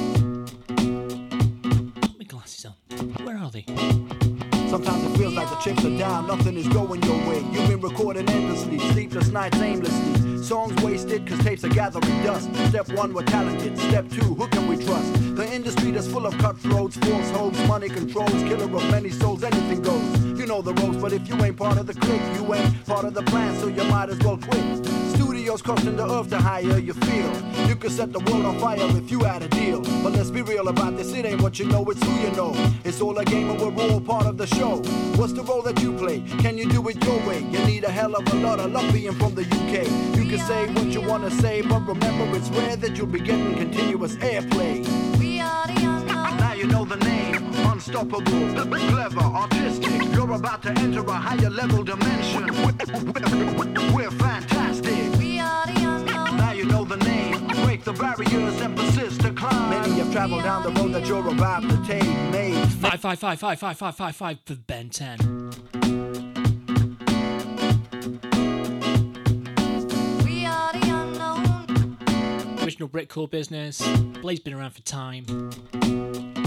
Sometimes 4.73 5.03
it 5.03 5.17
feels 5.19 5.35
like 5.35 5.47
the 5.51 5.55
chips 5.57 5.85
are 5.85 5.97
down, 5.99 6.25
nothing 6.25 6.57
is 6.57 6.67
going 6.67 6.99
your 7.03 7.29
way. 7.29 7.45
You've 7.51 7.69
been 7.69 7.79
recording 7.79 8.27
endlessly, 8.27 8.79
sleepless 8.79 9.29
nights 9.29 9.59
aimlessly. 9.59 10.41
Songs 10.41 10.73
wasted 10.81 11.27
cause 11.27 11.37
tapes 11.43 11.63
are 11.63 11.69
gathering 11.69 12.23
dust. 12.23 12.49
Step 12.69 12.89
one, 12.93 13.13
we're 13.13 13.21
talented. 13.21 13.77
Step 13.77 14.09
two, 14.09 14.33
who 14.33 14.47
can 14.47 14.67
we 14.67 14.83
trust? 14.83 15.35
The 15.35 15.47
industry 15.53 15.91
that's 15.91 16.07
full 16.07 16.25
of 16.25 16.35
cutthroats, 16.39 16.97
false 16.97 17.29
hopes, 17.29 17.67
money 17.67 17.87
controls, 17.87 18.31
killer 18.31 18.63
of 18.63 18.89
many 18.89 19.11
souls, 19.11 19.43
anything 19.43 19.83
goes. 19.83 20.17
You 20.39 20.47
know 20.47 20.63
the 20.63 20.73
ropes, 20.73 20.97
but 20.97 21.13
if 21.13 21.27
you 21.27 21.35
ain't 21.43 21.55
part 21.55 21.77
of 21.77 21.85
the 21.85 21.93
clique, 21.93 22.23
you 22.33 22.55
ain't 22.55 22.85
part 22.87 23.05
of 23.05 23.13
the 23.13 23.21
plan, 23.21 23.55
so 23.59 23.67
you 23.67 23.83
might 23.83 24.09
as 24.09 24.17
well 24.21 24.37
quit. 24.37 25.12
Studios 25.43 25.61
costing 25.61 25.97
the 25.97 26.09
earth 26.09 26.29
to 26.29 26.37
higher 26.37 26.77
you 26.77 26.93
feel. 26.93 27.67
You 27.67 27.75
could 27.75 27.91
set 27.91 28.13
the 28.13 28.19
world 28.19 28.45
on 28.45 28.57
fire 28.59 28.77
if 28.97 29.11
you 29.11 29.19
had 29.25 29.43
a 29.43 29.49
deal. 29.49 29.81
But 30.01 30.13
let's 30.13 30.29
be 30.29 30.41
real 30.41 30.69
about 30.69 30.95
this, 30.95 31.11
it 31.11 31.25
ain't 31.25 31.41
what 31.41 31.59
you 31.59 31.65
know, 31.65 31.83
it's 31.89 32.01
who 32.01 32.13
you 32.21 32.31
know. 32.31 32.53
It's 32.85 33.01
all 33.01 33.17
a 33.17 33.25
game 33.25 33.49
and 33.49 33.59
we're 33.59 33.91
all 33.91 33.99
part 33.99 34.25
of 34.25 34.37
the 34.37 34.47
show. 34.47 34.77
What's 35.17 35.33
the 35.33 35.43
role 35.43 35.61
that 35.63 35.81
you 35.81 35.91
play? 35.97 36.21
Can 36.39 36.57
you 36.57 36.69
do 36.69 36.87
it 36.87 37.03
your 37.03 37.19
way? 37.27 37.39
You 37.39 37.59
need 37.65 37.83
a 37.83 37.91
hell 37.91 38.15
of 38.15 38.25
a 38.31 38.35
lot 38.37 38.61
of 38.61 38.71
luck 38.71 38.89
being 38.93 39.11
from 39.15 39.35
the 39.35 39.41
UK. 39.41 39.85
You 40.15 40.23
can 40.29 40.39
say 40.47 40.65
what 40.71 40.85
you 40.85 41.01
wanna 41.01 41.29
say, 41.29 41.61
but 41.61 41.81
remember 41.81 42.37
it's 42.37 42.47
rare 42.51 42.77
that 42.77 42.95
you'll 42.97 43.07
be 43.07 43.19
getting 43.19 43.53
continuous 43.57 44.15
airplay. 44.15 44.87
We 45.19 45.41
are 45.41 45.67
the 45.67 45.73
unknown. 45.73 46.07
Ah, 46.09 46.37
now 46.39 46.53
you 46.53 46.67
know 46.67 46.85
the 46.85 46.95
name, 47.03 47.43
unstoppable, 47.65 48.21
clever, 48.93 49.19
artistic. 49.19 49.91
You're 50.13 50.35
about 50.35 50.61
to 50.63 50.69
enter 50.69 51.01
a 51.01 51.11
higher 51.11 51.49
level 51.49 51.83
dimension. 51.83 52.45
We're 53.93 54.09
fantastic 54.11 55.02
the 56.97 57.05
name, 57.05 57.47
break 57.63 57.83
the 57.83 57.93
barriers 57.93 58.61
and 58.61 58.75
persist 58.75 59.21
to 59.21 59.31
climb. 59.33 59.69
Many 59.69 59.99
have 59.99 60.11
traveled 60.11 60.43
down 60.43 60.63
the 60.63 60.71
road 60.81 60.93
that 60.93 61.05
you're 61.07 61.27
about 61.27 61.61
to 61.63 61.77
take. 61.85 62.05
Made 62.31 62.55
five, 62.73 62.99
five, 62.99 63.19
five, 63.19 63.39
five, 63.39 63.59
five, 63.59 63.77
five, 63.77 63.95
five, 63.95 64.15
five 64.15 64.37
for 64.45 64.55
Ben 64.55 64.89
Ten. 64.89 65.19
Original 72.63 72.87
brick 72.87 73.09
core 73.09 73.27
business. 73.27 73.85
Blaze 74.21 74.39
been 74.39 74.53
around 74.53 74.71
for 74.71 74.81
time. 74.81 75.25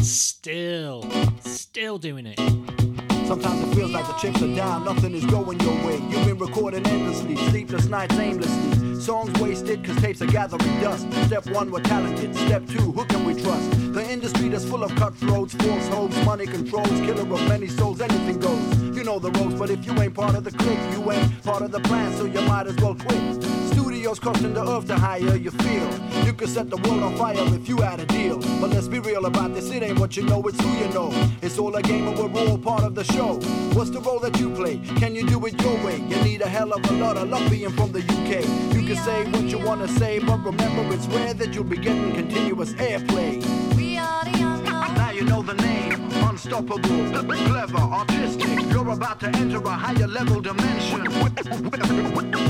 Still, 0.02 1.08
still 1.40 1.98
doing 1.98 2.26
it. 2.26 3.05
Sometimes 3.26 3.60
it 3.60 3.74
feels 3.74 3.90
like 3.90 4.06
the 4.06 4.12
chips 4.12 4.40
are 4.40 4.54
down, 4.54 4.84
nothing 4.84 5.12
is 5.12 5.24
going 5.26 5.58
your 5.58 5.74
way. 5.84 6.00
You've 6.08 6.24
been 6.26 6.38
recording 6.38 6.86
endlessly, 6.86 7.34
sleepless 7.48 7.86
nights 7.86 8.16
aimlessly. 8.16 9.00
Songs 9.00 9.36
wasted 9.40 9.84
cause 9.84 9.96
tapes 9.96 10.22
are 10.22 10.26
gathering 10.26 10.80
dust. 10.80 11.12
Step 11.26 11.44
one, 11.46 11.72
we're 11.72 11.80
talented. 11.80 12.36
Step 12.36 12.64
two, 12.68 12.92
who 12.92 13.04
can 13.06 13.24
we 13.24 13.34
trust? 13.34 13.68
The 13.94 14.08
industry 14.08 14.48
that's 14.48 14.64
full 14.64 14.84
of 14.84 14.94
cutthroats, 14.94 15.54
false 15.54 15.88
hopes, 15.88 16.24
money 16.24 16.46
controls, 16.46 16.88
killer 17.00 17.22
of 17.22 17.48
many 17.48 17.66
souls, 17.66 18.00
anything 18.00 18.38
goes. 18.38 18.78
You 18.96 19.02
know 19.02 19.18
the 19.18 19.32
ropes, 19.32 19.54
but 19.54 19.70
if 19.70 19.84
you 19.84 19.92
ain't 20.00 20.14
part 20.14 20.36
of 20.36 20.44
the 20.44 20.52
clique, 20.52 20.78
you 20.92 21.10
ain't 21.10 21.42
part 21.42 21.62
of 21.62 21.72
the 21.72 21.80
plan, 21.80 22.16
so 22.16 22.26
you 22.26 22.40
might 22.42 22.68
as 22.68 22.76
well 22.76 22.94
quit. 22.94 23.65
Studios 24.06 24.20
costing 24.20 24.54
the 24.54 24.62
earth 24.62 24.86
to 24.86 24.94
higher 24.94 25.34
you 25.34 25.50
feel. 25.50 26.24
You 26.24 26.32
could 26.32 26.48
set 26.48 26.70
the 26.70 26.76
world 26.76 27.02
on 27.02 27.16
fire 27.16 27.34
if 27.56 27.68
you 27.68 27.78
had 27.78 27.98
a 27.98 28.06
deal. 28.06 28.38
But 28.60 28.70
let's 28.70 28.86
be 28.86 29.00
real 29.00 29.26
about 29.26 29.52
this, 29.52 29.68
it 29.72 29.82
ain't 29.82 29.98
what 29.98 30.16
you 30.16 30.22
know, 30.22 30.40
it's 30.42 30.60
who 30.60 30.70
you 30.78 30.88
know. 30.90 31.10
It's 31.42 31.58
all 31.58 31.74
a 31.74 31.82
game 31.82 32.06
and 32.06 32.16
we're 32.16 32.48
all 32.48 32.56
part 32.56 32.84
of 32.84 32.94
the 32.94 33.02
show. 33.02 33.40
What's 33.74 33.90
the 33.90 33.98
role 33.98 34.20
that 34.20 34.38
you 34.38 34.50
play? 34.50 34.76
Can 35.00 35.16
you 35.16 35.26
do 35.26 35.44
it 35.46 35.60
your 35.60 35.74
way? 35.84 35.96
You 35.96 36.22
need 36.22 36.40
a 36.42 36.48
hell 36.48 36.72
of 36.72 36.88
a 36.88 36.92
lot 36.92 37.16
of 37.16 37.30
luck 37.30 37.50
being 37.50 37.70
from 37.70 37.90
the 37.90 37.98
UK. 37.98 38.44
You 38.76 38.86
can 38.86 38.96
say 38.96 39.24
what 39.28 39.42
you 39.42 39.58
wanna 39.58 39.88
say, 39.88 40.20
but 40.20 40.38
remember 40.38 40.94
it's 40.94 41.08
rare 41.08 41.34
that 41.34 41.52
you'll 41.52 41.64
be 41.64 41.76
getting 41.76 42.12
continuous 42.14 42.74
airplay. 42.74 43.44
We 43.74 43.98
are 43.98 44.24
the 44.24 44.38
unknown. 44.38 44.94
Now 44.94 45.10
you 45.10 45.24
know 45.24 45.42
the 45.42 45.54
name, 45.54 45.94
unstoppable, 46.22 47.10
clever, 47.48 47.78
artistic. 47.78 48.70
You're 48.70 48.88
about 48.88 49.18
to 49.18 49.28
enter 49.30 49.58
a 49.58 49.70
higher 49.70 50.06
level 50.06 50.40
dimension. 50.40 51.02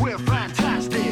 We're 0.02 0.18
fantastic. 0.18 1.05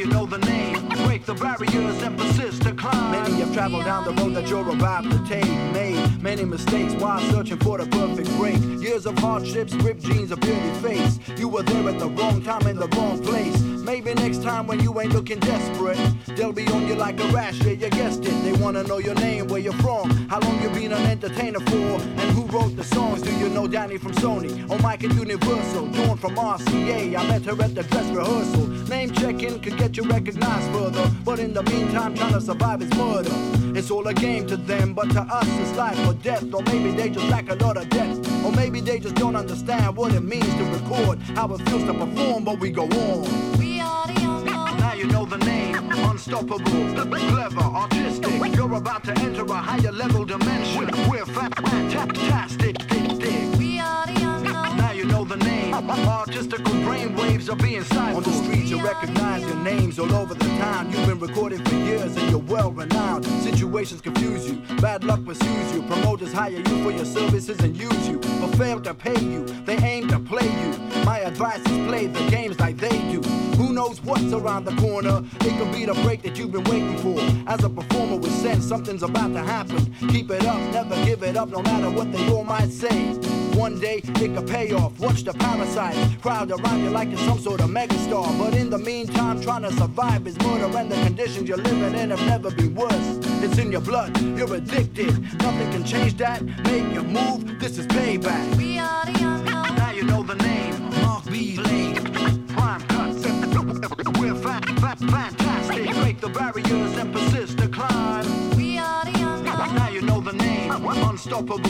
You 0.00 0.06
know 0.06 0.24
the 0.24 0.38
name. 0.38 0.89
Break 1.20 1.38
the 1.38 1.44
barriers 1.44 2.02
and 2.02 2.18
persist 2.18 2.62
to 2.62 2.72
climb. 2.72 3.10
Many 3.10 3.40
have 3.40 3.52
traveled 3.52 3.84
down 3.84 4.04
the 4.04 4.22
road 4.22 4.34
that 4.36 4.48
you're 4.48 4.68
about 4.70 5.04
to 5.04 5.18
take. 5.28 5.44
Made 5.72 6.22
many 6.22 6.44
mistakes 6.46 6.94
while 6.94 7.20
searching 7.30 7.58
for 7.58 7.76
the 7.76 7.86
perfect 7.90 8.30
break. 8.38 8.58
Years 8.80 9.04
of 9.04 9.18
hardships, 9.18 9.74
ripped 9.74 10.02
jeans, 10.02 10.30
a 10.30 10.36
bearded 10.36 10.76
face. 10.76 11.18
You 11.36 11.48
were 11.48 11.62
there 11.62 11.88
at 11.90 11.98
the 11.98 12.08
wrong 12.08 12.42
time 12.42 12.66
in 12.66 12.76
the 12.76 12.88
wrong 12.96 13.22
place. 13.22 13.60
Maybe 13.60 14.14
next 14.14 14.42
time 14.42 14.66
when 14.66 14.80
you 14.80 14.98
ain't 15.00 15.12
looking 15.12 15.40
desperate, 15.40 15.98
they'll 16.36 16.52
be 16.52 16.66
on 16.68 16.86
you 16.86 16.94
like 16.94 17.20
a 17.20 17.26
rash. 17.28 17.58
Yeah, 17.60 17.72
you 17.72 17.90
guessed 17.90 18.24
it. 18.24 18.42
They 18.42 18.52
wanna 18.52 18.84
know 18.84 18.98
your 18.98 19.14
name, 19.16 19.48
where 19.48 19.60
you're 19.60 19.80
from, 19.84 20.10
how 20.28 20.40
long 20.40 20.62
you 20.62 20.70
been 20.70 20.92
an 20.92 21.04
entertainer 21.06 21.60
for, 21.60 22.00
and 22.00 22.30
who 22.30 22.44
wrote 22.46 22.76
the 22.76 22.84
songs. 22.84 23.20
Do 23.22 23.34
you 23.36 23.48
know 23.48 23.66
Danny 23.66 23.98
from 23.98 24.12
Sony? 24.12 24.70
Or 24.70 24.78
Mike 24.78 25.04
at 25.04 25.12
Universal? 25.14 25.88
Dawn 25.88 26.16
from 26.16 26.36
RCA. 26.36 27.16
I 27.16 27.26
met 27.26 27.44
her 27.44 27.60
at 27.62 27.74
the 27.74 27.82
dress 27.82 28.06
rehearsal. 28.10 28.68
Name 28.88 29.10
checking 29.12 29.60
could 29.60 29.76
get 29.76 29.96
you 29.96 30.04
recognized 30.04 30.70
further, 30.72 31.09
but 31.24 31.38
in 31.38 31.52
the 31.52 31.62
meantime, 31.64 32.14
trying 32.14 32.32
to 32.32 32.40
survive 32.40 32.82
is 32.82 32.92
murder. 32.94 33.30
It's 33.76 33.90
all 33.90 34.06
a 34.08 34.14
game 34.14 34.46
to 34.48 34.56
them, 34.56 34.94
but 34.94 35.10
to 35.12 35.20
us 35.20 35.46
it's 35.60 35.76
life 35.76 35.98
or 36.06 36.14
death. 36.14 36.44
Or 36.52 36.62
maybe 36.62 36.90
they 36.90 37.08
just 37.10 37.26
lack 37.28 37.50
a 37.50 37.54
lot 37.56 37.76
of 37.76 37.88
depth. 37.90 38.18
Or 38.44 38.52
maybe 38.52 38.80
they 38.80 38.98
just 38.98 39.14
don't 39.14 39.36
understand 39.36 39.96
what 39.96 40.14
it 40.14 40.20
means 40.22 40.46
to 40.56 40.64
record, 40.64 41.18
how 41.36 41.52
it 41.54 41.62
feels 41.68 41.84
to 41.84 41.94
perform, 41.94 42.44
but 42.44 42.58
we 42.60 42.70
go 42.70 42.84
on. 42.84 43.58
We 43.58 43.80
are 43.80 44.06
the 44.06 44.20
young 44.20 44.44
Now 44.44 44.94
you 44.94 45.06
know 45.06 45.24
the 45.24 45.38
name, 45.38 45.76
unstoppable, 45.92 46.58
clever, 46.94 47.60
artistic. 47.60 48.54
You're 48.54 48.74
about 48.74 49.04
to 49.04 49.12
enter 49.20 49.44
a 49.44 49.54
higher 49.54 49.92
level 49.92 50.24
dimension. 50.24 50.90
We're 51.08 51.26
fa- 51.26 51.50
fantastic. 51.56 52.99
The 55.30 55.36
name. 55.36 55.72
Artistical 55.74 56.74
brainwaves 56.82 57.48
are 57.48 57.56
being 57.56 57.84
signed. 57.84 58.16
On 58.16 58.22
the 58.22 58.32
streets, 58.32 58.68
you 58.68 58.82
recognize 58.84 59.42
your 59.42 59.56
names 59.56 59.98
all 59.98 60.12
over 60.12 60.34
the 60.34 60.48
town. 60.58 60.90
You've 60.90 61.06
been 61.06 61.20
recording 61.20 61.64
for 61.64 61.74
years 61.76 62.16
and 62.16 62.30
you're 62.30 62.40
well 62.40 62.72
renowned. 62.72 63.24
Situations 63.42 64.00
confuse 64.00 64.50
you, 64.50 64.56
bad 64.80 65.04
luck 65.04 65.24
pursues 65.24 65.72
you. 65.72 65.82
Promoters 65.82 66.32
hire 66.32 66.50
you 66.50 66.82
for 66.82 66.90
your 66.90 67.04
services 67.04 67.60
and 67.60 67.76
use 67.76 68.08
you, 68.08 68.18
but 68.18 68.48
fail 68.56 68.80
to 68.80 68.92
pay 68.92 69.18
you. 69.20 69.44
They 69.66 69.76
aim 69.76 70.08
to 70.08 70.18
play 70.18 70.48
you. 70.62 71.04
My 71.04 71.20
advice 71.20 71.60
is 71.60 71.86
play 71.86 72.08
the 72.08 72.28
games 72.28 72.58
like 72.58 72.76
they 72.76 72.98
do. 73.12 73.20
Who 73.56 73.72
knows 73.72 74.02
what's 74.02 74.32
around 74.32 74.64
the 74.64 74.74
corner? 74.76 75.22
It 75.42 75.56
could 75.58 75.70
be 75.72 75.84
the 75.84 75.94
break 76.02 76.22
that 76.22 76.38
you've 76.38 76.52
been 76.52 76.64
waiting 76.64 76.98
for. 76.98 77.20
As 77.48 77.62
a 77.62 77.70
performer 77.70 78.16
with 78.16 78.32
sense, 78.32 78.66
something's 78.66 79.04
about 79.04 79.32
to 79.34 79.42
happen. 79.42 79.94
Keep 80.08 80.32
it 80.32 80.44
up, 80.44 80.60
never 80.72 80.96
give 81.04 81.22
it 81.22 81.36
up, 81.36 81.50
no 81.50 81.62
matter 81.62 81.90
what 81.90 82.10
they 82.10 82.28
all 82.32 82.42
might 82.42 82.70
say. 82.72 83.39
One 83.60 83.78
day 83.78 84.00
it 84.02 84.34
could 84.34 84.48
pay 84.48 84.72
off. 84.72 84.98
Watch 84.98 85.22
the 85.22 85.34
parasites 85.34 86.16
crowd 86.22 86.50
around 86.50 86.82
you 86.82 86.88
like 86.88 87.10
you're 87.10 87.18
some 87.18 87.38
sort 87.38 87.60
of 87.60 87.68
megastar. 87.68 88.38
But 88.38 88.54
in 88.54 88.70
the 88.70 88.78
meantime, 88.78 89.38
trying 89.42 89.64
to 89.64 89.72
survive 89.74 90.26
is 90.26 90.38
murder, 90.38 90.74
and 90.78 90.90
the 90.90 90.96
conditions 91.02 91.46
you're 91.46 91.58
living 91.58 91.94
in 91.94 92.08
have 92.08 92.24
never 92.26 92.50
been 92.50 92.74
worse. 92.74 93.18
It's 93.44 93.58
in 93.58 93.70
your 93.70 93.82
blood, 93.82 94.18
you're 94.38 94.54
addicted. 94.54 95.12
Nothing 95.42 95.70
can 95.72 95.84
change 95.84 96.16
that. 96.16 96.42
Make 96.42 96.90
your 96.94 97.02
move. 97.02 97.60
This 97.60 97.76
is 97.76 97.86
payback. 97.86 98.56
We 98.56 98.78
are 98.78 99.04
the 99.04 99.18
young 99.20 99.44
Now 99.44 99.92
you 99.92 100.04
know 100.04 100.22
the 100.22 100.36
name. 100.36 100.74
Mark 101.02 101.26
B. 101.26 101.56
Blade. 101.56 101.96
Prime 102.54 102.80
cuts. 102.88 103.26
We're 104.18 104.34
fa- 104.36 104.62
fa- 104.80 104.96
fantastic. 104.96 105.94
Break 105.96 106.20
the 106.22 106.30
barriers 106.30 106.96
and 106.96 107.12
persist 107.12 107.58
to 107.58 107.68
climb. 107.68 108.49
Unstoppable. 110.92 111.60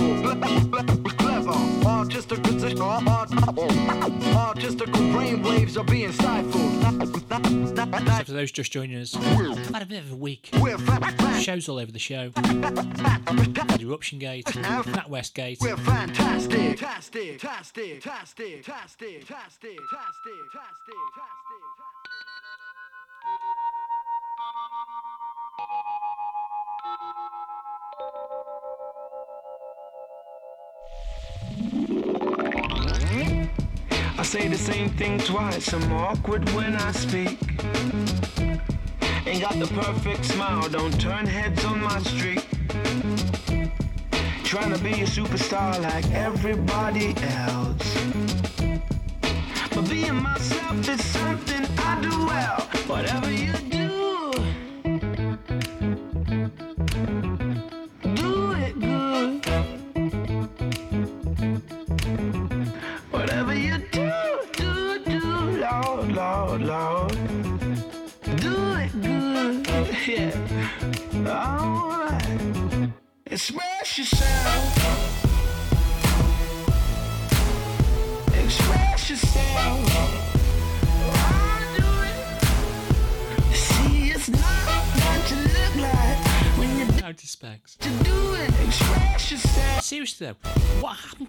Clever. 1.19 1.51
Artistic 1.87 2.43
position. 2.43 2.81
Artistical 2.81 3.69
brainwaves 5.13 5.77
are 5.77 5.85
being 5.85 6.13
stifled. 6.13 6.71
So 8.21 8.25
for 8.25 8.33
those 8.33 8.51
just 8.51 8.73
joining 8.73 8.99
us, 8.99 9.15
had 9.15 9.83
a 9.83 9.87
bit 9.87 10.03
of 10.03 10.13
a 10.13 10.17
week. 10.17 10.51
Shows 11.41 11.69
all 11.69 11.79
over 11.79 11.93
the 11.93 11.99
show. 11.99 12.33
Eruption 13.81 14.19
Gate, 14.19 14.55
Nat 14.57 15.09
Westgate. 15.09 15.59
We're 15.61 15.77
fantastic. 15.77 16.79
Tastic. 16.79 17.39
Tastic. 17.39 18.03
Tastic. 18.03 18.65
Tastic. 18.65 18.67
Tastic. 19.27 19.27
Tastic. 19.27 19.79
Tastic. 20.53 21.40
I 34.19 34.23
say 34.23 34.49
the 34.49 34.59
same 34.59 34.91
thing 34.91 35.19
twice. 35.19 35.73
I'm 35.73 35.93
awkward 35.93 36.49
when 36.51 36.77
I 36.77 36.93
speak. 36.93 37.39
Ain't 39.27 39.41
got 39.41 39.59
the 39.59 39.71
perfect 39.73 40.25
smile. 40.25 40.69
Don't 40.69 41.01
turn 41.01 41.27
heads 41.27 41.65
on 41.65 41.81
my 41.81 41.99
street. 42.01 42.45
Trying 44.45 44.73
to 44.75 44.83
be 44.83 44.93
a 45.03 45.07
superstar 45.07 45.81
like 45.81 46.11
everybody 46.11 47.15
else. 47.23 47.97
But 49.75 49.89
being 49.89 50.17
myself 50.23 50.89
is 50.89 51.10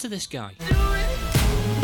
to 0.01 0.09
this 0.09 0.25
guy? 0.25 0.51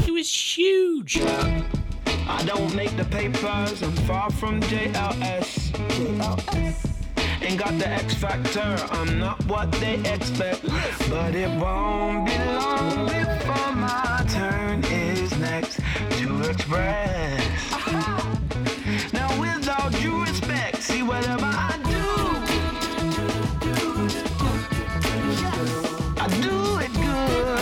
He 0.04 0.10
was 0.10 0.28
huge. 0.28 1.22
I 1.22 2.44
don't 2.48 2.74
make 2.76 2.96
the 2.98 3.06
papers, 3.06 3.84
I'm 3.84 3.96
far 4.08 4.32
from 4.32 4.60
JLS. 4.62 5.72
JLS. 5.72 7.44
Ain't 7.44 7.60
got 7.60 7.78
the 7.78 7.88
X 7.88 8.16
factor, 8.16 8.76
I'm 8.90 9.20
not 9.20 9.46
what 9.46 9.72
they 9.74 10.00
expect. 10.12 10.64
But 11.12 11.36
it 11.36 11.50
won't 11.62 12.26
be 12.26 12.38
long 12.38 13.06
before 13.06 13.72
my 13.76 14.26
turn 14.28 14.84
is 14.86 15.38
next 15.38 15.80
to 16.18 16.42
express. 16.50 17.44
Now, 19.14 19.30
with 19.40 19.70
all 19.70 19.92
due 19.92 20.22
respect, 20.22 20.82
see 20.82 21.04
whatever 21.04 21.47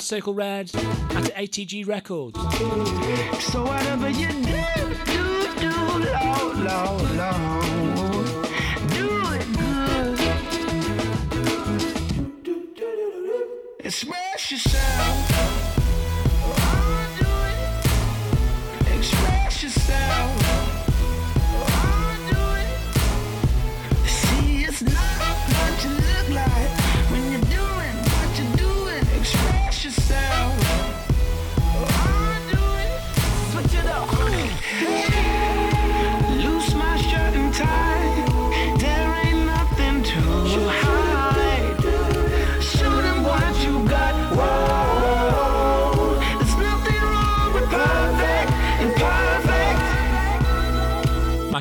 Circle 0.06 0.36
Red 0.36 0.70
at 0.76 1.34
ATG 1.36 1.88
Records. 1.88 2.40
So 3.44 3.66
whatever 3.66 4.08
you 4.08 4.28
do, 4.28 4.64
do, 5.06 5.56
do, 5.60 5.72
low, 6.14 6.54
low, 6.54 6.98
low. 7.16 8.05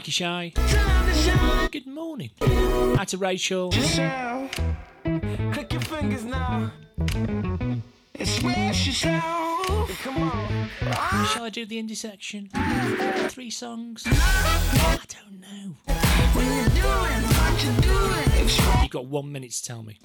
Mikey 0.04 0.12
Shy. 0.12 0.52
Good 1.72 1.86
morning. 1.86 2.28
Out 2.42 3.08
to 3.08 3.16
Rachel. 3.16 3.70
Click 3.70 5.72
your 5.72 5.80
fingers 5.80 6.26
now. 6.26 6.70
Come 10.02 10.22
on. 10.22 10.68
Shall 11.28 11.44
I 11.44 11.50
do 11.50 11.64
the 11.64 11.82
indie 11.82 11.96
section? 11.96 12.50
Three 13.30 13.48
songs? 13.48 14.02
I 14.06 14.98
don't 15.08 15.40
know. 15.40 15.74
You've 18.82 18.90
got 18.90 19.06
one 19.06 19.32
minute 19.32 19.52
to 19.52 19.64
tell 19.64 19.82
me. 19.82 19.98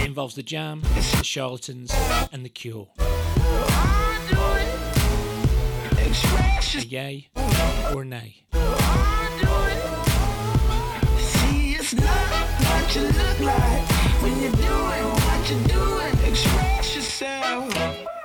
It 0.00 0.06
involves 0.06 0.34
the 0.34 0.42
Jam, 0.42 0.82
the 0.82 1.24
Charlatans, 1.24 1.94
and 2.30 2.44
the 2.44 2.50
Cure. 2.50 2.88
Yay 6.08 7.28
or 7.94 8.02
nay? 8.02 8.36
See, 11.18 11.74
it's 11.74 11.92
not 11.94 12.06
what 12.06 12.96
you 12.96 13.02
look 13.02 13.40
like 13.40 13.82
when 14.22 14.40
you're 14.40 14.52
doing 14.52 15.04
what 15.04 15.50
you're 15.50 15.68
doing. 15.68 16.14
Express 16.30 16.96
yourself. 16.96 18.17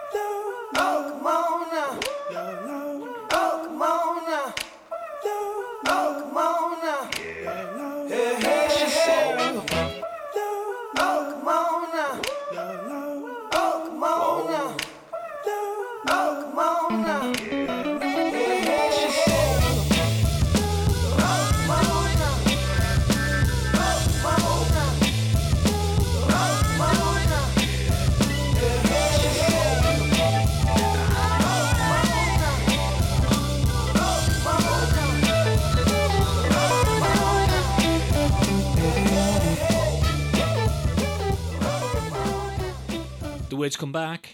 The 43.54 43.60
words 43.60 43.78
come 43.78 43.92
back 43.92 44.34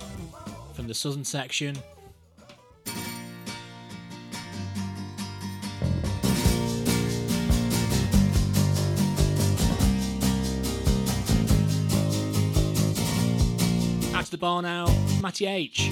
from 0.73 0.87
the 0.87 0.93
southern 0.93 1.25
section. 1.25 1.75
Out 14.15 14.23
to 14.23 14.31
the 14.31 14.37
bar 14.39 14.61
now, 14.61 14.87
Matty 15.21 15.47
H. 15.47 15.91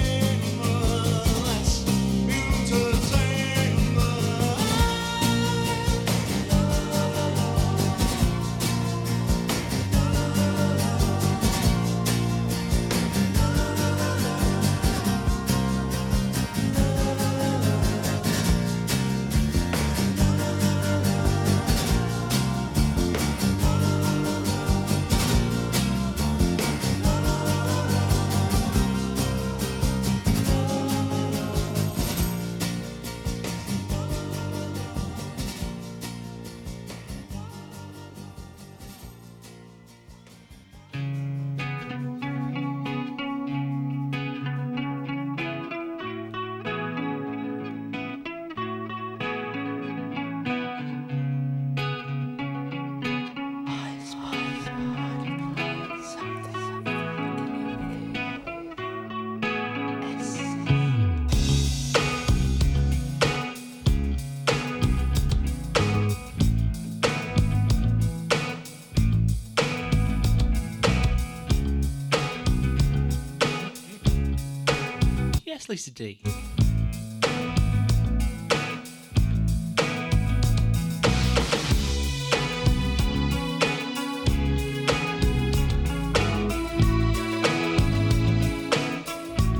Lisa 75.71 75.89
D. 75.89 76.19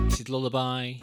This 0.09 0.19
is 0.19 0.27
Lullaby. 0.27 0.95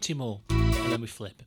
Two 0.00 0.14
more, 0.14 0.40
and 0.50 0.92
then 0.92 1.00
we 1.00 1.08
flip. 1.08 1.42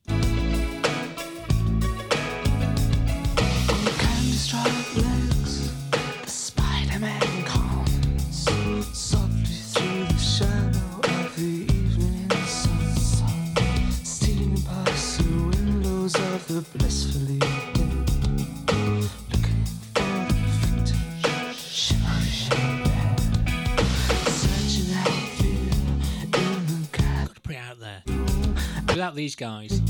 these 29.24 29.36
guys, 29.38 29.82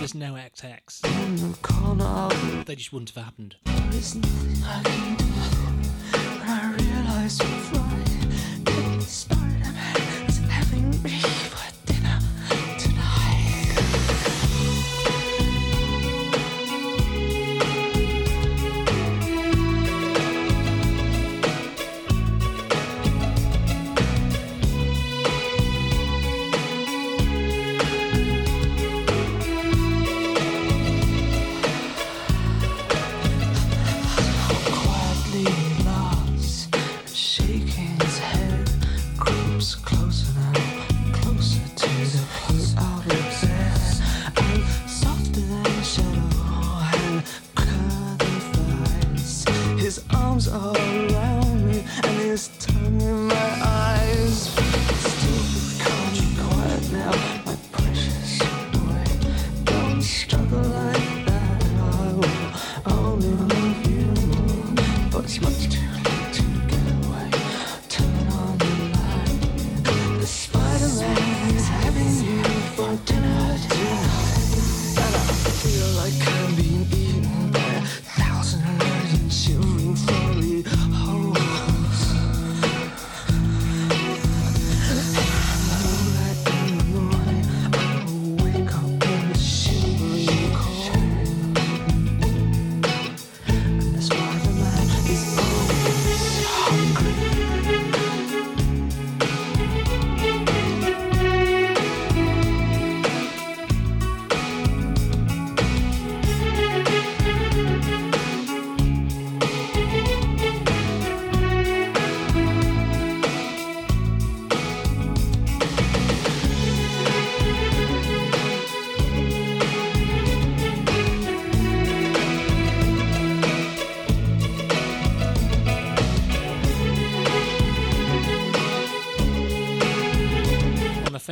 there's 0.00 0.12
no 0.12 0.32
XX. 0.34 1.02
They 2.66 2.74
just 2.74 2.92
wouldn't 2.92 3.10
have 3.10 3.24
happened. 3.26 3.54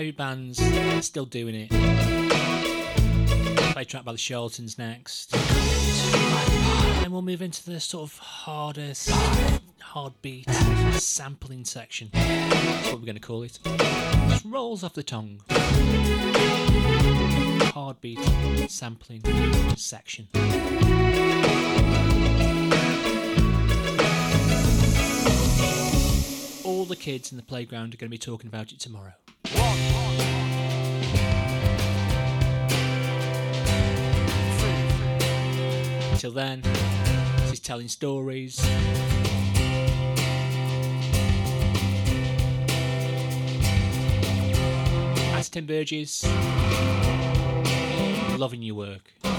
favourite 0.00 0.16
bands, 0.16 1.04
still 1.04 1.26
doing 1.26 1.54
it. 1.54 1.68
Play 3.72 3.84
track 3.84 4.02
by 4.02 4.12
the 4.12 4.18
Sheltons 4.18 4.78
next. 4.78 5.30
Then 7.02 7.12
we'll 7.12 7.20
move 7.20 7.42
into 7.42 7.70
the 7.70 7.78
sort 7.80 8.10
of 8.10 8.16
hardest, 8.16 9.10
hard 9.80 10.14
beat 10.22 10.48
sampling 10.92 11.66
section. 11.66 12.08
That's 12.14 12.86
what 12.86 13.00
we're 13.00 13.04
going 13.04 13.16
to 13.16 13.20
call 13.20 13.42
it. 13.42 13.58
Just 13.62 14.46
rolls 14.46 14.82
off 14.82 14.94
the 14.94 15.02
tongue. 15.02 15.42
Hard 17.74 18.00
beat 18.00 18.20
sampling 18.70 19.20
section. 19.76 20.28
all 26.64 26.86
the 26.86 26.96
kids 26.96 27.32
in 27.32 27.36
the 27.36 27.42
playground 27.42 27.92
are 27.92 27.98
going 27.98 28.08
to 28.08 28.08
be 28.08 28.16
talking 28.16 28.46
about 28.46 28.72
it 28.72 28.80
tomorrow. 28.80 29.12
Till 36.18 36.32
then, 36.32 36.62
she's 37.48 37.60
telling 37.60 37.88
stories. 37.88 38.60
Tim 45.50 45.66
Burgess. 45.66 46.24
Loving 48.38 48.62
your 48.62 48.76
work. 48.76 49.29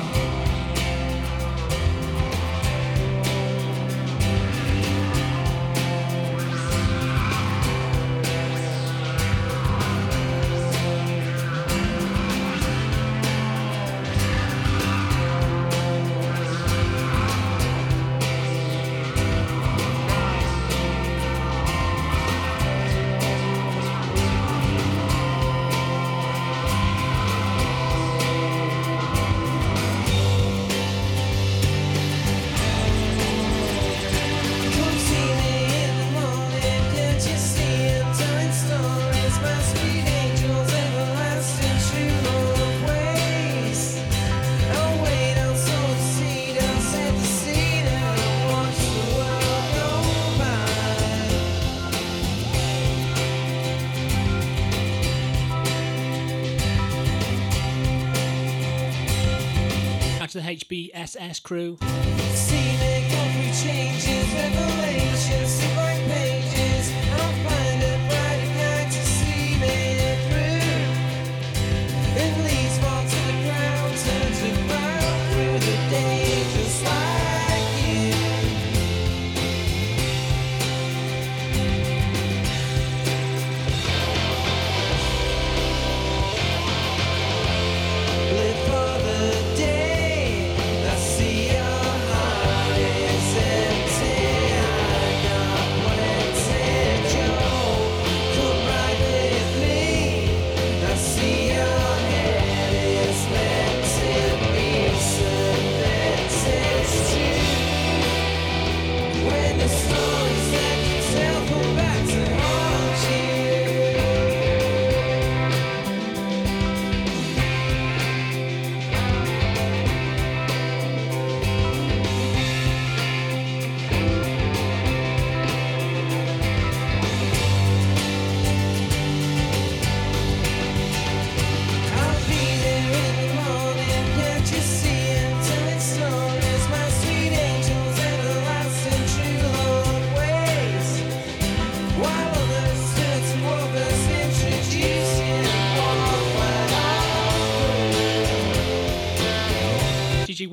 HBSS 60.72 61.43
crew. 61.43 61.77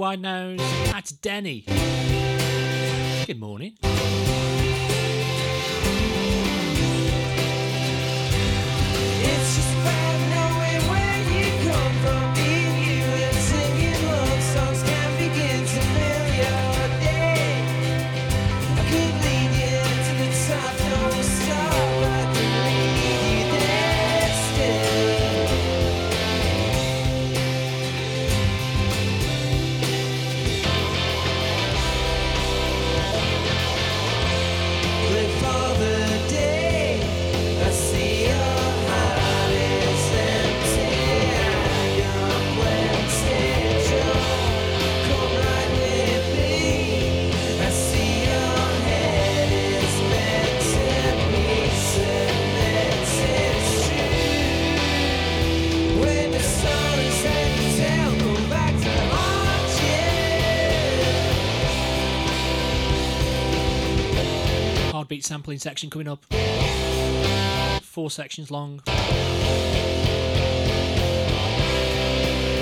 Wide 0.09 0.23
Nose. 0.23 0.59
That's 0.91 1.13
Denny. 1.13 1.67
Sampling 65.29 65.59
section 65.59 65.91
coming 65.91 66.09
up. 66.09 66.25
Four 67.83 68.11
sections 68.11 68.51
long. 68.51 68.81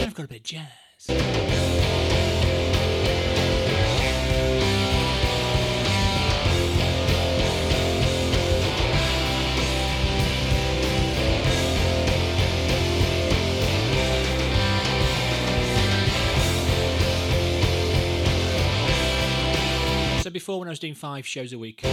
I've 0.02 0.14
got 0.14 0.24
a 0.24 0.28
bit 0.28 0.42
jazz. 0.42 0.66
So 20.22 20.30
before, 20.32 20.58
when 20.58 20.66
I 20.66 20.72
was 20.72 20.80
doing 20.80 20.94
five 20.94 21.24
shows 21.24 21.52
a 21.52 21.58
week, 21.58 21.84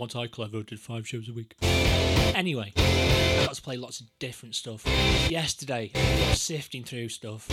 Aren't 0.00 0.16
I? 0.16 0.26
Did 0.26 0.80
five 0.80 1.06
shows 1.06 1.28
a 1.28 1.32
week. 1.34 1.54
Anyway, 1.60 2.72
I 2.74 3.44
got 3.44 3.54
to 3.54 3.60
play 3.60 3.76
lots 3.76 4.00
of 4.00 4.06
different 4.18 4.54
stuff. 4.54 4.86
Yesterday, 5.30 5.92
sifting 6.32 6.84
through 6.84 7.10
stuff. 7.10 7.46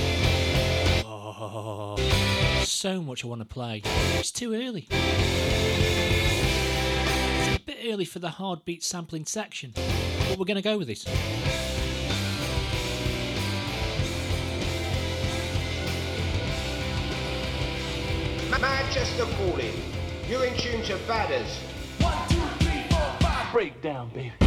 Oh, 1.05 1.97
so 2.63 3.01
much 3.01 3.25
I 3.25 3.27
want 3.27 3.41
to 3.41 3.45
play. 3.45 3.81
It's 4.13 4.31
too 4.31 4.53
early. 4.53 4.87
It's 7.49 7.57
a 7.57 7.65
bit 7.65 7.79
early 7.85 8.05
for 8.05 8.19
the 8.19 8.29
hard 8.29 8.63
beat 8.63 8.81
sampling 8.81 9.25
section, 9.25 9.73
but 9.75 10.37
we're 10.39 10.45
going 10.45 10.55
to 10.55 10.61
go 10.61 10.77
with 10.77 10.89
it. 10.89 11.05
Manchester 18.57 19.25
calling. 19.35 19.73
You're 20.29 20.45
in 20.45 20.55
tune 20.57 20.81
to 20.83 20.95
Badders. 20.99 21.59
Breakdown, 23.57 24.11
baby. 24.13 24.46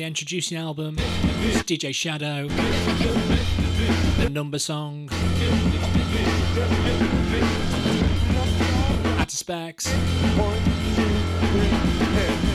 The 0.00 0.06
Endtroducing 0.06 0.58
album, 0.58 0.96
it's 0.98 1.62
DJ 1.64 1.94
Shadow, 1.94 2.48
the 4.16 4.30
number 4.30 4.58
song, 4.58 5.10
to 9.26 9.36
Specs. 9.36 9.84
That's 12.14 12.49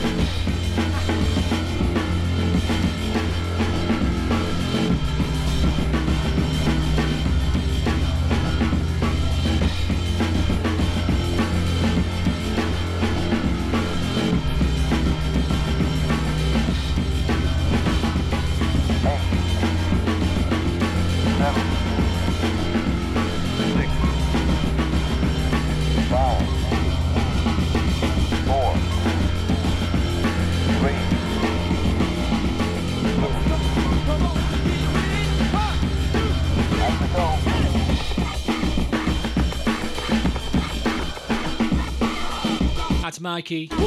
Mikey. 43.26 43.68
I 43.72 43.82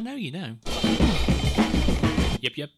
know 0.00 0.14
you 0.14 0.30
know. 0.30 0.54
Yep, 2.40 2.56
yep. 2.56 2.70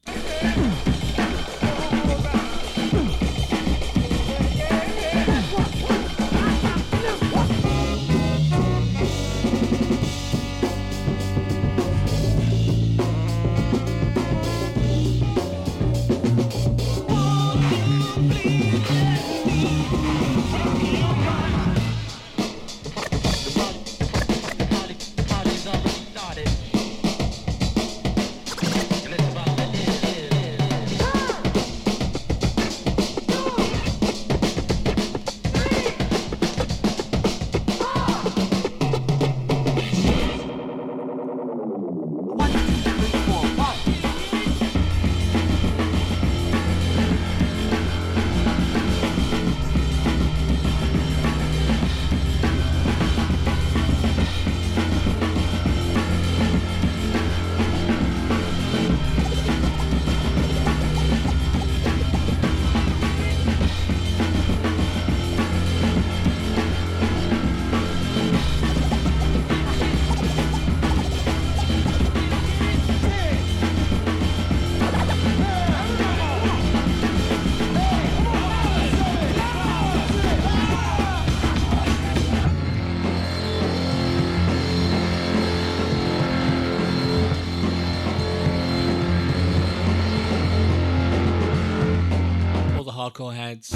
Heads, 93.47 93.73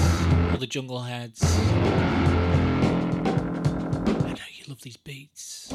all 0.51 0.57
the 0.57 0.67
Jungle 0.67 0.99
Heads. 0.99 1.41
I 1.41 1.63
know 4.33 4.49
you 4.53 4.65
love 4.67 4.81
these 4.81 4.97
beats. 4.97 5.71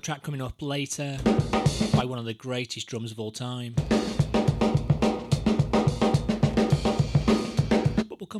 track 0.00 0.22
coming 0.22 0.40
up 0.40 0.62
later 0.62 1.18
by 1.92 2.02
one 2.02 2.18
of 2.18 2.24
the 2.24 2.32
greatest 2.32 2.86
drums 2.86 3.12
of 3.12 3.20
all 3.20 3.30
time. 3.30 3.74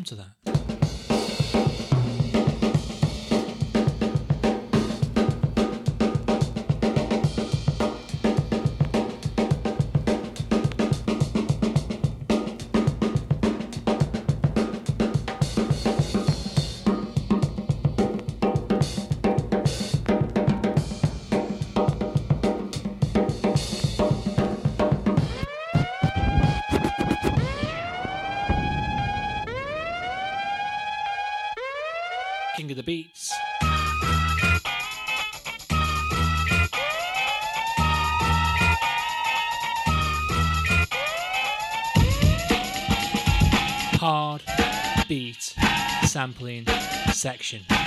to 0.08 0.14
that. 0.16 0.37
sampling 46.28 46.66
section. 47.12 47.77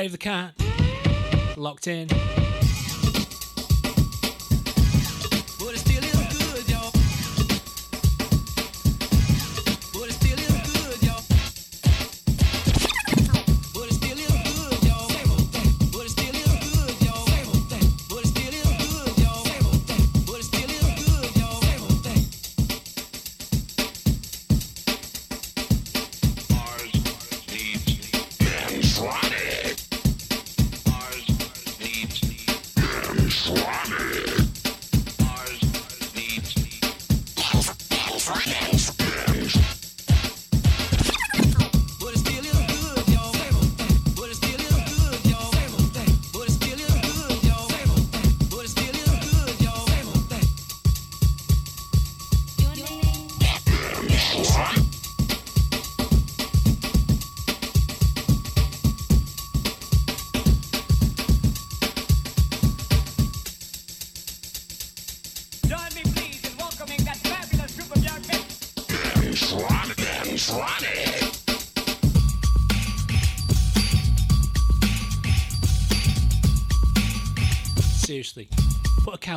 Dave 0.00 0.12
the 0.12 0.16
Cat. 0.16 0.54
Locked 1.58 1.86
in. 1.86 2.08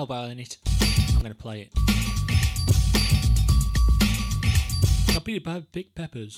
cowbell 0.05 0.25
in 0.25 0.39
it. 0.39 0.57
I'm 1.15 1.21
going 1.21 1.31
to 1.31 1.35
play 1.35 1.61
it. 1.61 1.71
I'll 5.13 5.21
be 5.21 5.37
big 5.71 5.95
peppers. 5.95 6.37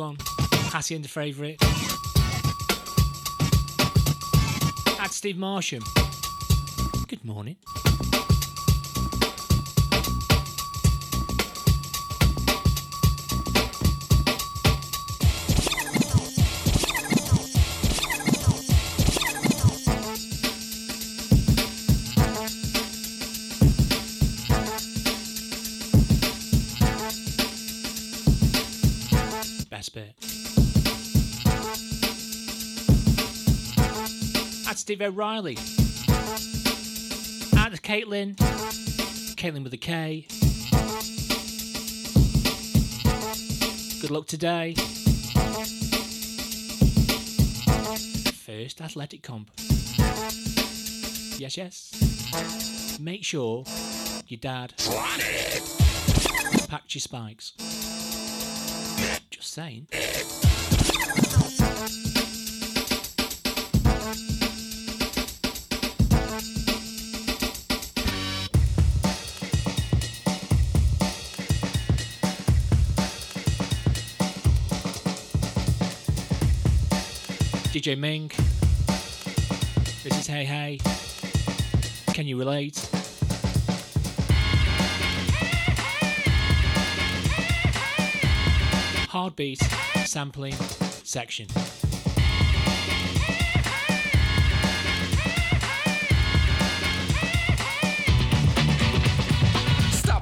One, 0.00 0.16
Hacienda 0.72 1.08
favourite. 1.08 1.62
At 4.98 5.12
Steve 5.12 5.36
Marsham. 5.36 5.82
Steve 34.90 35.02
O'Reilly. 35.02 35.56
And 37.56 37.80
Caitlin. 37.80 38.34
Caitlin 39.36 39.62
with 39.62 39.72
a 39.72 39.76
K. 39.76 40.26
Good 44.00 44.10
luck 44.10 44.26
today. 44.26 44.74
First 48.34 48.80
athletic 48.80 49.22
comp. 49.22 49.52
Yes, 51.38 51.56
yes. 51.56 52.98
Make 52.98 53.22
sure 53.24 53.62
your 54.26 54.40
dad 54.40 54.74
packed 56.68 56.96
your 56.96 57.00
spikes. 57.00 57.52
Just 59.30 59.52
saying. 59.52 59.86
DJ 77.80 77.96
Mink. 77.96 78.36
This 80.04 80.18
is 80.18 80.26
Hey 80.26 80.44
Hey. 80.44 80.78
Can 82.12 82.26
you 82.26 82.36
relate? 82.36 82.76
Hardbeat 89.08 89.60
sampling 90.04 90.52
section. 91.04 91.46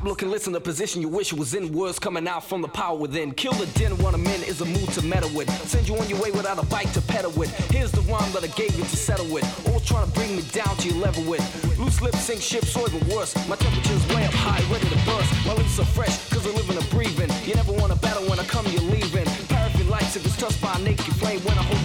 Stop 0.09 0.23
looking, 0.23 0.31
listen 0.31 0.55
to 0.55 0.61
position 0.61 1.03
you 1.03 1.09
wish 1.11 1.35
was 1.35 1.53
in. 1.53 1.71
Words 1.71 1.99
coming 1.99 2.27
out 2.27 2.43
from 2.43 2.63
the 2.63 2.69
power 2.69 2.97
within. 2.97 3.31
Kill 3.35 3.53
the 3.53 3.67
din, 3.79 3.93
want 3.99 4.15
a 4.15 4.19
min 4.19 4.43
is 4.43 4.63
a 4.63 4.65
mood 4.65 4.89
to 4.97 5.03
meddle 5.03 5.29
with. 5.37 5.51
Send 5.69 5.87
you 5.87 5.99
on 5.99 6.09
your 6.09 6.19
way 6.19 6.31
without 6.31 6.59
a 6.59 6.65
bite 6.65 6.91
to 6.95 7.03
pedal 7.03 7.31
with. 7.33 7.53
Here's 7.69 7.93
the 7.93 8.01
rhyme 8.11 8.33
that 8.33 8.43
I 8.43 8.47
gave 8.57 8.75
you 8.75 8.85
to 8.85 8.97
settle 8.97 9.27
with. 9.27 9.45
All 9.69 9.81
trying 9.81 10.07
to 10.07 10.13
bring 10.13 10.35
me 10.35 10.41
down 10.51 10.75
to 10.79 10.89
your 10.89 10.97
level 10.97 11.23
with. 11.25 11.45
Loose 11.79 12.01
lips 12.01 12.21
sink 12.21 12.41
ships, 12.41 12.75
or 12.75 12.89
even 12.89 13.07
worse. 13.15 13.37
My 13.49 13.57
temperature's 13.57 14.01
way 14.09 14.25
up 14.25 14.33
high, 14.33 14.65
ready 14.73 14.89
to 14.89 14.97
burst. 15.05 15.29
My 15.47 15.53
lips 15.53 15.73
so 15.73 15.85
fresh, 15.85 16.17
cause 16.31 16.47
I 16.47 16.57
live 16.57 16.71
in 16.71 16.79
a 16.79 16.87
breathing. 16.89 17.29
You 17.45 17.55
never 17.55 17.73
wanna 17.73 17.97
battle 17.97 18.25
when 18.31 18.41
I 18.41 18.45
come, 18.45 18.65
you're 18.69 18.89
leaving. 18.89 19.27
Paraffin 19.53 19.91
lights 19.91 20.17
if 20.17 20.25
it's 20.25 20.39
touched 20.39 20.63
by 20.63 20.73
a 20.73 20.79
naked 20.79 21.05
flame. 21.21 21.41
When 21.45 21.59
I 21.59 21.63
hold 21.69 21.85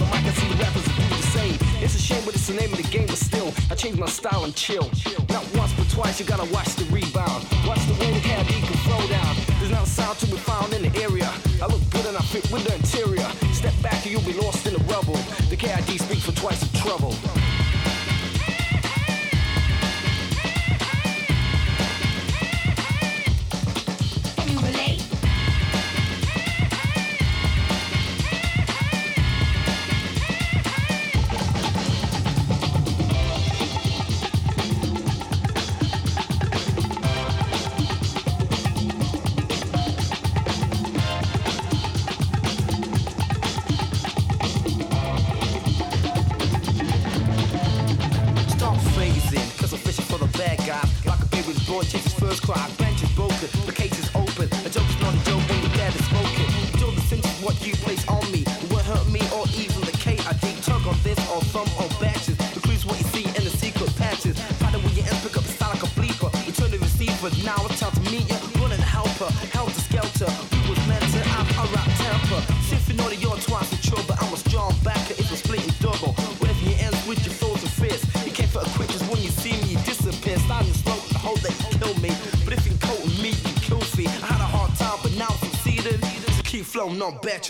It's 2.44 2.52
the 2.52 2.60
name 2.60 2.74
of 2.74 2.76
the 2.76 2.90
game, 2.90 3.06
but 3.06 3.16
still, 3.16 3.54
I 3.70 3.74
change 3.74 3.98
my 3.98 4.04
style 4.04 4.44
and 4.44 4.54
chill. 4.54 4.90
Not 5.30 5.48
once, 5.56 5.72
but 5.72 5.88
twice, 5.88 6.20
you 6.20 6.26
gotta 6.26 6.44
watch 6.52 6.76
the 6.76 6.84
rebound. 6.92 7.40
Watch 7.64 7.80
the 7.86 7.96
way 7.98 8.12
the 8.12 8.20
beat 8.20 8.64
can 8.68 8.76
flow 8.84 9.00
down. 9.08 9.34
There's 9.60 9.70
not 9.70 9.84
a 9.84 9.86
sound 9.86 10.18
to 10.18 10.26
be 10.26 10.36
found 10.36 10.74
in 10.74 10.82
the 10.82 10.92
area. 11.00 11.32
I 11.62 11.66
look 11.72 11.80
good 11.88 12.04
and 12.04 12.14
I 12.14 12.20
fit 12.20 12.44
with 12.52 12.64
the 12.64 12.74
interior. 12.74 13.26
Step 13.54 13.72
back 13.80 14.04
and 14.04 14.12
you'll 14.12 14.28
be 14.28 14.34
lost 14.34 14.66
in 14.66 14.74
the 14.74 14.84
rubble. 14.92 15.16
The 15.48 15.56
KID 15.56 15.98
speaks 15.98 16.26
for 16.26 16.32
twice 16.32 16.60
the 16.60 16.76
trouble. 16.76 17.16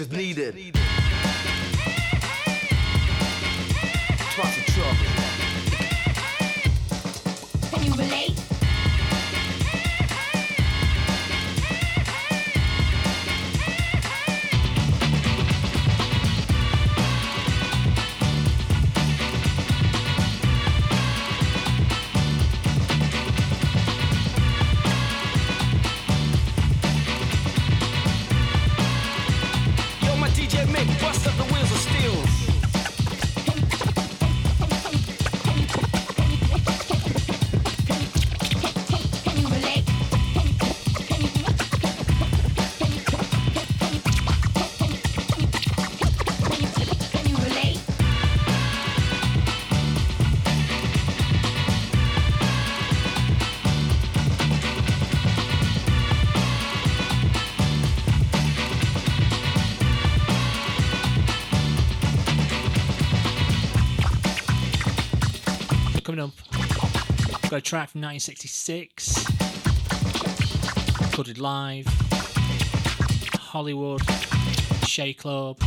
No 0.00 0.06
needed. 0.06 0.73
Track 67.65 67.89
from 67.91 68.03
1966, 68.03 69.24
recorded 71.01 71.39
live, 71.39 71.86
Hollywood, 73.41 74.03
Chez 74.86 75.15
Club. 75.15 75.59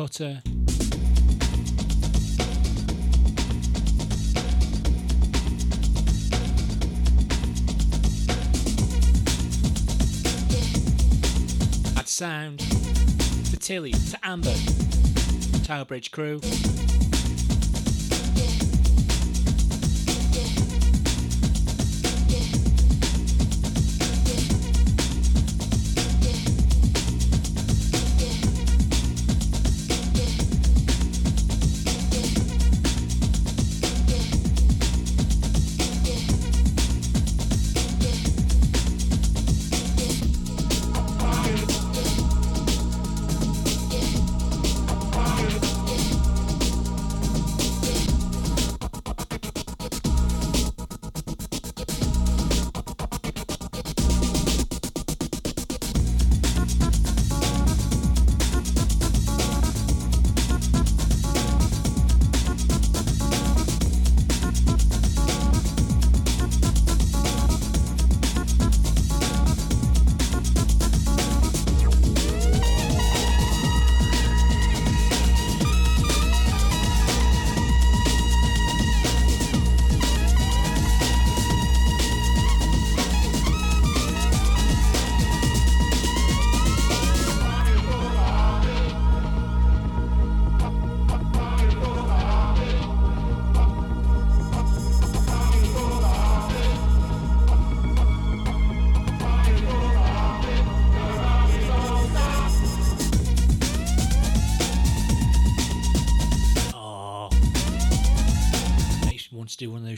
Cutter. 0.00 0.40
At 11.98 12.08
Sound, 12.08 12.60
to 12.60 13.58
Tilly, 13.58 13.92
to 13.92 14.18
Amber, 14.22 14.54
Tower 15.64 15.84
Bridge 15.84 16.10
Crew. 16.10 16.40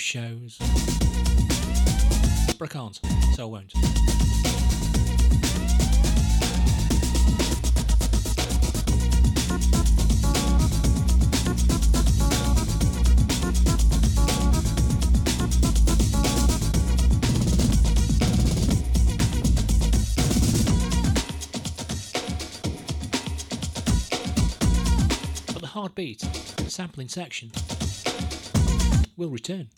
Shows. 0.03 0.59
But 2.59 2.63
I 2.63 2.73
can't, 2.73 3.01
so 3.35 3.43
I 3.43 3.45
won't. 3.45 3.73
The 26.57 26.71
sampling 26.71 27.09
section, 27.09 27.53
will 29.17 29.29
return. 29.29 29.69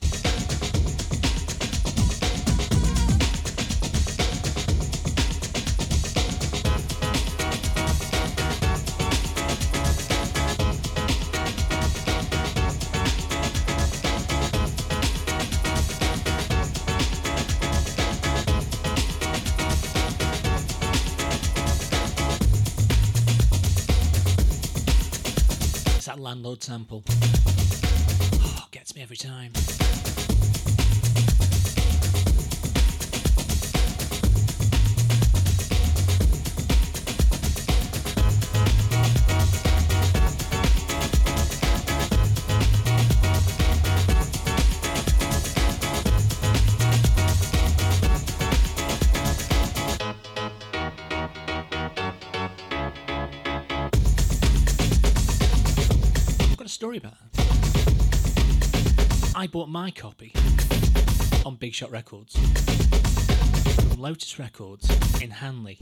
That 26.64 26.72
sample. 26.72 27.02
Oh, 28.42 28.66
gets 28.70 28.94
me 28.94 29.02
every 29.02 29.16
time. 29.16 29.52
Bought 59.54 59.68
my 59.68 59.88
copy 59.88 60.32
on 61.46 61.54
Big 61.54 61.72
Shot 61.72 61.88
Records 61.92 62.36
from 63.76 64.00
Lotus 64.00 64.36
Records 64.36 64.90
in 65.22 65.30
Hanley 65.30 65.78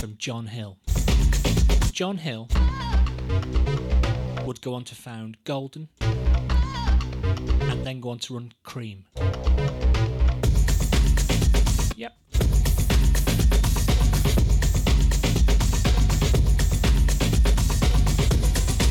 from 0.00 0.16
John 0.16 0.46
Hill. 0.46 0.78
John 1.92 2.16
Hill 2.16 2.48
would 4.46 4.62
go 4.62 4.72
on 4.72 4.84
to 4.84 4.94
found 4.94 5.36
Golden 5.44 5.90
and 6.00 7.84
then 7.84 8.00
go 8.00 8.08
on 8.08 8.18
to 8.20 8.32
run 8.32 8.54
Cream. 8.62 9.04
Yep. 11.94 12.14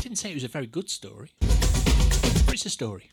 Didn't 0.02 0.18
say 0.18 0.30
it 0.30 0.34
was 0.34 0.44
a 0.44 0.48
very 0.48 0.68
good 0.68 0.88
story, 0.88 1.32
but 1.40 2.54
it's 2.54 2.64
a 2.64 2.70
story. 2.70 3.10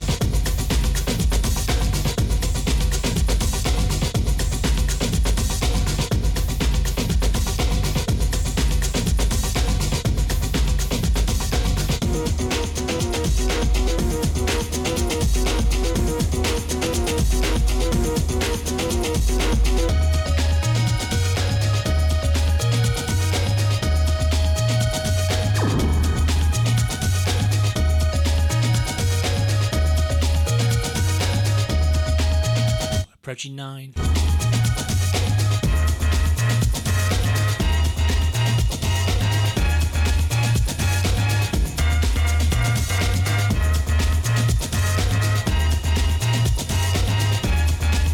Approaching 33.38 33.56
nine. 33.56 33.94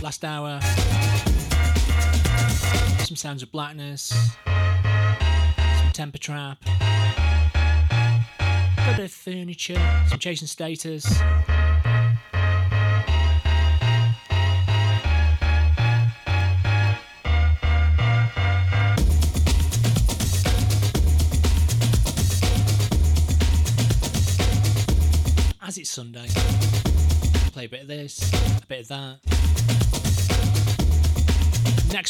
Last 0.02 0.26
hour. 0.26 0.60
Some 3.06 3.16
sounds 3.16 3.44
of 3.44 3.50
blackness. 3.54 4.36
Some 4.44 5.92
temper 5.94 6.18
trap. 6.18 6.58
A 7.56 8.94
bit 8.98 9.06
of 9.06 9.12
furniture. 9.14 10.04
Some 10.10 10.20
chasing 10.20 10.50
status. 10.50 11.22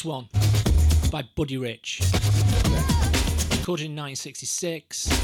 Next 0.03 0.09
one 0.09 0.27
by 1.09 1.23
Buddy 1.33 1.55
Rich. 1.55 2.01
Recorded 3.51 3.85
in 3.85 3.95
1966. 3.95 5.22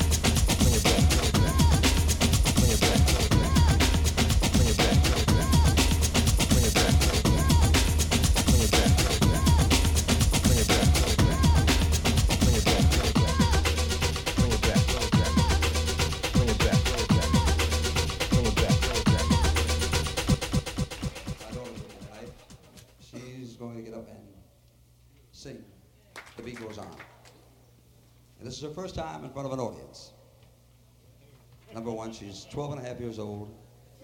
She's 32.20 32.46
12 32.52 32.74
and 32.74 32.82
a 32.86 32.88
half 32.88 33.00
years 33.00 33.18
old, 33.18 33.56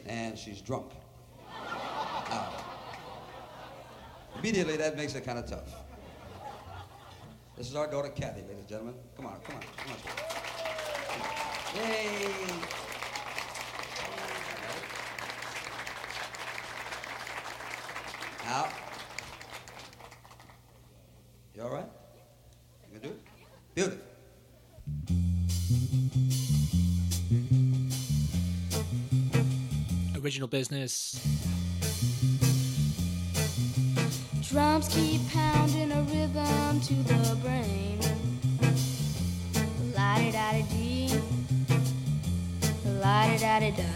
and 0.06 0.38
she's 0.38 0.62
drunk. 0.62 0.92
Immediately, 4.40 4.78
that 4.78 4.96
makes 4.96 5.16
it 5.16 5.26
kind 5.26 5.40
of 5.40 5.50
tough. 5.50 5.74
This 7.58 7.70
is 7.70 7.76
our 7.76 7.90
daughter, 7.90 8.10
Kathy, 8.10 8.42
ladies 8.42 8.60
and 8.60 8.68
gentlemen. 8.68 8.96
Come 9.16 9.26
on, 9.28 9.40
come 9.44 9.56
on, 9.56 9.62
come 9.78 9.92
on. 9.92 9.98
Come 9.98 11.22
on. 11.22 11.90
Yay! 11.90 12.32
Now, 18.46 18.68
you 21.56 21.64
all 21.64 21.70
right? 21.70 21.90
You 22.94 23.00
can 23.00 23.10
do 23.10 23.16
it? 23.16 23.20
Beautiful. 23.74 24.02
Original 30.26 30.48
business. 30.48 31.22
Drums 34.42 34.88
keep 34.88 35.22
pounding 35.30 35.92
a 35.92 36.02
rhythm 36.02 36.82
to 36.82 36.96
the 36.96 37.38
brain. 37.44 38.00
La 39.96 40.18
da 40.32 40.52
di 40.54 40.64
dee, 40.72 41.22
la 43.00 43.28
di 43.28 43.38
da 43.38 43.60
di 43.60 43.72
da. 43.78 43.92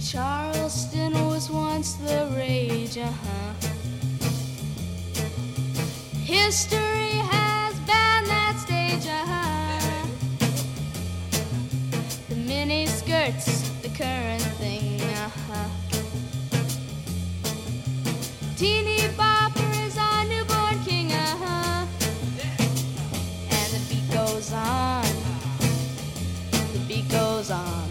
Charleston 0.00 1.12
was 1.26 1.50
once 1.50 1.92
the 2.06 2.32
rage, 2.34 2.96
uh 2.96 3.04
huh. 3.04 3.52
History 6.24 7.20
has 7.30 7.74
banned 7.80 8.26
that 8.28 8.56
stage, 8.64 9.06
uh 9.06 9.26
huh. 9.26 9.41
Mini 12.66 12.86
skirts, 12.86 13.70
the 13.80 13.88
current 13.88 14.42
thing, 14.60 15.00
uh 15.00 15.30
huh. 15.48 15.68
Teeny 18.56 18.98
Bopper 19.18 19.70
is 19.84 19.98
our 19.98 20.24
newborn 20.26 20.78
king, 20.84 21.10
uh 21.10 21.36
huh. 21.42 21.86
And 23.50 23.68
the 23.74 23.80
beat 23.88 24.08
goes 24.12 24.52
on. 24.52 25.04
The 26.72 26.78
beat 26.86 27.08
goes 27.10 27.50
on. 27.50 27.88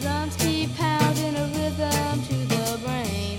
Drums 0.00 0.34
keep 0.36 0.74
pounding 0.76 1.36
a 1.36 1.46
rhythm 1.54 2.22
to 2.28 2.36
the 2.54 2.78
brain. 2.84 3.38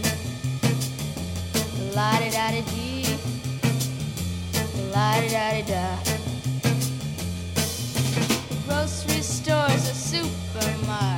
La 1.93 2.19
di 2.19 2.29
da 2.29 2.51
di 2.51 2.61
dee. 2.71 3.17
La 4.93 5.19
di 5.19 5.27
da 5.27 5.51
di 5.51 5.63
da. 5.71 6.14
Stores, 10.23 11.14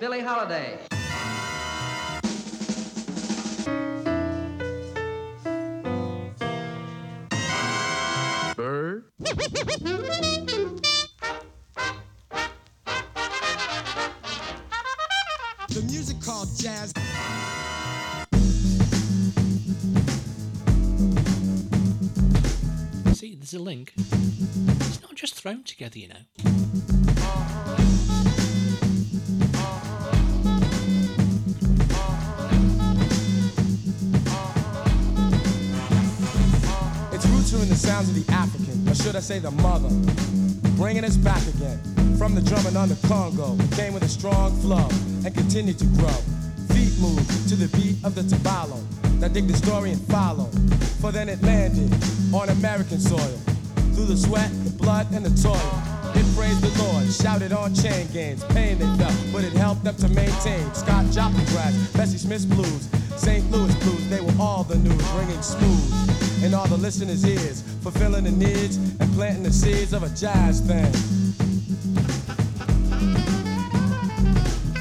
Miss 0.00 0.08
Billy, 0.08 0.22
Miss 0.22 0.24
Billie 0.24 0.26
Holiday. 0.26 0.78
Bird. 8.56 9.04
The 15.68 15.82
music 15.86 16.20
called 16.22 16.48
jazz. 16.56 16.92
See, 23.18 23.34
there's 23.34 23.54
a 23.54 23.58
link. 23.58 23.92
It's 23.96 25.02
not 25.02 25.14
just 25.14 25.34
thrown 25.34 25.62
together, 25.64 25.98
you 25.98 26.08
know. 26.08 26.39
Say 39.30 39.38
the 39.38 39.50
mother, 39.62 39.88
bringing 40.74 41.04
us 41.04 41.16
back 41.16 41.40
again 41.54 41.78
from 42.18 42.34
the 42.34 42.40
drumming 42.40 42.76
on 42.76 42.88
the 42.88 42.98
Congo. 43.06 43.56
Came 43.76 43.94
with 43.94 44.02
a 44.02 44.08
strong 44.08 44.50
flow 44.60 44.88
and 45.24 45.32
continued 45.32 45.78
to 45.78 45.84
grow. 46.02 46.18
Feet 46.74 46.90
move 46.98 47.22
to 47.46 47.54
the 47.54 47.70
beat 47.78 47.94
of 48.02 48.16
the 48.16 48.22
tabalo. 48.22 48.82
Now 49.20 49.28
dig 49.28 49.46
the 49.46 49.54
story 49.54 49.92
and 49.92 50.02
follow, 50.10 50.46
for 51.00 51.12
then 51.12 51.28
it 51.28 51.40
landed 51.44 51.94
on 52.34 52.48
American 52.48 52.98
soil. 52.98 53.38
Through 53.94 54.06
the 54.06 54.16
sweat, 54.16 54.50
the 54.64 54.70
blood, 54.70 55.06
and 55.12 55.24
the 55.24 55.34
toil. 55.40 55.74
It 56.18 56.26
praised 56.34 56.62
the 56.66 56.74
Lord, 56.82 57.06
shouted 57.06 57.52
on 57.52 57.72
chain 57.72 58.08
gangs, 58.12 58.42
pain 58.46 58.80
they 58.80 58.90
felt, 58.98 59.14
but 59.32 59.44
it 59.44 59.52
helped 59.52 59.84
them 59.84 59.94
to 59.94 60.08
maintain. 60.08 60.74
Scott 60.74 61.06
Joplin 61.12 61.44
grass, 61.54 61.72
Bessie 61.92 62.18
Smith's 62.18 62.46
blues, 62.46 62.88
St. 63.14 63.48
Louis 63.52 63.72
blues, 63.84 64.10
they 64.10 64.20
were 64.20 64.34
all 64.40 64.64
the 64.64 64.76
news, 64.76 65.06
ringing 65.12 65.40
smooth 65.40 66.09
in 66.42 66.54
all 66.54 66.66
the 66.66 66.76
listeners' 66.76 67.24
ears, 67.24 67.62
fulfilling 67.82 68.24
the 68.24 68.30
needs 68.30 68.76
and 68.76 69.12
planting 69.12 69.42
the 69.42 69.52
seeds 69.52 69.92
of 69.92 70.02
a 70.02 70.08
jazz 70.10 70.60
thing. 70.60 70.90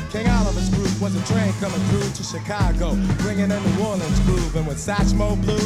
King 0.10 0.28
Oliver's 0.32 0.70
group 0.70 1.02
was 1.02 1.16
a 1.16 1.34
train 1.34 1.54
coming 1.60 1.80
through 1.90 2.10
to 2.12 2.24
Chicago, 2.24 2.96
bringing 3.20 3.52
a 3.52 3.60
New 3.60 3.84
Orleans 3.84 4.20
groove. 4.22 4.56
And 4.56 4.66
when 4.68 4.76
Satchmo 4.76 5.36
blew, 5.42 5.60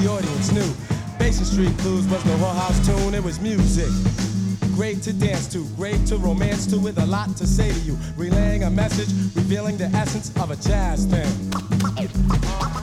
the 0.00 0.08
audience 0.10 0.52
knew. 0.52 0.70
Basin 1.18 1.44
Street 1.44 1.76
Blues 1.78 2.06
was 2.08 2.22
the 2.24 2.30
whorehouse 2.30 2.84
tune, 2.84 3.14
it 3.14 3.22
was 3.22 3.40
music. 3.40 3.90
Great 4.74 5.00
to 5.02 5.12
dance 5.12 5.46
to, 5.48 5.64
great 5.76 6.04
to 6.06 6.18
romance 6.18 6.66
to, 6.66 6.78
with 6.78 6.98
a 6.98 7.06
lot 7.06 7.34
to 7.36 7.46
say 7.46 7.72
to 7.72 7.78
you. 7.80 7.96
Relaying 8.16 8.64
a 8.64 8.70
message, 8.70 9.08
revealing 9.34 9.76
the 9.78 9.86
essence 9.86 10.30
of 10.36 10.50
a 10.50 10.56
jazz 10.56 11.06
thing. 11.06 12.75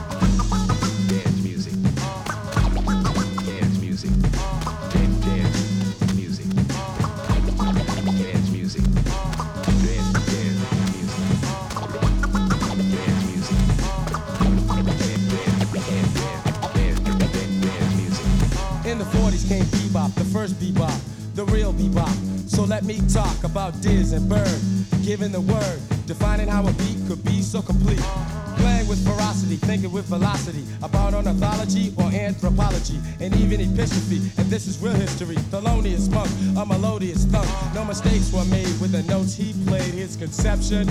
Let 22.74 22.82
me 22.82 23.00
talk 23.08 23.44
about 23.44 23.80
Diz 23.82 24.10
and 24.10 24.28
Bird, 24.28 24.60
giving 25.04 25.30
the 25.30 25.40
word, 25.40 25.80
defining 26.06 26.48
how 26.48 26.66
a 26.66 26.72
beat 26.72 26.98
could 27.06 27.22
be 27.24 27.40
so 27.40 27.62
complete. 27.62 28.02
Playing 28.56 28.88
with 28.88 28.98
ferocity, 29.06 29.58
thinking 29.58 29.92
with 29.92 30.06
velocity 30.06 30.64
about 30.82 31.14
ornithology 31.14 31.94
or 31.96 32.06
anthropology, 32.06 32.98
and 33.20 33.32
even 33.36 33.60
Epistrophy. 33.60 34.36
And 34.38 34.50
this 34.50 34.66
is 34.66 34.82
real 34.82 34.92
history. 34.92 35.36
Thelonious 35.54 36.10
Monk, 36.10 36.28
a 36.58 36.66
melodious 36.66 37.26
thump. 37.26 37.48
No 37.76 37.84
mistakes 37.84 38.32
were 38.32 38.44
made 38.46 38.74
with 38.80 38.90
the 38.90 39.04
notes 39.04 39.36
he 39.36 39.52
played. 39.68 39.94
His 39.94 40.16
conception 40.16 40.88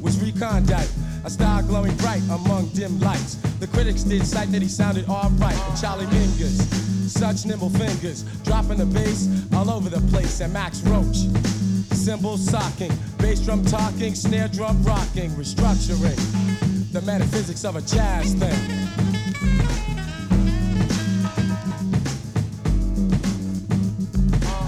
was 0.00 0.18
recondite, 0.18 0.90
a 1.26 1.28
star 1.28 1.60
glowing 1.60 1.94
bright 1.96 2.22
among 2.30 2.68
dim 2.68 2.98
lights. 3.00 3.34
The 3.60 3.66
critics 3.66 4.04
did 4.04 4.26
cite 4.26 4.50
that 4.52 4.62
he 4.62 4.68
sounded 4.68 5.06
alright, 5.06 5.60
Charlie 5.78 6.06
Mingus, 6.06 6.95
such 7.08 7.46
nimble 7.46 7.70
fingers, 7.70 8.22
dropping 8.44 8.78
the 8.78 8.86
bass 8.86 9.28
all 9.54 9.70
over 9.70 9.88
the 9.88 10.00
place. 10.08 10.40
And 10.40 10.52
Max 10.52 10.80
Roach, 10.82 11.16
cymbal 11.94 12.36
socking, 12.36 12.92
bass 13.18 13.40
drum 13.40 13.64
talking, 13.64 14.14
snare 14.14 14.48
drum 14.48 14.82
rocking, 14.82 15.30
restructuring 15.30 16.16
the 16.92 17.02
metaphysics 17.02 17.64
of 17.64 17.76
a 17.76 17.82
jazz 17.82 18.34
thing. 18.34 18.86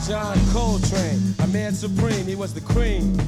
John 0.06 0.38
Coltrane, 0.52 1.34
a 1.40 1.46
man 1.48 1.74
supreme, 1.74 2.26
he 2.26 2.34
was 2.34 2.54
the 2.54 2.62
cream. 2.62 3.18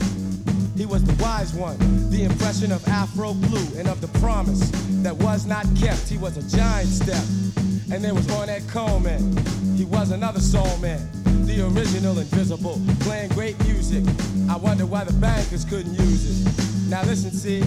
He 0.76 0.86
was 0.86 1.04
the 1.04 1.22
wise 1.22 1.52
one, 1.52 1.76
the 2.10 2.24
impression 2.24 2.72
of 2.72 2.86
Afro 2.88 3.34
blue 3.34 3.78
and 3.78 3.86
of 3.86 4.00
the 4.00 4.08
promise 4.18 4.70
that 5.02 5.14
was 5.14 5.44
not 5.44 5.66
kept. 5.78 6.08
He 6.08 6.16
was 6.16 6.38
a 6.38 6.56
giant 6.56 6.88
step. 6.88 7.22
And 7.92 8.04
there 8.04 8.14
was 8.14 8.26
Ornette 8.28 8.68
Coleman. 8.70 9.36
He 9.76 9.84
was 9.84 10.12
another 10.12 10.40
soul 10.40 10.76
man, 10.78 11.00
the 11.44 11.66
original 11.66 12.16
invisible, 12.18 12.80
playing 13.00 13.30
great 13.30 13.58
music. 13.64 14.04
I 14.48 14.56
wonder 14.56 14.86
why 14.86 15.04
the 15.04 15.12
bankers 15.14 15.64
couldn't 15.64 15.94
use 15.94 16.46
it. 16.46 16.88
Now 16.88 17.02
listen, 17.02 17.32
see, 17.32 17.60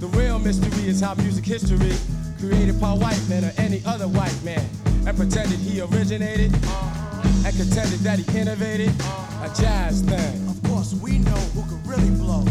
the 0.00 0.08
real 0.08 0.40
mystery 0.40 0.88
is 0.88 1.00
how 1.00 1.14
music 1.14 1.44
history 1.44 1.92
created 2.40 2.80
by 2.80 2.92
white 2.92 3.22
men 3.28 3.44
or 3.44 3.52
any 3.58 3.80
other 3.86 4.08
white 4.08 4.42
man 4.42 4.64
and 5.06 5.16
pretended 5.16 5.58
he 5.60 5.80
originated 5.80 6.52
and 6.52 7.56
contended 7.56 8.00
that 8.00 8.18
he 8.18 8.38
innovated 8.38 8.90
a 8.90 9.50
jazz 9.60 10.02
thing. 10.02 10.48
Of 10.48 10.62
course, 10.64 10.94
we 10.94 11.18
know 11.18 11.40
who 11.54 11.62
could 11.70 11.86
really 11.86 12.10
blow. 12.10 12.44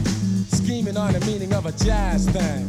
Scheming 0.52 0.96
on 0.96 1.14
the 1.14 1.20
meaning 1.26 1.54
of 1.54 1.66
a 1.66 1.72
jazz 1.74 2.30
thing. 2.30 2.66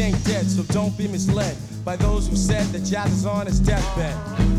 Ain't 0.00 0.24
dead, 0.24 0.46
so 0.46 0.62
don't 0.72 0.96
be 0.96 1.08
misled 1.08 1.56
by 1.84 1.96
those 1.96 2.28
who 2.28 2.36
said 2.36 2.66
that 2.68 2.84
jazz 2.84 3.12
is 3.12 3.26
on 3.26 3.46
its 3.46 3.58
deathbed. 3.58 4.14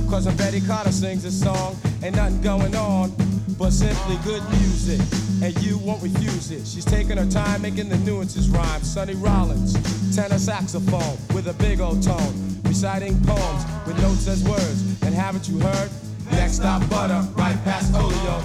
Cause 0.09 0.25
when 0.25 0.35
Betty 0.37 0.61
Carter 0.61 0.91
sings 0.91 1.25
a 1.25 1.31
song, 1.31 1.77
ain't 2.03 2.15
nothing 2.15 2.41
going 2.41 2.75
on 2.75 3.11
but 3.57 3.71
simply 3.71 4.17
good 4.23 4.43
music. 4.49 4.99
And 5.41 5.57
you 5.63 5.77
won't 5.79 6.01
refuse 6.03 6.51
it. 6.51 6.67
She's 6.67 6.85
taking 6.85 7.17
her 7.17 7.25
time 7.25 7.61
making 7.61 7.89
the 7.89 7.97
nuances 7.99 8.49
rhyme. 8.49 8.83
Sonny 8.83 9.15
Rollins, 9.15 9.73
tenor 10.15 10.37
saxophone 10.37 11.17
with 11.33 11.47
a 11.47 11.53
big 11.53 11.79
old 11.79 12.03
tone, 12.03 12.33
reciting 12.63 13.19
poems 13.23 13.65
with 13.87 13.99
notes 14.01 14.27
as 14.27 14.43
words. 14.43 15.01
And 15.03 15.15
haven't 15.15 15.47
you 15.47 15.59
heard? 15.59 15.89
Next 16.31 16.57
stop, 16.57 16.87
butter, 16.89 17.27
right 17.35 17.57
past 17.63 17.93
Olio. 17.95 18.41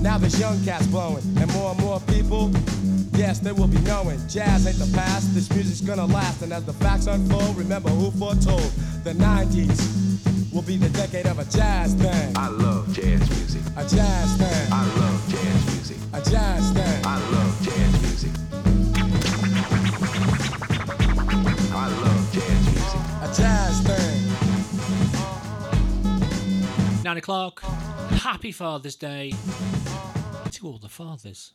Now 0.00 0.18
there's 0.18 0.38
young 0.38 0.62
cats 0.64 0.86
blowing, 0.86 1.24
and 1.38 1.50
more 1.52 1.70
and 1.70 1.80
more 1.80 2.00
people 2.00 2.50
Yes, 3.16 3.38
they 3.38 3.52
will 3.52 3.68
be 3.68 3.78
knowing 3.80 4.18
jazz 4.28 4.66
ain't 4.66 4.78
the 4.78 4.90
past. 4.96 5.32
This 5.34 5.48
music's 5.50 5.80
gonna 5.80 6.06
last, 6.06 6.42
and 6.42 6.52
as 6.52 6.64
the 6.64 6.72
facts 6.72 7.06
unfold, 7.06 7.56
remember 7.56 7.88
who 7.90 8.10
foretold 8.10 8.72
the 9.04 9.12
90s 9.12 10.52
will 10.52 10.62
be 10.62 10.76
the 10.76 10.88
decade 10.90 11.26
of 11.26 11.38
a 11.38 11.44
jazz 11.44 11.94
thing. 11.94 12.32
I 12.36 12.48
love 12.48 12.92
jazz 12.92 13.20
music. 13.30 13.62
A 13.76 13.82
jazz 13.82 14.36
thing. 14.36 14.72
I 14.72 14.84
love 14.98 15.28
jazz 15.28 15.66
music. 15.74 15.96
A 16.12 16.20
jazz 16.30 16.70
thing. 16.72 17.04
I 17.04 17.18
love 17.30 17.60
jazz 17.62 18.02
music. 18.02 18.30
I 21.72 21.88
love 21.88 22.32
jazz 22.32 22.66
music. 22.70 23.00
A 23.22 23.28
jazz 23.36 23.80
thing. 23.80 24.34
Nine 27.02 27.16
o'clock. 27.16 27.62
Happy 28.10 28.52
Father's 28.52 28.96
Day 28.96 29.34
to 30.52 30.66
all 30.66 30.78
the 30.78 30.88
fathers. 30.88 31.52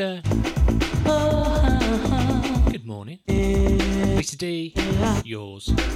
Chugster. 0.00 0.22
Oh, 1.06 2.64
Good 2.70 2.86
morning. 2.86 3.18
Mr. 3.28 4.38
D, 4.38 4.74
yours. 5.24 5.89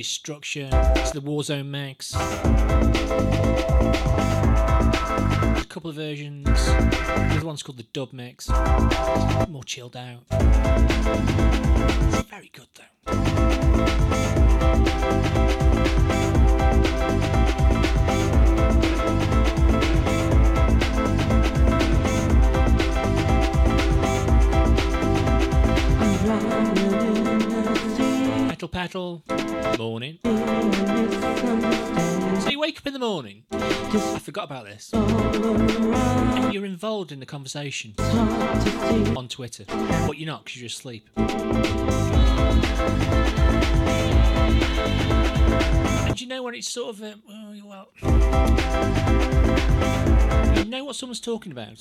Destruction. 0.00 0.72
It's 0.72 1.10
the 1.10 1.20
Warzone 1.20 1.66
mix. 1.66 2.12
There's 2.12 2.22
a 5.62 5.66
couple 5.68 5.90
of 5.90 5.96
versions. 5.96 6.46
The 6.46 7.36
other 7.36 7.44
one's 7.44 7.62
called 7.62 7.76
the 7.76 7.82
Dub 7.82 8.14
mix. 8.14 8.48
More 8.48 9.62
chilled 9.62 9.98
out. 9.98 10.22
It's 12.08 12.22
very 12.30 12.50
good 12.50 12.68
though. 12.74 12.84
Petal 28.48 28.68
petal. 28.68 29.22
Morning. 29.78 30.18
So 32.40 32.48
you 32.50 32.58
wake 32.60 32.78
up 32.78 32.86
in 32.86 32.92
the 32.92 32.98
morning. 32.98 33.44
I 33.50 34.18
forgot 34.18 34.44
about 34.44 34.64
this. 34.66 34.90
And 34.92 36.52
you're 36.52 36.66
involved 36.66 37.12
in 37.12 37.20
the 37.20 37.26
conversation 37.26 37.94
on 37.98 39.28
Twitter. 39.28 39.64
But 39.66 40.18
you're 40.18 40.26
not 40.26 40.44
because 40.44 40.60
you're 40.60 40.66
asleep. 40.66 41.08
And 46.06 46.20
you 46.20 46.26
know 46.26 46.42
when 46.42 46.54
it's 46.54 46.68
sort 46.68 46.96
of, 46.96 47.02
um, 47.02 47.22
well, 47.50 47.88
you 50.56 50.64
know 50.66 50.84
what 50.84 50.94
someone's 50.94 51.20
talking 51.20 51.50
about. 51.50 51.74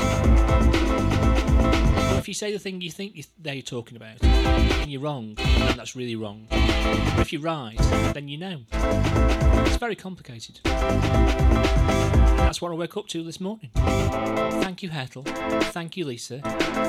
If 2.18 2.28
you 2.28 2.34
say 2.34 2.52
the 2.52 2.58
thing 2.58 2.82
you 2.82 2.90
think 2.90 3.24
they're 3.38 3.62
talking 3.62 3.96
about, 3.96 4.24
and 4.24 4.92
you're 4.92 5.02
wrong, 5.02 5.36
then 5.36 5.78
that's 5.78 5.96
really 5.96 6.16
wrong. 6.16 6.48
But 6.50 7.20
if 7.20 7.32
you're 7.32 7.44
right, 7.44 7.78
then 8.14 8.28
you 8.28 8.40
know. 8.40 8.62
It's 8.72 9.78
very 9.78 9.96
complicated. 9.96 10.60
That's 10.64 12.62
what 12.62 12.72
I 12.72 12.76
woke 12.76 12.98
up 12.98 13.08
to 13.10 13.24
this 13.24 13.40
morning. 13.40 13.70
Thank 13.76 14.82
you, 14.82 14.90
Hettel. 14.90 15.24
Thank 15.66 15.98
you, 15.98 16.06
Lisa. 16.06 16.40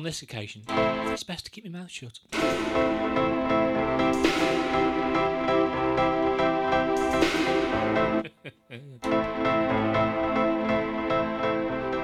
this 0.07 0.23
occasion, 0.23 0.62
it's 0.69 1.24
best 1.24 1.45
to 1.47 1.51
keep 1.51 1.65
my 1.65 1.81
mouth 1.81 1.91
shut. 1.91 2.20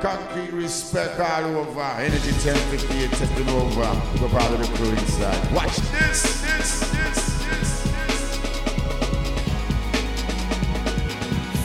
Concrete 0.03 0.51
respect 0.51 1.21
all 1.21 1.45
over. 1.45 1.81
Energy 1.81 2.33
1058 2.33 3.11
taking 3.13 3.49
over. 3.51 3.83
Go 4.19 4.29
part 4.31 4.53
of 4.53 4.59
the 4.59 4.67
crew 4.77 4.91
inside. 4.91 5.53
Watch 5.55 5.77
this, 5.77 6.43
this, 6.43 6.81
this, 6.81 7.45
this. 7.45 7.87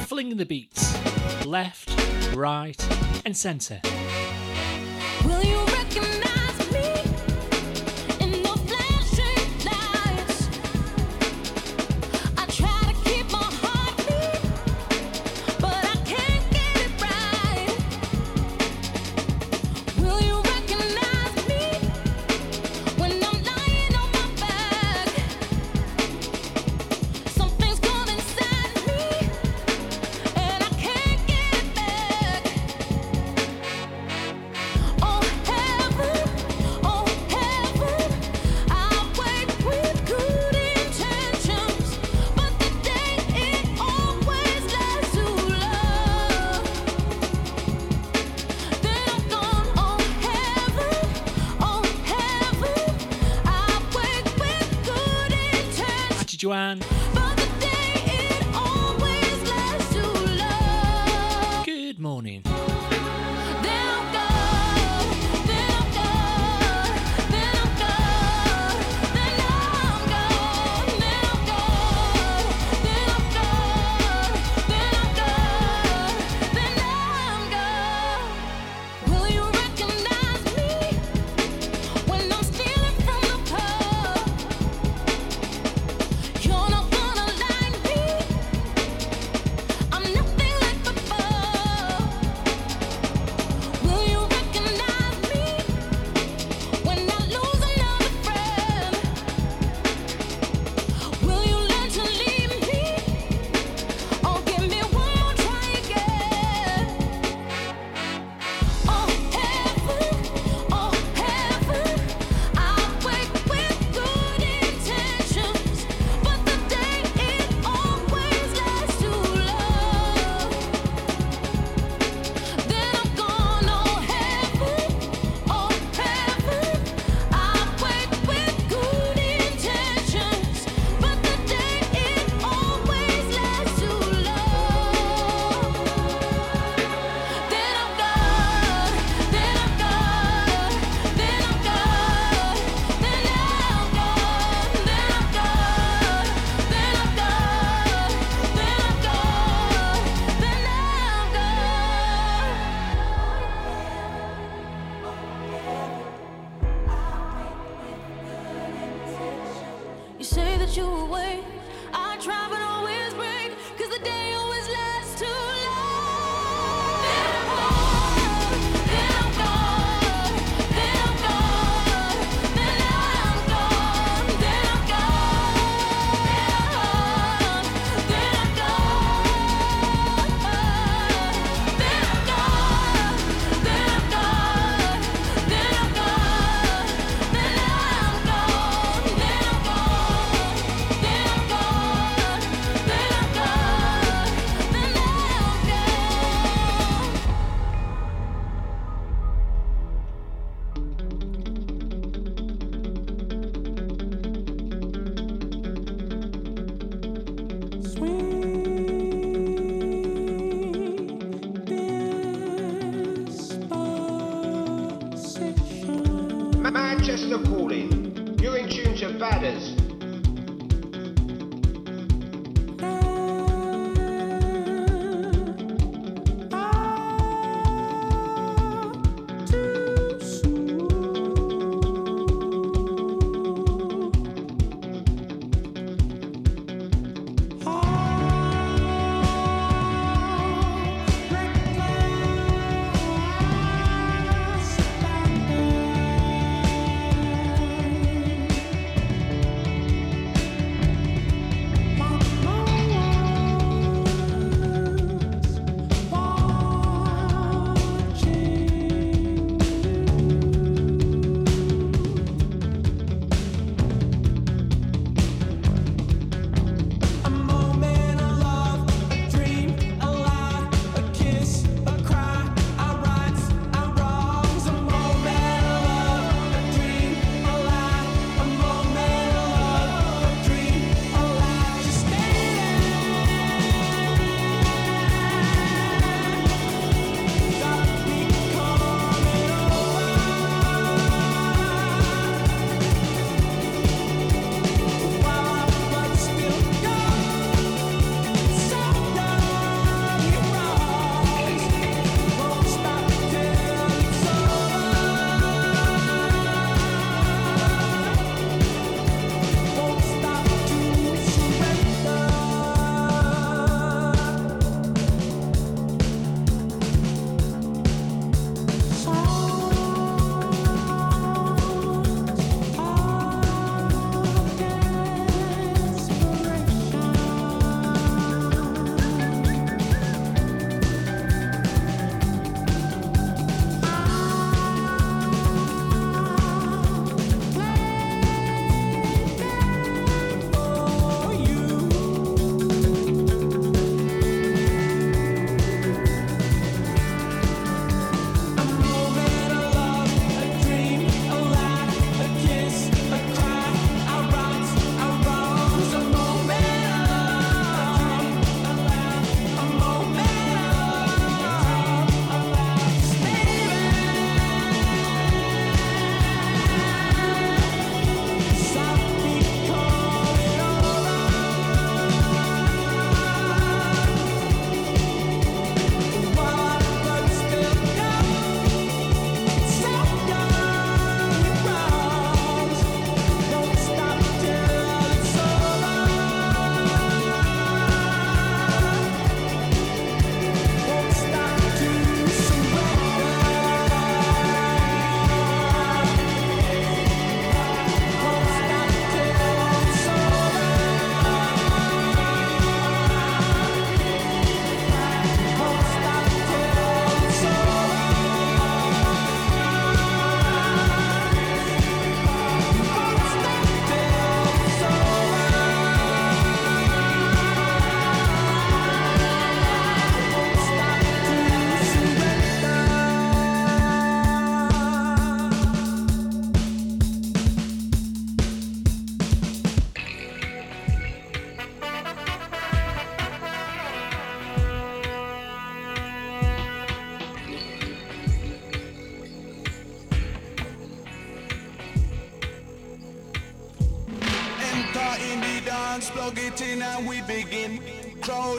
Flinging 0.07 0.37
the 0.37 0.45
beats. 0.45 0.93
Left, 1.47 1.89
right, 2.35 2.79
and 3.25 3.35
centre. 3.35 3.81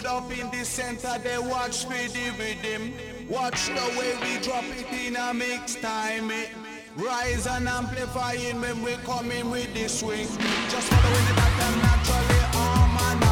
Up 0.09 0.31
in 0.33 0.51
the 0.51 0.65
center, 0.65 1.19
they 1.23 1.39
watch 1.39 1.85
for 1.85 1.91
the 1.91 2.33
rhythm. 2.39 2.95
Watch 3.29 3.67
the 3.67 3.99
way 3.99 4.17
we 4.23 4.43
drop 4.43 4.65
it 4.65 4.91
in 5.07 5.17
a 5.17 5.35
mix 5.35 5.75
time. 5.77 6.31
It. 6.31 6.51
Rise 6.97 7.47
and 7.47 7.69
amplifying 7.69 8.61
when 8.61 8.83
we 8.83 8.95
come 9.05 9.31
in 9.31 9.51
with 9.51 9.73
the 9.75 9.89
swing. 9.89 10.27
Just 10.71 10.89
following 10.89 11.27
the 11.29 11.35
pattern 11.37 11.79
naturally 11.83 12.41
harmonizing. 12.53 13.28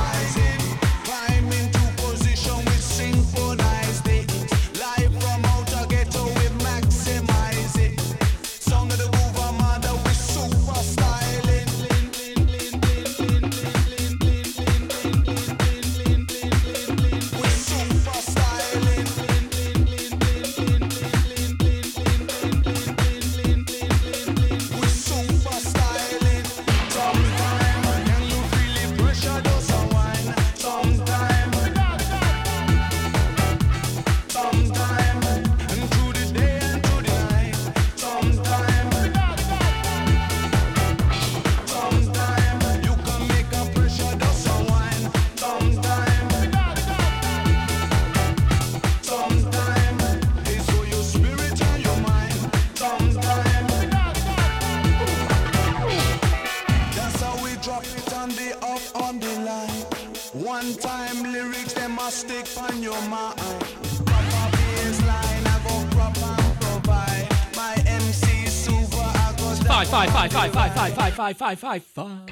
Five, 71.35 71.59
five, 71.59 71.59
five, 71.59 71.83
five. 71.83 72.31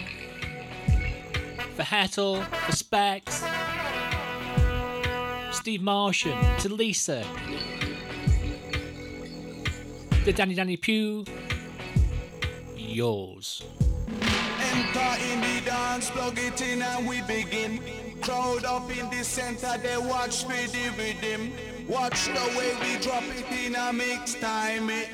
For 1.74 1.82
Hettel, 1.82 2.44
for 2.47 2.73
Specs, 2.73 3.42
Steve 5.50 5.82
Martian, 5.82 6.39
to 6.58 6.68
Lisa, 6.68 7.24
the 10.24 10.32
Danny 10.32 10.55
Danny 10.55 10.76
Pew, 10.76 11.24
yours. 12.76 13.64
Enter 14.60 15.24
in 15.24 15.40
the 15.40 15.62
dance, 15.64 16.10
plug 16.10 16.39
it 16.39 16.60
in 16.60 16.81
and 16.81 17.08
we 17.08 17.20
begin. 17.23 17.81
Crowd 18.23 18.64
up 18.64 18.89
in 18.97 19.10
the 19.10 19.24
center, 19.24 19.76
they 19.82 19.97
watch 19.97 20.44
for 20.44 20.52
the 20.52 20.90
rhythm. 20.97 21.52
Watch 21.89 22.26
the 22.26 22.56
way 22.56 22.76
we 22.81 23.02
drop 23.02 23.24
it 23.24 23.66
in 23.66 23.74
a 23.74 23.92
mix 23.92 24.34
time. 24.34 24.89
eh. 24.89 25.06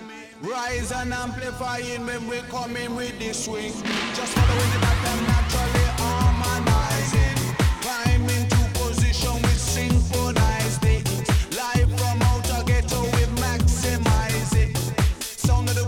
Rise 0.43 0.91
and 0.93 1.13
amplifying 1.13 2.07
when 2.07 2.27
we 2.27 2.39
come 2.49 2.75
in 2.75 2.97
with 2.97 3.19
the 3.19 3.35
swing. 3.35 3.73
Just 4.15 4.33
following 4.33 4.71
the 4.73 4.79
pattern 4.81 5.27
naturally 5.27 5.87
harmonizing. 6.01 7.37
Climb 7.83 8.23
into 8.23 8.57
position 8.79 9.35
with 9.43 9.61
synchronized 9.61 10.85
it. 10.87 11.07
Live 11.55 11.91
from 12.01 12.23
outer 12.23 12.65
ghetto 12.65 13.03
we 13.03 13.25
maximize 13.37 14.57
it. 14.57 14.77
Sound 15.21 15.69
of 15.69 15.75
the 15.75 15.85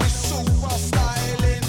we 0.00 0.06
super 0.06 0.78
styling. 0.78 1.64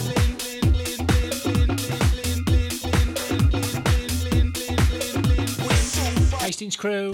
Hastings 6.40 6.76
crew. 6.76 7.14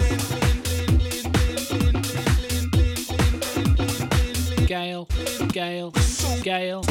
Gale, 5.56 5.90
Gale, 6.44 6.82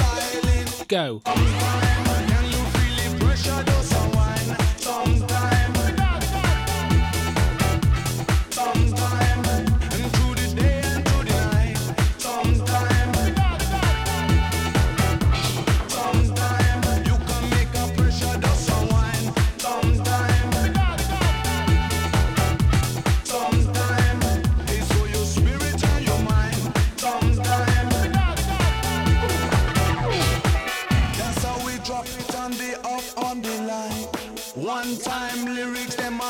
go. 0.88 1.22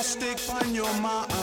Stick 0.05 0.37
on 0.53 0.75
your 0.75 0.93
mind. 1.01 1.34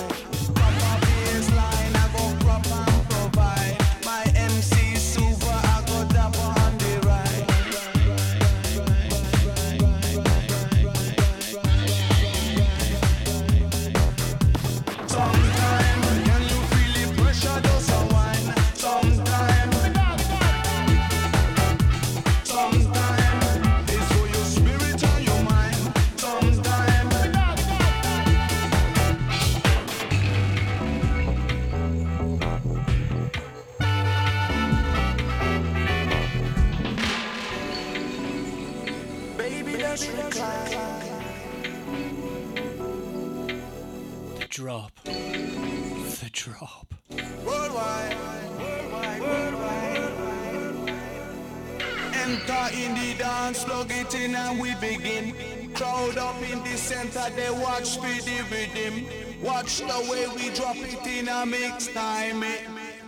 And 54.31 54.61
we 54.61 54.75
begin. 54.77 55.35
Crowd 55.75 56.17
up 56.19 56.41
in 56.43 56.63
the 56.63 56.77
center, 56.77 57.29
they 57.35 57.51
watch 57.51 57.97
for 57.97 58.07
the 58.07 58.45
rhythm. 58.51 59.07
Watch 59.43 59.79
the 59.79 60.09
way 60.11 60.27
we 60.37 60.51
drop 60.55 60.77
it 60.77 61.05
in 61.07 61.29
a 61.29 61.45
mix 61.45 61.89
time. 61.89 62.43
eh. 62.43 62.59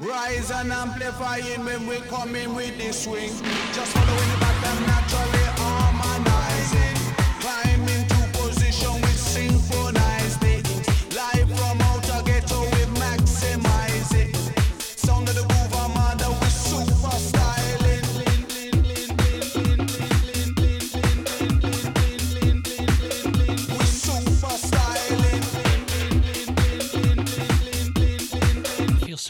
Rise 0.00 0.50
and 0.50 0.72
amplifying 0.72 1.64
when 1.64 1.86
we 1.86 1.96
come 2.08 2.34
in 2.34 2.54
with 2.54 2.76
the 2.78 2.92
swing. 2.92 3.30
Just 3.72 3.92
following 3.92 4.30
the 4.30 4.38
pattern 4.40 4.86
naturally 4.86 5.43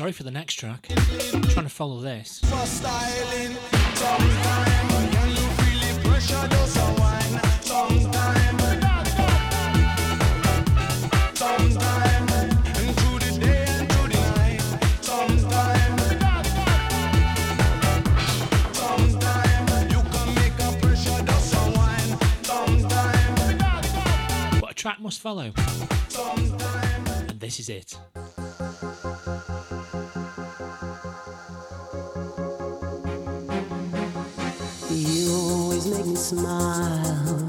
Sorry 0.05 0.13
for 0.13 0.23
the 0.25 0.31
next 0.31 0.57
track. 0.57 0.87
I'm 1.33 1.41
trying 1.45 1.65
to 1.65 1.71
follow 1.71 2.03
this. 2.03 2.43
track 24.75 25.01
must 25.01 25.21
follow. 25.21 25.51
And 27.27 27.41
this 27.41 27.59
is 27.59 27.71
it. 27.71 27.97
make 35.95 36.07
me 36.07 36.17
smile 36.17 37.47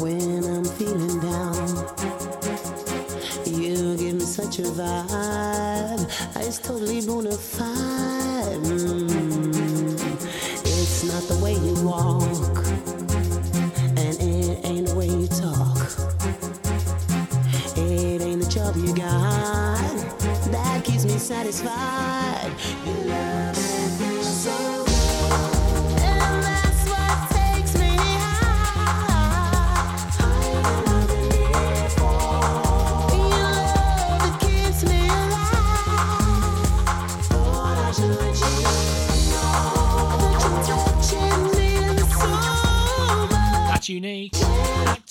when 0.00 0.44
I'm 0.44 0.64
feeling 0.64 1.18
down. 1.20 1.68
You 3.46 3.96
give 3.96 4.14
me 4.14 4.20
such 4.20 4.58
a 4.58 4.62
vibe, 4.62 6.36
I 6.36 6.42
just 6.42 6.64
totally 6.64 7.00
bona 7.06 7.32
fide. 7.32 8.60
Mm. 8.64 9.01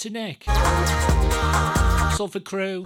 to 0.01 0.09
Nick. 0.09 0.45
Salford 2.17 2.43
Crew. 2.43 2.83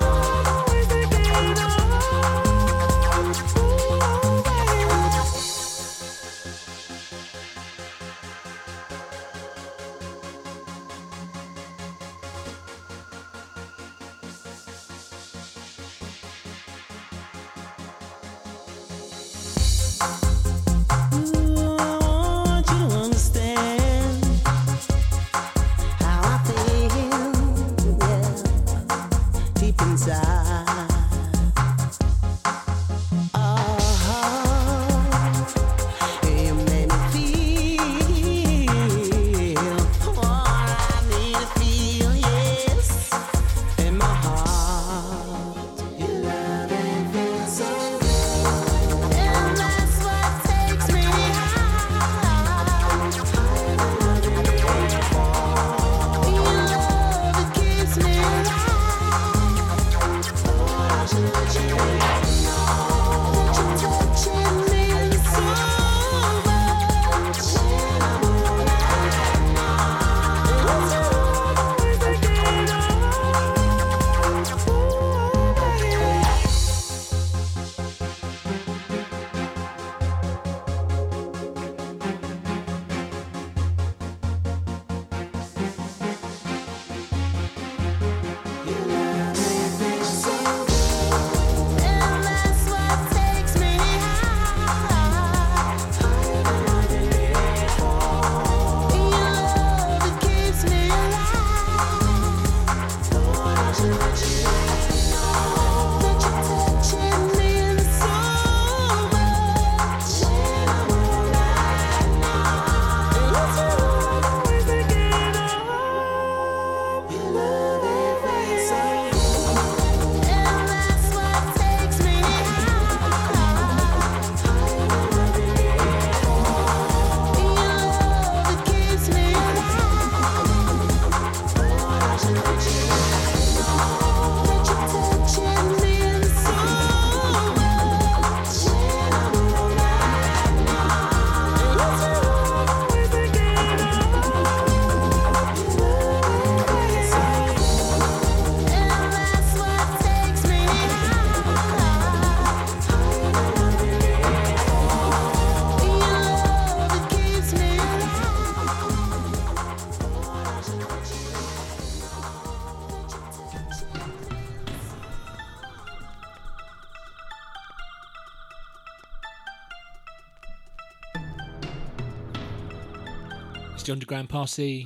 Underground 173.96 174.28
party, 174.28 174.86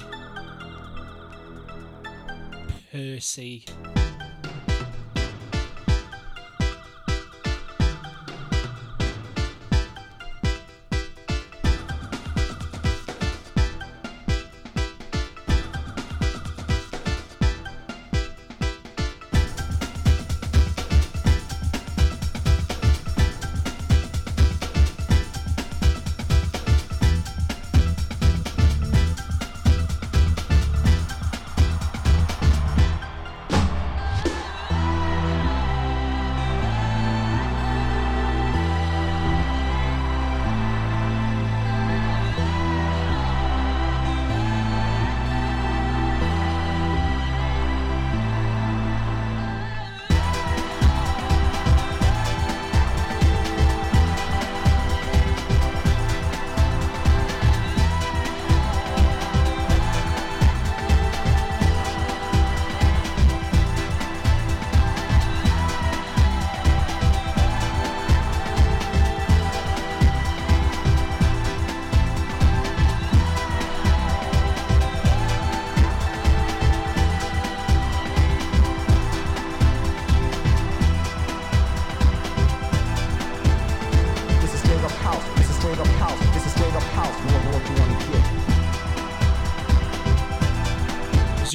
Percy, 2.91 3.65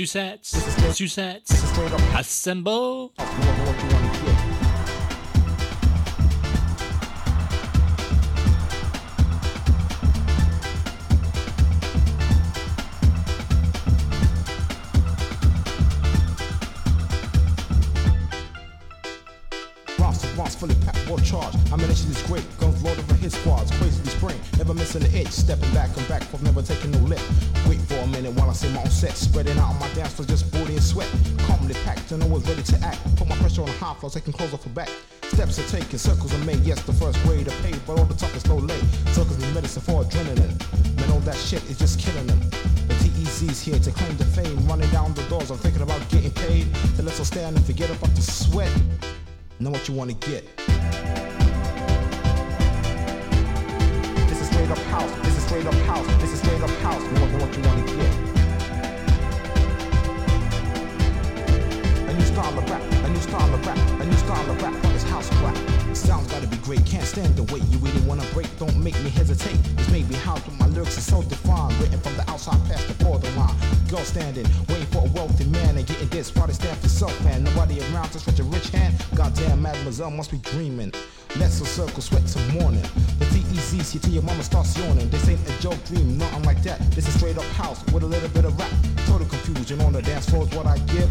Zusettes, 0.05 0.53
Zusettes, 0.93 1.63
assemble. 2.15 3.11
The 34.05 34.19
high 34.19 34.23
floor, 34.23 34.23
taking 34.23 34.33
clothes 34.33 34.55
off 34.55 34.65
her 34.65 34.71
back. 34.71 34.91
Steps 35.23 35.59
are 35.59 35.79
taken, 35.79 35.99
circles 35.99 36.35
are 36.35 36.45
made. 36.45 36.61
Yes, 36.61 36.83
the 36.83 36.93
first 36.93 37.25
way 37.27 37.43
to 37.45 37.51
pay, 37.63 37.73
but 37.87 37.99
all 37.99 38.05
the 38.05 38.15
talk 38.15 38.35
is 38.37 38.47
no 38.47 38.57
late. 38.57 38.83
Circles 39.13 39.39
need 39.39 39.55
medicine 39.55 39.83
for 39.83 40.05
adrenaline. 40.05 40.57
Man, 40.97 41.11
all 41.11 41.21
that 41.21 41.37
shit 41.37 41.63
is 41.71 41.79
just 41.79 41.99
killing 41.99 42.27
them. 42.27 42.41
The 42.89 42.95
TEZ's 42.95 43.61
here 43.61 43.79
to 43.79 43.91
claim 43.91 44.17
the 44.17 44.25
fame. 44.25 44.67
Running 44.67 44.91
down 44.91 45.15
the 45.15 45.23
doors, 45.29 45.51
I'm 45.51 45.59
thinking 45.59 45.83
about 45.83 46.01
getting 46.11 46.31
paid. 46.31 46.67
Then 46.97 47.07
let's 47.07 47.19
all 47.19 47.25
stand 47.25 47.57
and 47.57 47.65
forget 47.67 47.91
about 47.91 48.15
the 48.15 48.23
sweat. 48.23 48.73
Know 49.61 49.71
what 49.71 49.89
you 49.89 49.95
wanna 49.95 50.15
get. 50.15 50.44
Be 80.35 80.51
dreaming. 80.51 80.93
Let's 81.39 81.61
a 81.61 81.65
circle, 81.65 82.03
sweat 82.03 82.27
till 82.27 82.43
morning. 82.61 82.83
The 83.19 83.27
TEZ, 83.27 83.87
see 83.87 83.99
till 83.99 84.13
your 84.13 84.23
mama 84.23 84.43
starts 84.43 84.77
yawning. 84.77 85.09
This 85.11 85.29
ain't 85.29 85.41
a 85.49 85.63
joke 85.63 85.83
dream, 85.85 86.19
nothing 86.19 86.43
like 86.43 86.63
that. 86.65 86.81
This 86.93 87.07
is 87.07 87.15
straight 87.15 87.39
up 87.39 87.45
house 87.57 87.85
with 87.93 88.03
a 88.03 88.07
little 88.07 88.29
bit 88.31 88.45
of 88.45 88.59
rap. 88.59 88.71
Total 89.07 89.27
confusion 89.29 89.81
on 89.81 89.93
the 89.93 90.03
dance 90.03 90.29
floor 90.29 90.43
is 90.45 90.55
what 90.55 90.67
I 90.67 90.79
give. 90.95 91.11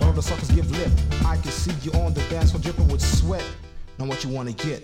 All 0.00 0.12
the 0.12 0.22
suckers 0.22 0.50
give 0.50 0.70
lip. 0.70 0.90
I 1.26 1.36
can 1.36 1.50
see 1.50 1.72
you 1.82 1.92
on 2.00 2.14
the 2.14 2.22
dance 2.30 2.52
floor 2.52 2.62
dripping 2.62 2.88
with 2.88 3.02
sweat. 3.02 3.44
Now 3.98 4.06
what 4.06 4.24
you 4.24 4.30
wanna 4.30 4.52
get? 4.52 4.82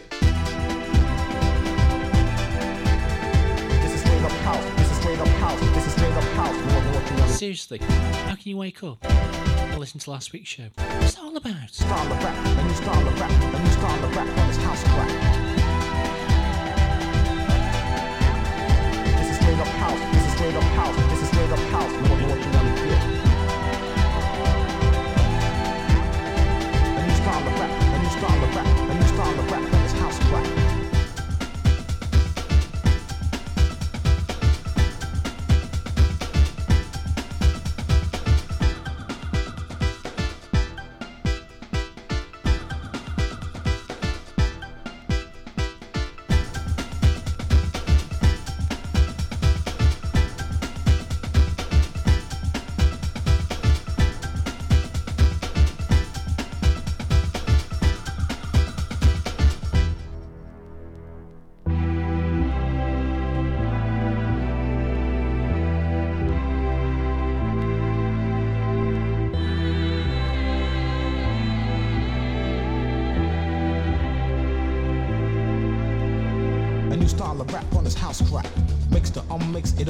This 3.80 3.94
is 3.94 4.00
straight 4.00 4.22
up 4.22 4.32
house. 4.44 4.64
This 4.76 4.90
is 4.90 4.96
straight 4.98 5.18
up 5.18 5.28
house. 5.28 5.60
This 5.60 5.86
is 5.86 5.92
straight 5.92 6.12
up 6.12 6.24
house. 6.34 6.56
Seriously, 7.38 7.78
how 7.78 8.34
can 8.34 8.50
you 8.50 8.58
wake 8.58 8.82
up 8.84 8.98
listen 9.80 9.98
to 9.98 10.10
last 10.10 10.32
week's 10.34 10.50
show? 10.50 10.68
What's 10.76 11.14
that 11.14 11.24
all 11.24 11.34
about? 11.34 11.54
This 11.66 11.80
is 19.30 19.36
straight 19.36 19.58
up 19.58 19.66
house. 19.80 19.98
This 20.12 20.26
is 20.26 20.32
straight 20.34 20.54
up 20.54 20.62
house. 20.62 20.96
This 20.96 21.22
is 21.22 21.28
straight 21.28 21.50
up 21.50 21.58
house. 21.72 22.39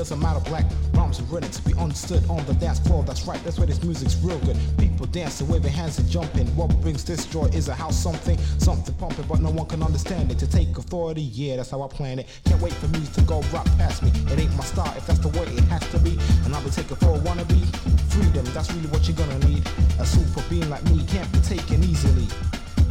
Doesn't 0.01 0.21
matter 0.21 0.41
black. 0.49 0.65
Rhymes 0.95 1.21
written 1.25 1.51
to 1.51 1.63
be 1.63 1.75
understood 1.75 2.25
on 2.31 2.43
the 2.47 2.55
dance 2.55 2.79
floor. 2.79 3.05
That's 3.05 3.27
right, 3.27 3.39
that's 3.45 3.59
why 3.59 3.67
this 3.67 3.83
music's 3.83 4.17
real 4.25 4.39
good. 4.39 4.57
People 4.79 5.05
dancing, 5.05 5.47
waving 5.47 5.73
hands 5.73 5.99
and 5.99 6.09
jumping. 6.09 6.47
What 6.57 6.71
brings 6.81 7.05
this 7.05 7.27
joy 7.27 7.45
is 7.53 7.69
a 7.69 7.75
house 7.75 8.03
something, 8.03 8.39
something 8.57 8.95
pumping, 8.95 9.27
but 9.29 9.41
no 9.41 9.51
one 9.51 9.67
can 9.67 9.83
understand 9.83 10.33
it. 10.33 10.39
To 10.39 10.47
take 10.51 10.71
authority, 10.79 11.21
yeah, 11.21 11.57
that's 11.57 11.69
how 11.69 11.83
I 11.83 11.89
plan 11.89 12.19
it. 12.19 12.29
Can't 12.47 12.63
wait 12.63 12.73
for 12.73 12.89
music 12.89 13.13
to 13.17 13.21
go 13.23 13.43
rock 13.53 13.67
past 13.77 14.03
me. 14.03 14.11
It 14.33 14.39
ain't 14.39 14.57
my 14.57 14.65
style, 14.65 14.91
if 14.97 15.07
that's 15.07 15.19
the 15.19 15.29
way 15.29 15.45
it 15.45 15.65
has 15.65 15.87
to 15.91 15.99
be. 15.99 16.19
And 16.47 16.55
I'll 16.55 16.65
be 16.65 16.71
taking 16.71 16.97
for 16.97 17.17
a 17.17 17.19
wannabe. 17.19 17.61
Freedom, 18.09 18.47
that's 18.55 18.73
really 18.73 18.89
what 18.89 19.07
you're 19.07 19.19
gonna 19.19 19.39
need. 19.41 19.69
A 19.99 20.07
super 20.07 20.43
being 20.49 20.71
like 20.71 20.83
me 20.85 21.05
can't 21.09 21.31
be 21.31 21.41
taken 21.41 21.85
easily. 21.85 22.27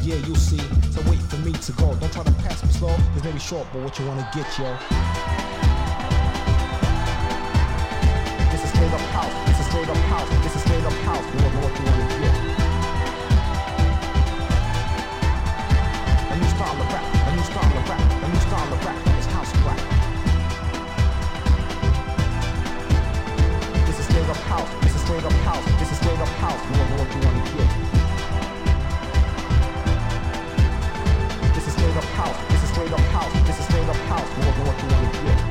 Yeah, 0.03 0.21
you'll 0.27 0.35
see. 0.35 0.61
So 0.93 1.01
wait 1.09 1.21
for 1.25 1.37
me 1.37 1.53
to 1.53 1.71
go. 1.71 1.95
Don't 1.95 2.13
try 2.13 2.23
to 2.23 2.31
pass 2.45 2.63
me 2.63 2.69
slow. 2.69 2.95
This 3.15 3.23
maybe 3.23 3.39
short, 3.39 3.65
but 3.73 3.81
what 3.81 3.97
you 3.97 4.05
wanna 4.05 4.29
get, 4.31 4.45
yo. 4.59 5.28
Straight 8.79 8.93
up 8.93 9.01
house. 9.11 9.35
This 9.45 9.59
is 9.59 9.65
straight 9.65 9.89
up 9.89 9.97
house. 10.07 10.29
This 10.41 10.55
is 10.55 10.61
straight 10.61 10.85
up 10.85 10.93
house. 11.03 11.25
Know 11.35 11.51
what 11.59 11.73
you 11.75 11.83
wanna. 11.83 12.05
A 16.31 16.35
new 16.39 16.47
style 16.55 16.79
of 16.79 16.87
rap. 16.87 17.03
A 17.27 17.35
new 17.35 17.43
style 17.43 17.75
of 17.75 17.89
rap. 17.89 17.99
A 18.23 18.27
new 18.31 18.39
style 18.39 18.71
of 18.71 18.85
rap. 18.85 18.95
This 19.03 19.27
house 19.35 19.51
rap. 19.67 19.79
This 23.85 23.99
is 23.99 24.05
straight 24.05 24.29
up 24.29 24.41
house. 24.47 24.71
This 24.83 24.95
is 24.95 25.01
straight 25.01 25.25
up 25.25 25.33
house. 25.43 25.65
This 25.79 25.91
is 25.91 25.97
straight 25.97 26.19
up 26.19 26.31
house. 26.39 26.61
You 26.63 26.75
wanna. 26.79 27.43
This 31.53 31.67
is 31.67 31.73
straight 31.73 31.97
up 31.97 32.09
house. 32.15 32.39
This 32.47 32.63
is 32.63 32.69
straight 32.69 32.93
up 32.93 33.05
house. 33.11 33.33
This 33.45 33.59
is 33.59 33.65
straight 33.65 33.89
up 33.89 33.99
house. 34.07 34.29
You 34.39 34.43
wanna 34.47 35.11
get. 35.25 35.48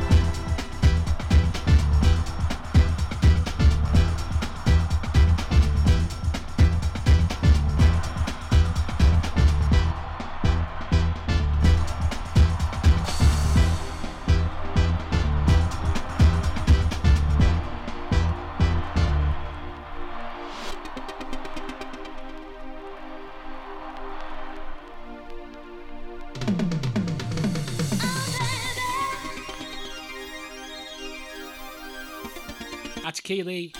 Atakili. 33.29 33.73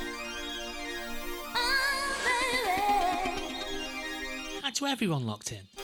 And 4.63 4.75
to 4.75 4.87
everyone 4.87 5.27
locked 5.27 5.53
in. 5.53 5.78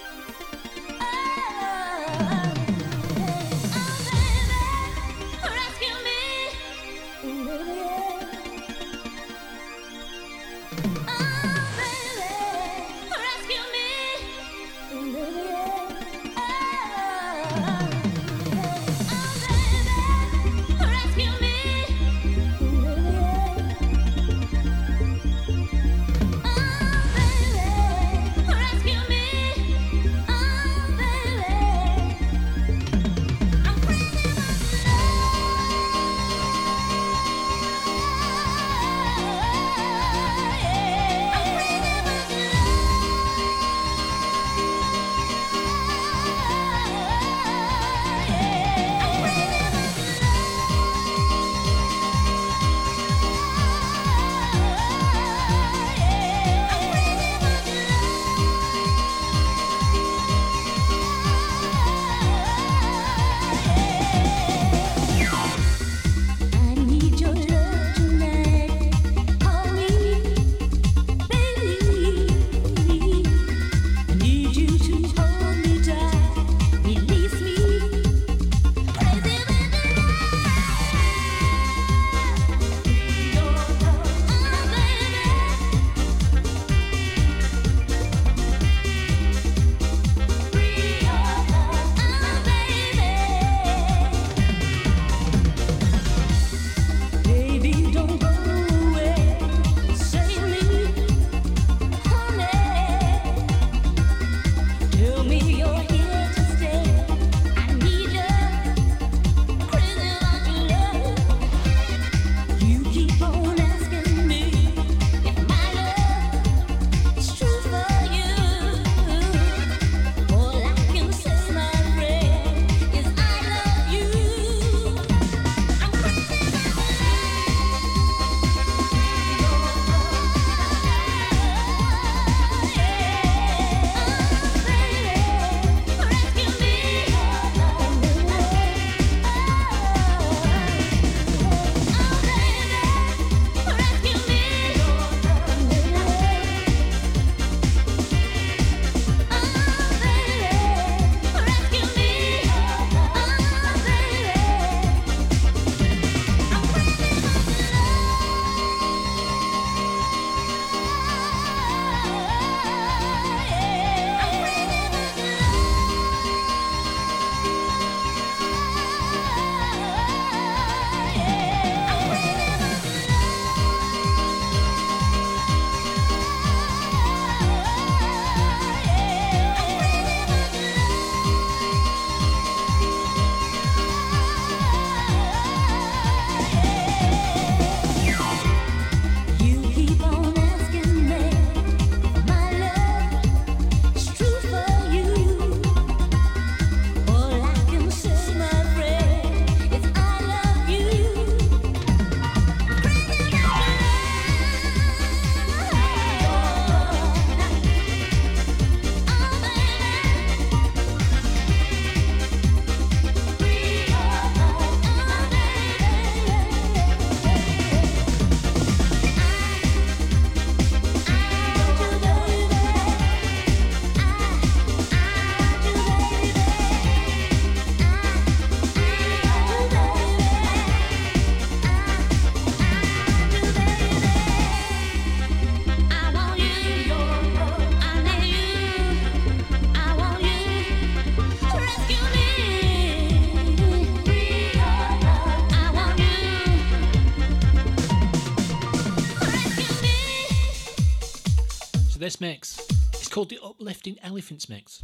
Mix. 252.25 252.59
It's 252.94 253.09
called 253.11 253.28
the 253.28 253.39
Uplifting 253.44 253.99
Elephants 254.03 254.49
mix. 254.49 254.81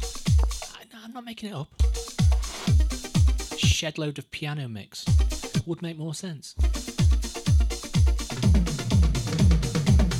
I, 0.75 0.83
I'm 1.03 1.11
not 1.11 1.25
making 1.25 1.49
it 1.49 1.55
up. 1.55 1.69
Shed 3.57 3.97
load 3.97 4.19
of 4.19 4.29
piano 4.29 4.67
mix 4.67 5.03
would 5.65 5.81
make 5.81 5.97
more 5.97 6.13
sense. 6.13 6.53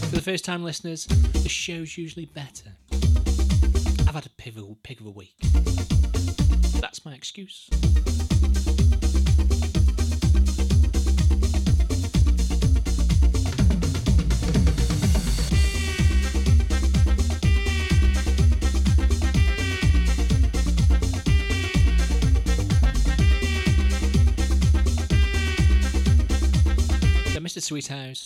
For 0.09 0.16
the 0.16 0.22
first 0.24 0.43
time 0.43 0.64
listeners, 0.64 1.06
the 1.06 1.48
show's 1.48 1.95
usually 1.95 2.25
better. 2.25 2.72
I've 2.91 4.16
had 4.16 4.25
a 4.25 4.30
of, 4.58 4.77
pig 4.82 5.00
of 5.00 5.06
a 5.06 5.11
week. 5.11 5.38
That's 6.82 7.06
my 7.06 7.14
excuse. 7.14 7.69
So 27.72 27.77
Mr. 27.77 27.83
Sweethouse 27.83 28.25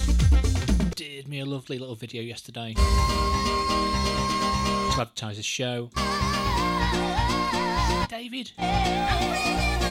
did 0.96 1.28
me 1.28 1.40
a 1.40 1.46
lovely 1.46 1.78
little 1.78 1.94
video 1.94 2.24
yesterday 2.24 2.74
to 2.74 2.82
advertise 5.00 5.36
his 5.38 5.46
show. 5.46 5.92
David, 8.10 8.54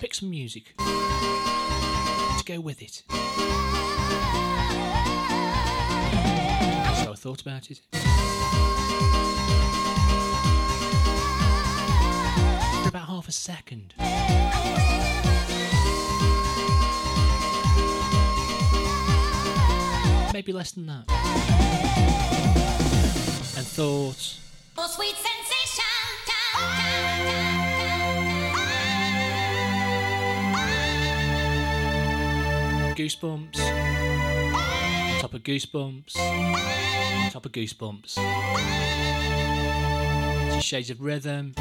pick 0.01 0.13
some 0.13 0.31
music 0.31 0.77
to 0.77 2.43
go 2.45 2.59
with 2.59 2.83
it. 2.83 3.05
So 7.05 7.13
I 7.13 7.15
thought 7.17 7.43
about 7.43 7.71
it. 7.71 7.81
For 12.83 12.89
about 12.89 13.07
half 13.07 13.29
a 13.29 13.33
second. 13.33 13.95
Maybe 20.35 20.53
less 20.53 20.73
than 20.73 20.87
that. 20.87 21.05
And 23.57 23.65
thought, 23.65 24.41
Oh, 24.77 24.89
sweet 24.89 25.15
sensation. 25.15 25.85
Goosebumps. 32.97 33.59
Top 35.21 35.35
of 35.35 35.43
Goosebumps. 35.45 36.15
Top 37.31 37.47
of 37.47 37.53
Goosebumps. 37.53 38.19
Shades 40.61 40.91
of 40.91 41.01
rhythm. 41.01 41.55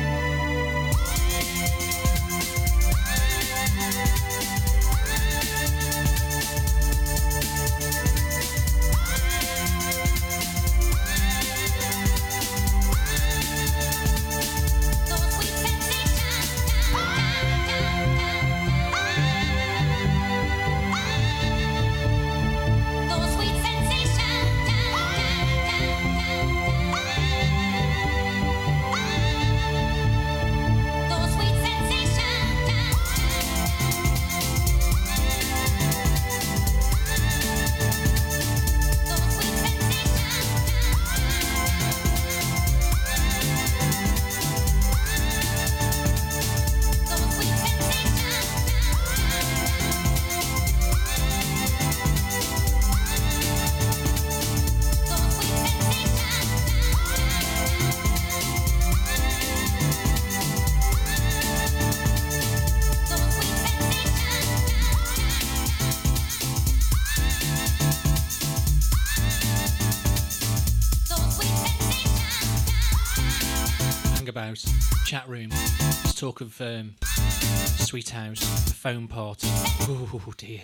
Talk 76.23 76.39
of 76.39 76.61
um, 76.61 76.95
Sweet 77.03 78.11
House, 78.11 78.39
the 78.39 78.73
phone 78.73 79.09
party. 79.09 79.45
Oh 79.81 80.33
dear. 80.37 80.61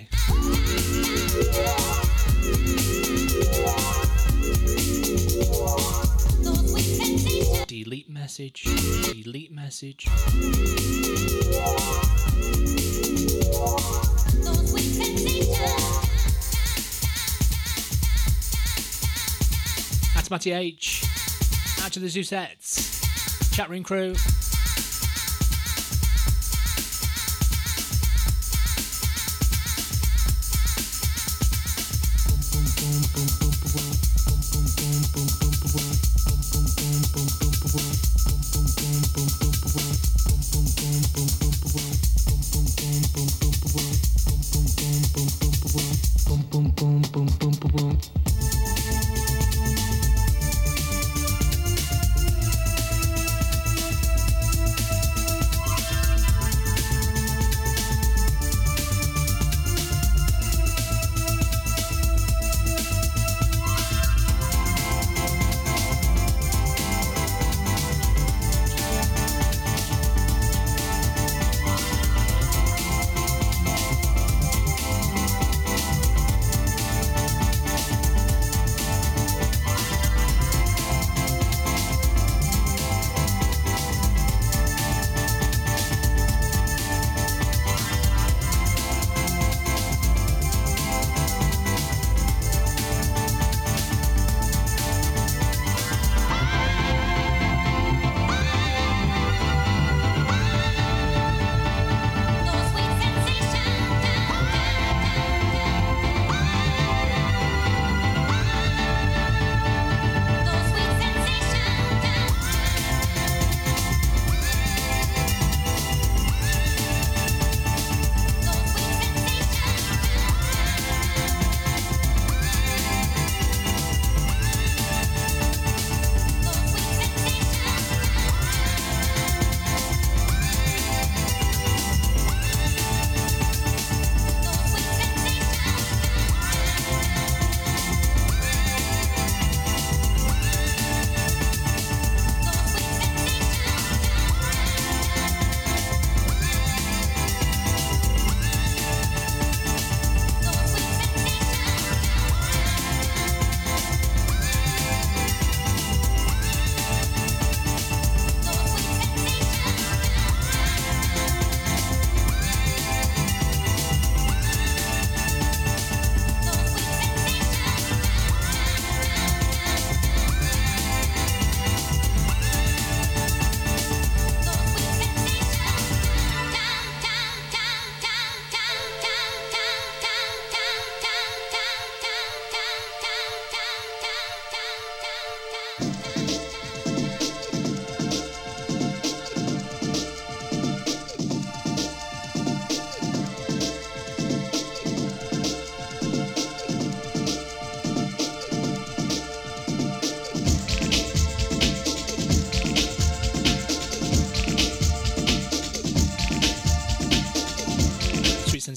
Delete 7.68 8.10
message. 8.10 8.64
Delete 8.64 9.52
message. 9.52 10.06
That's 20.16 20.32
Matty 20.32 20.54
H. 20.54 21.04
Out 21.82 21.92
to 21.92 22.00
the 22.00 22.08
Zoosettes. 22.08 23.54
Chat 23.54 23.70
room 23.70 23.84
crew. 23.84 24.16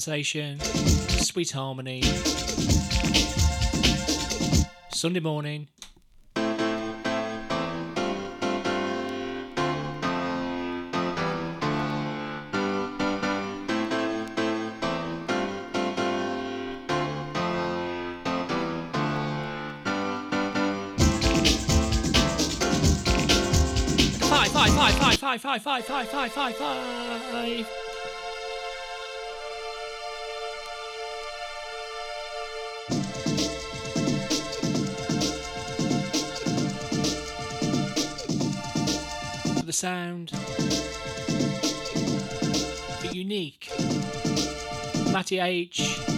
Sensation, 0.03 0.59
sweet 0.59 1.49
harmony. 1.51 2.01
Sunday 4.89 5.21
morning. 5.21 5.69
Five, 24.19 24.51
five, 24.51 24.73
five, 24.73 24.95
five, 24.95 25.19
five, 25.19 25.41
five, 25.41 25.85
five, 25.85 25.85
five, 25.85 26.31
five, 26.33 26.55
five, 26.57 27.82
sound, 39.83 40.29
the 43.01 43.09
unique 43.11 43.69
Matty 45.11 45.39
H. 45.39 46.12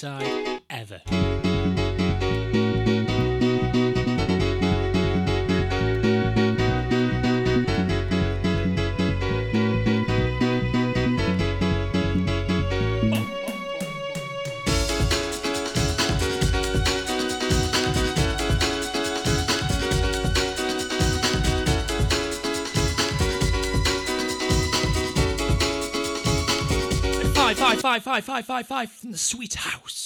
B-side 0.00 0.62
ever. 0.70 1.17
Five, 28.02 28.24
five, 28.24 28.44
five, 28.44 28.46
five, 28.46 28.66
five 28.66 28.92
from 28.92 29.12
the 29.12 29.18
sweet 29.18 29.54
house. 29.54 29.97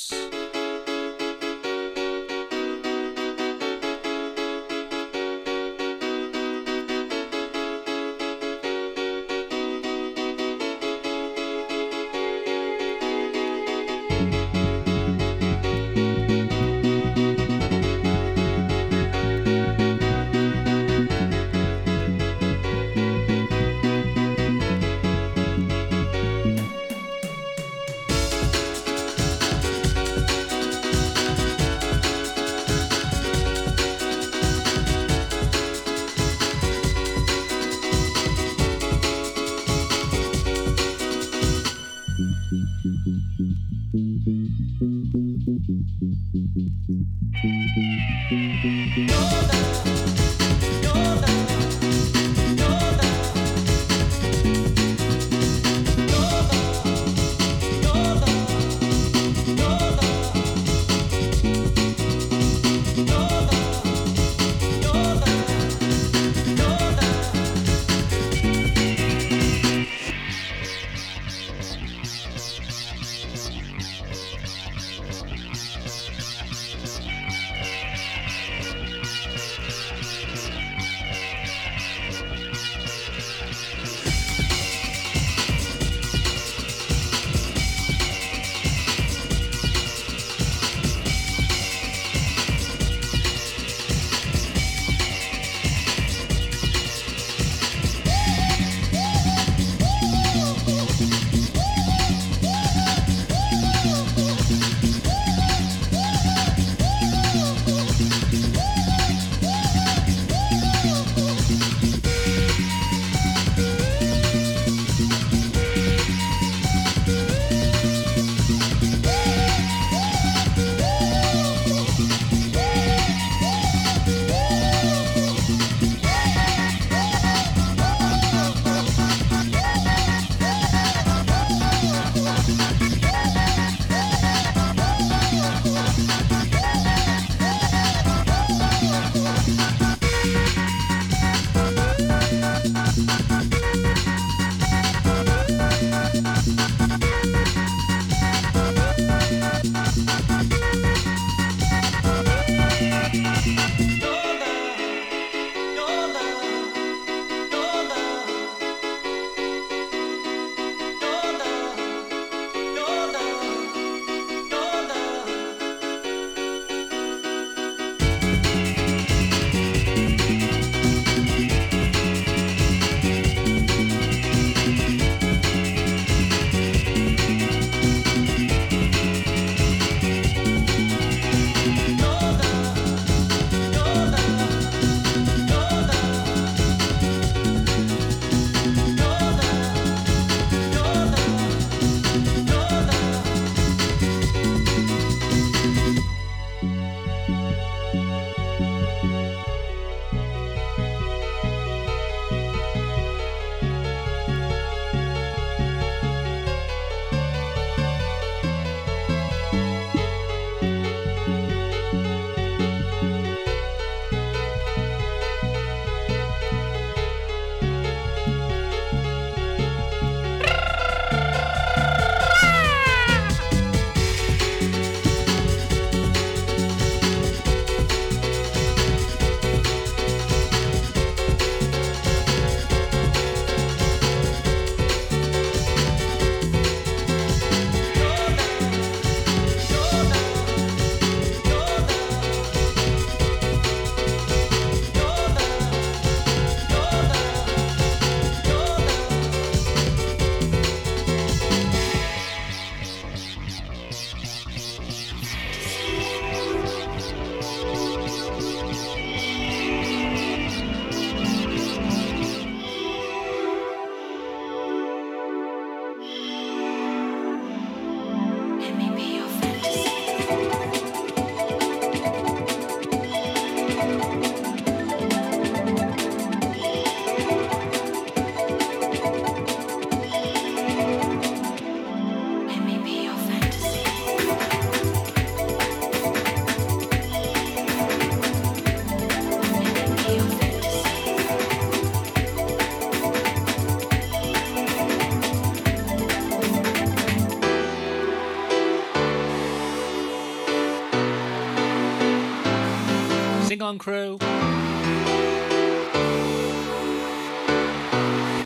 Crew. 303.83 304.17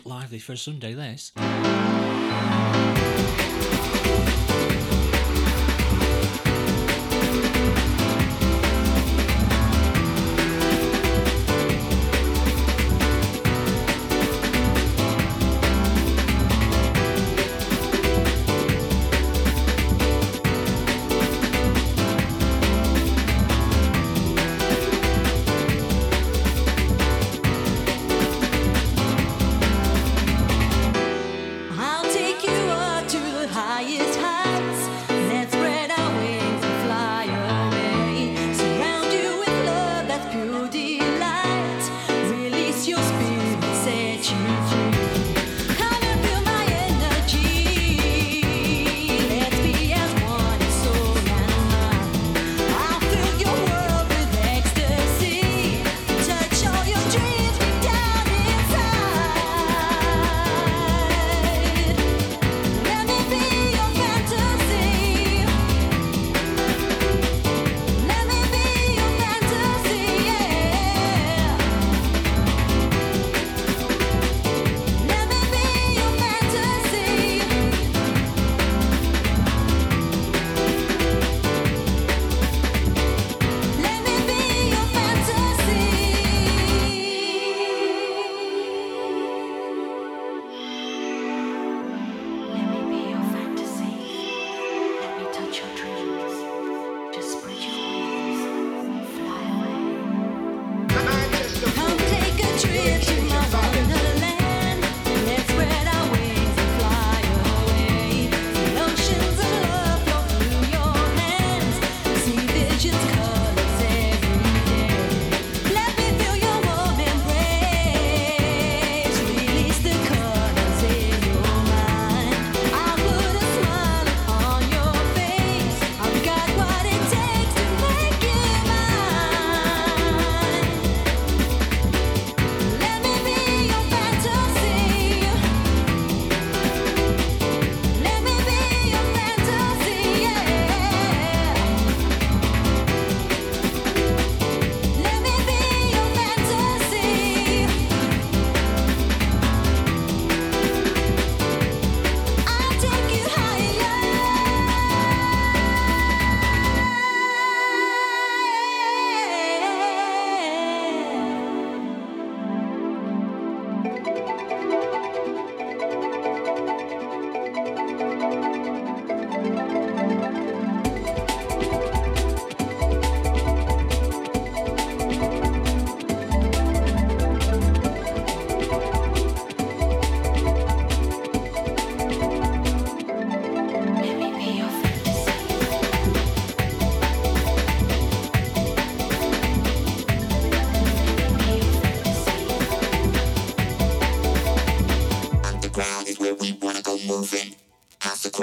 Lively 0.03 0.39
for 0.39 0.53
a 0.53 0.57
Sunday, 0.57 0.95
this. 0.95 1.31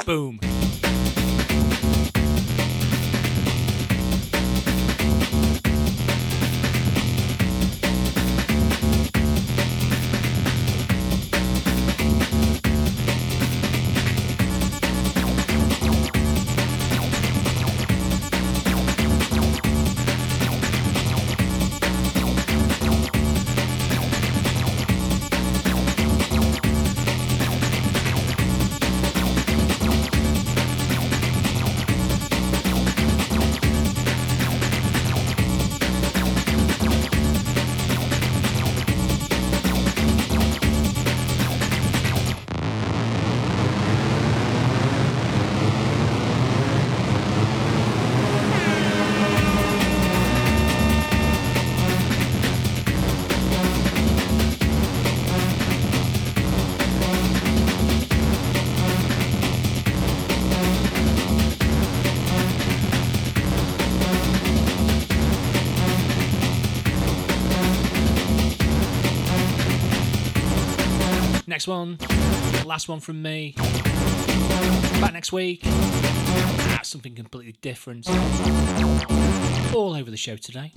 Boom. 0.05 0.53
Next 71.55 71.68
one, 71.68 71.99
last 72.66 72.89
one 72.89 72.99
from 72.99 73.23
me. 73.23 73.55
Back 75.00 75.12
next 75.12 75.31
week. 75.31 75.60
Ah, 75.65 76.81
something 76.83 77.15
completely 77.15 77.55
different. 77.62 78.08
All 79.73 79.94
over 79.94 80.10
the 80.10 80.16
show 80.16 80.36
today. 80.36 80.73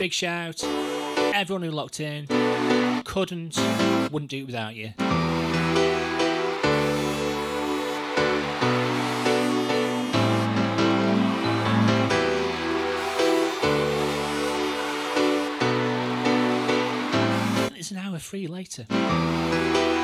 Big 0.00 0.12
shout. 0.12 0.64
Everyone 1.32 1.62
who 1.62 1.70
locked 1.70 2.00
in. 2.00 2.26
Couldn't, 3.04 3.56
wouldn't 4.10 4.32
do 4.32 4.38
it 4.38 4.46
without 4.46 4.74
you. 4.74 4.94
Hour 18.40 18.46
free 18.46 18.46
later. 18.46 19.99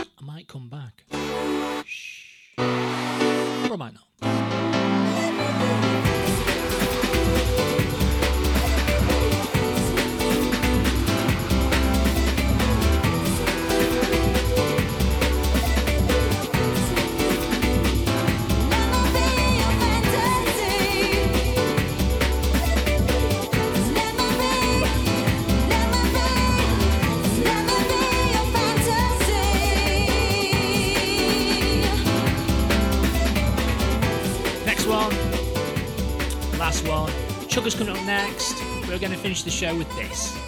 Finish 39.27 39.43
the 39.43 39.51
show 39.51 39.75
with 39.75 39.89
this. 39.97 40.46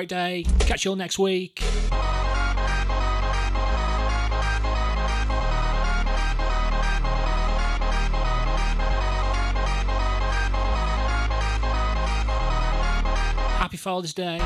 Great 0.00 0.08
day. 0.08 0.44
Catch 0.60 0.86
you 0.86 0.92
all 0.92 0.96
next 0.96 1.18
week. 1.18 1.58
Happy 13.58 13.76
Father's 13.76 14.14
Day 14.14 14.38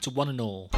to 0.00 0.08
one 0.08 0.30
and 0.30 0.40
all. 0.40 0.70